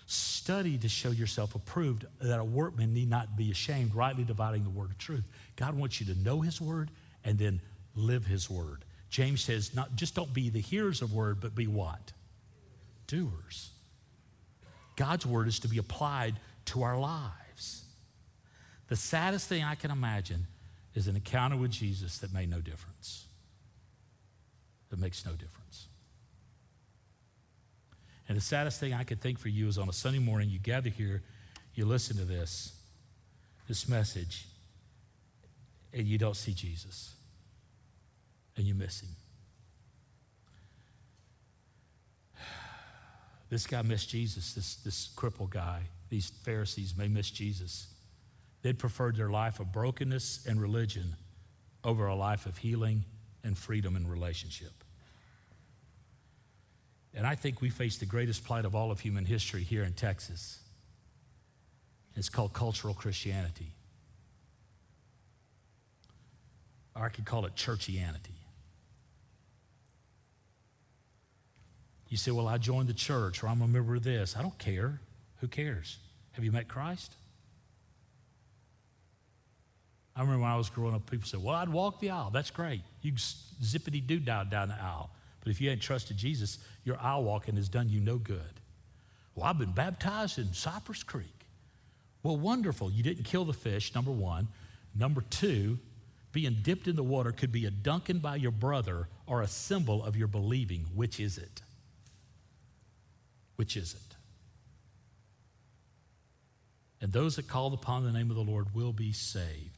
Study 0.06 0.76
to 0.78 0.88
show 0.88 1.10
yourself 1.10 1.54
approved, 1.54 2.04
that 2.20 2.38
a 2.38 2.44
workman 2.44 2.92
need 2.92 3.08
not 3.08 3.36
be 3.36 3.50
ashamed, 3.50 3.94
rightly 3.94 4.22
dividing 4.22 4.62
the 4.62 4.70
word 4.70 4.90
of 4.90 4.98
truth. 4.98 5.24
God 5.56 5.74
wants 5.74 6.00
you 6.00 6.12
to 6.12 6.20
know 6.20 6.42
his 6.42 6.60
word 6.60 6.90
and 7.24 7.38
then 7.38 7.60
live 7.96 8.26
his 8.26 8.50
word. 8.50 8.84
James 9.08 9.42
says, 9.42 9.74
not 9.74 9.96
just 9.96 10.14
don't 10.14 10.32
be 10.34 10.50
the 10.50 10.60
hearers 10.60 11.00
of 11.00 11.14
word, 11.14 11.40
but 11.40 11.54
be 11.54 11.66
what? 11.66 12.12
Doers. 13.06 13.70
God's 14.96 15.24
word 15.24 15.48
is 15.48 15.60
to 15.60 15.68
be 15.68 15.78
applied 15.78 16.34
to 16.66 16.82
our 16.82 16.98
lives. 16.98 17.32
The 18.88 18.96
saddest 18.96 19.48
thing 19.48 19.62
I 19.62 19.74
can 19.74 19.90
imagine 19.90 20.46
is 20.94 21.08
an 21.08 21.16
encounter 21.16 21.56
with 21.56 21.70
Jesus 21.70 22.18
that 22.18 22.32
made 22.32 22.50
no 22.50 22.60
difference. 22.60 23.26
That 24.90 24.98
makes 24.98 25.24
no 25.24 25.32
difference. 25.32 25.88
And 28.28 28.36
the 28.36 28.42
saddest 28.42 28.80
thing 28.80 28.94
I 28.94 29.04
could 29.04 29.20
think 29.20 29.38
for 29.38 29.48
you 29.48 29.68
is 29.68 29.78
on 29.78 29.88
a 29.88 29.92
Sunday 29.92 30.18
morning, 30.18 30.48
you 30.48 30.58
gather 30.58 30.88
here, 30.88 31.22
you 31.74 31.84
listen 31.84 32.16
to 32.16 32.24
this, 32.24 32.74
this 33.68 33.88
message, 33.88 34.46
and 35.92 36.06
you 36.06 36.18
don't 36.18 36.36
see 36.36 36.52
Jesus, 36.52 37.14
and 38.56 38.66
you 38.66 38.74
miss 38.74 39.00
him. 39.02 39.10
This 43.50 43.66
guy 43.66 43.82
missed 43.82 44.08
Jesus, 44.08 44.54
this, 44.54 44.76
this 44.76 45.10
crippled 45.14 45.50
guy. 45.50 45.82
These 46.08 46.30
Pharisees 46.44 46.96
may 46.96 47.08
miss 47.08 47.30
Jesus. 47.30 47.93
They'd 48.64 48.78
preferred 48.78 49.16
their 49.16 49.28
life 49.28 49.60
of 49.60 49.72
brokenness 49.72 50.46
and 50.48 50.58
religion 50.58 51.16
over 51.84 52.06
a 52.06 52.14
life 52.14 52.46
of 52.46 52.56
healing 52.56 53.04
and 53.44 53.58
freedom 53.58 53.94
and 53.94 54.10
relationship. 54.10 54.72
And 57.12 57.26
I 57.26 57.34
think 57.34 57.60
we 57.60 57.68
face 57.68 57.98
the 57.98 58.06
greatest 58.06 58.42
plight 58.42 58.64
of 58.64 58.74
all 58.74 58.90
of 58.90 59.00
human 59.00 59.26
history 59.26 59.62
here 59.62 59.84
in 59.84 59.92
Texas. 59.92 60.60
It's 62.16 62.30
called 62.30 62.54
cultural 62.54 62.94
Christianity. 62.94 63.74
Or 66.96 67.04
I 67.04 67.10
could 67.10 67.26
call 67.26 67.44
it 67.44 67.54
churchianity. 67.54 68.38
You 72.08 72.16
say, 72.16 72.30
Well, 72.30 72.48
I 72.48 72.56
joined 72.56 72.88
the 72.88 72.94
church 72.94 73.42
or 73.42 73.48
I'm 73.48 73.60
a 73.60 73.68
member 73.68 73.94
of 73.94 74.04
this. 74.04 74.38
I 74.38 74.40
don't 74.40 74.58
care. 74.58 75.00
Who 75.40 75.48
cares? 75.48 75.98
Have 76.32 76.44
you 76.44 76.50
met 76.50 76.66
Christ? 76.66 77.14
I 80.16 80.20
remember 80.20 80.42
when 80.42 80.50
I 80.50 80.56
was 80.56 80.70
growing 80.70 80.94
up, 80.94 81.10
people 81.10 81.26
said, 81.26 81.42
Well, 81.42 81.56
I'd 81.56 81.68
walk 81.68 82.00
the 82.00 82.10
aisle. 82.10 82.30
That's 82.32 82.50
great. 82.50 82.82
You 83.02 83.12
zippity 83.12 84.06
doo 84.06 84.20
down 84.20 84.48
down 84.48 84.68
the 84.68 84.80
aisle. 84.80 85.10
But 85.40 85.50
if 85.50 85.60
you 85.60 85.70
ain't 85.70 85.82
trusted 85.82 86.16
Jesus, 86.16 86.58
your 86.84 86.98
aisle 87.00 87.24
walking 87.24 87.56
has 87.56 87.68
done 87.68 87.88
you 87.88 88.00
no 88.00 88.16
good. 88.16 88.60
Well, 89.34 89.46
I've 89.46 89.58
been 89.58 89.72
baptized 89.72 90.38
in 90.38 90.52
Cypress 90.52 91.02
Creek. 91.02 91.26
Well, 92.22 92.36
wonderful. 92.36 92.90
You 92.90 93.02
didn't 93.02 93.24
kill 93.24 93.44
the 93.44 93.52
fish, 93.52 93.94
number 93.94 94.12
one. 94.12 94.48
Number 94.94 95.22
two, 95.28 95.78
being 96.32 96.58
dipped 96.62 96.88
in 96.88 96.96
the 96.96 97.02
water 97.02 97.32
could 97.32 97.52
be 97.52 97.66
a 97.66 97.70
dunking 97.70 98.20
by 98.20 98.36
your 98.36 98.52
brother 98.52 99.08
or 99.26 99.42
a 99.42 99.48
symbol 99.48 100.02
of 100.02 100.16
your 100.16 100.28
believing. 100.28 100.86
Which 100.94 101.18
is 101.20 101.36
it? 101.36 101.62
Which 103.56 103.76
is 103.76 103.94
it? 103.94 104.16
And 107.00 107.12
those 107.12 107.36
that 107.36 107.48
call 107.48 107.74
upon 107.74 108.04
the 108.04 108.12
name 108.12 108.30
of 108.30 108.36
the 108.36 108.42
Lord 108.42 108.74
will 108.74 108.92
be 108.92 109.12
saved. 109.12 109.73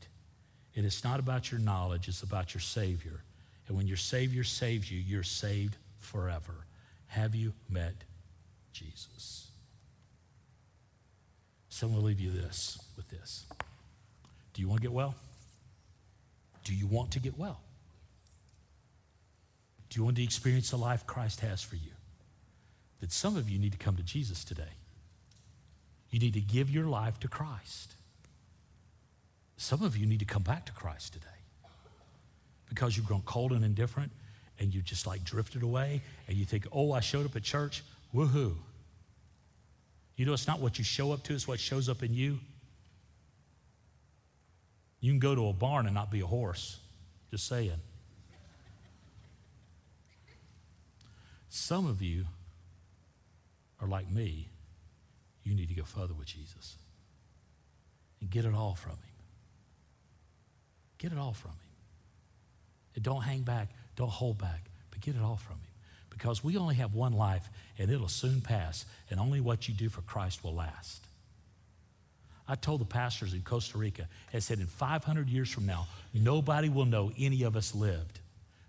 And 0.77 0.85
it's 0.85 1.03
not 1.03 1.19
about 1.19 1.51
your 1.51 1.59
knowledge, 1.59 2.07
it's 2.07 2.23
about 2.23 2.55
your 2.55 2.61
Savior. 2.61 3.23
And 3.67 3.77
when 3.77 3.89
your 3.89 3.97
Savior 3.97 4.45
saves 4.45 4.91
you, 4.91 5.01
you're 5.01 5.23
saved 5.23 5.77
forever. 5.99 6.67
Have 7.09 7.35
you 7.35 7.55
met 7.69 7.95
Jesus? 8.73 9.49
So 11.71 11.87
I'm 11.87 11.93
going 11.93 12.03
to 12.03 12.07
leave 12.07 12.21
you 12.21 12.31
this 12.31 12.79
with 12.97 13.09
this. 13.09 13.45
Do 14.55 14.63
you 14.63 14.69
want 14.69 14.81
to 14.81 14.87
get 14.87 14.93
well? 14.93 15.15
Do 16.65 16.75
you 16.75 16.87
want 16.87 17.11
to 17.13 17.21
get 17.21 17.39
well? 17.39 17.61
Do 19.91 19.99
you 19.99 20.05
want 20.05 20.17
to 20.17 20.23
experience 20.23 20.71
the 20.71 20.77
life 20.77 21.07
Christ 21.07 21.41
has 21.41 21.63
for 21.63 21.77
you? 21.77 21.93
That 23.01 23.13
some 23.13 23.37
of 23.37 23.51
you 23.51 23.59
need 23.59 23.73
to 23.73 23.79
come 23.79 23.97
to 23.97 24.03
Jesus 24.03 24.45
today. 24.45 24.63
You 26.11 26.19
need 26.19 26.35
to 26.35 26.41
give 26.41 26.71
your 26.71 26.87
life 26.87 27.21
to 27.21 27.29
Christ. 27.29 27.96
Some 29.57 29.83
of 29.83 29.97
you 29.97 30.07
need 30.07 30.19
to 30.21 30.25
come 30.25 30.43
back 30.43 30.67
to 30.67 30.73
Christ 30.73 31.15
today 31.15 31.27
because 32.69 32.97
you've 32.97 33.07
grown 33.07 33.23
cold 33.23 33.53
and 33.53 33.65
indifferent 33.65 34.13
and 34.59 34.75
you 34.75 34.83
just 34.83 35.07
like 35.07 35.25
drifted 35.25 35.63
away 35.63 36.03
and 36.29 36.37
you 36.37 36.45
think, 36.45 36.67
oh, 36.73 36.93
I 36.93 37.01
showed 37.01 37.27
up 37.27 37.37
at 37.37 37.43
church, 37.43 37.83
woohoo. 38.15 38.55
You 40.17 40.27
know, 40.27 40.33
it's 40.33 40.47
not 40.47 40.61
what 40.61 40.79
you 40.79 40.85
show 40.85 41.13
up 41.13 41.23
to, 41.25 41.35
it's 41.35 41.47
what 41.47 41.61
shows 41.61 41.89
up 41.89 42.03
in 42.03 42.15
you. 42.15 42.39
You 45.01 45.13
can 45.13 45.19
go 45.19 45.35
to 45.35 45.49
a 45.49 45.53
barn 45.53 45.87
and 45.87 45.95
not 45.95 46.11
be 46.11 46.21
a 46.21 46.27
horse. 46.27 46.79
Just 47.31 47.47
saying. 47.47 47.81
Some 51.49 51.87
of 51.87 52.03
you 52.03 52.25
are 53.81 53.89
like 53.89 54.11
me. 54.11 54.49
You 55.43 55.55
need 55.55 55.69
to 55.69 55.75
go 55.75 55.85
further 55.85 56.15
with 56.15 56.27
Jesus 56.27 56.77
and 58.21 58.31
get 58.31 58.45
it 58.45 58.55
all 58.55 58.75
from 58.75 58.93
Him. 58.93 59.16
Get 60.99 61.13
it 61.13 61.19
all 61.19 61.33
from 61.33 61.53
Him. 61.53 61.59
And 62.95 63.05
don't 63.05 63.23
hang 63.23 63.43
back, 63.43 63.69
don't 63.97 64.11
hold 64.11 64.39
back, 64.39 64.63
but 64.91 65.01
get 65.01 65.15
it 65.15 65.23
all 65.23 65.37
from 65.37 65.57
Him. 65.57 65.61
Because 66.11 66.43
we 66.43 66.57
only 66.57 66.77
have 66.77 66.95
one 66.95 67.13
life 67.13 67.49
and 67.79 67.91
it'll 67.91 68.09
soon 68.09 68.41
pass, 68.41 68.87
and 69.11 69.21
only 69.21 69.41
what 69.41 69.69
you 69.69 69.75
do 69.75 69.89
for 69.89 70.01
Christ 70.03 70.43
will 70.43 70.55
last. 70.55 71.05
I 72.49 72.55
told 72.55 72.81
the 72.81 72.87
pastors 72.87 73.35
in 73.35 73.43
Costa 73.43 73.77
Rica, 73.77 74.09
I 74.33 74.39
said, 74.39 74.61
in 74.61 74.67
500 74.67 75.29
years 75.29 75.51
from 75.51 75.67
now, 75.67 75.89
nobody 76.15 76.69
will 76.69 76.85
know 76.85 77.13
any 77.19 77.43
of 77.43 77.57
us 77.57 77.75
lived, 77.75 78.21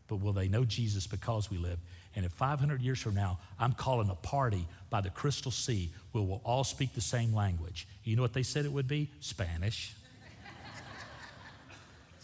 but 0.08 0.18
will 0.18 0.34
they 0.34 0.48
know 0.48 0.66
Jesus 0.66 1.06
because 1.08 1.50
we 1.52 1.58
lived? 1.58 1.82
And 2.16 2.26
in 2.26 2.32
500 2.32 2.82
years 2.82 3.00
from 3.00 3.14
now, 3.14 3.38
I'm 3.60 3.74
calling 3.74 4.10
a 4.10 4.16
party 4.16 4.66
by 4.90 5.02
the 5.02 5.12
Crystal 5.12 5.52
Sea 5.52 5.92
where 6.12 6.24
we'll 6.24 6.42
all 6.44 6.64
speak 6.64 6.96
the 6.96 7.02
same 7.02 7.34
language. 7.34 7.88
You 8.04 8.16
know 8.16 8.24
what 8.24 8.34
they 8.34 8.44
said 8.44 8.66
it 8.66 8.72
would 8.72 8.88
be? 8.88 9.12
Spanish 9.20 9.94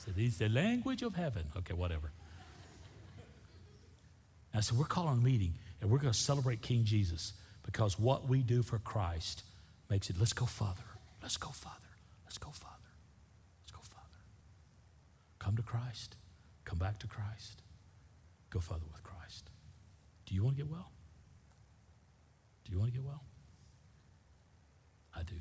said, 0.04 0.16
It's 0.18 0.38
the 0.38 0.50
language 0.50 1.02
of 1.02 1.16
heaven. 1.16 1.46
Okay, 1.58 1.74
whatever. 1.74 2.12
I 4.54 4.60
said, 4.60 4.78
We're 4.78 4.86
calling 4.86 5.20
a 5.20 5.24
meeting 5.24 5.54
and 5.82 5.90
we're 5.90 5.98
going 5.98 6.14
to 6.14 6.20
celebrate 6.20 6.62
King 6.62 6.86
Jesus 6.86 7.34
because 7.66 8.00
what 8.00 8.28
we 8.28 8.40
do 8.40 8.62
for 8.64 8.80
Christ 8.80 9.44
makes 9.90 10.10
it, 10.10 10.18
let's 10.20 10.34
go 10.34 10.46
Father, 10.46 10.84
let's 11.22 11.38
go 11.38 11.50
Father, 11.50 11.76
let's 12.26 12.38
go 12.38 12.50
Father, 12.50 12.90
let's 13.62 13.72
go 13.72 13.80
Father. 13.82 14.08
Come 15.40 15.56
to 15.58 15.64
Christ, 15.64 16.16
come 16.66 16.80
back 16.80 17.00
to 17.00 17.08
Christ, 17.08 17.62
go 18.50 18.60
further 18.60 18.86
with 18.92 19.04
Christ. 19.04 19.50
Do 20.26 20.36
you 20.36 20.44
want 20.44 20.58
to 20.58 20.64
get 20.64 20.72
well? 20.72 20.92
Do 22.66 22.72
you 22.72 22.80
want 22.80 22.92
to 22.92 22.98
get 22.98 23.06
well? 23.06 23.24
I 25.16 25.24
do. 25.24 25.36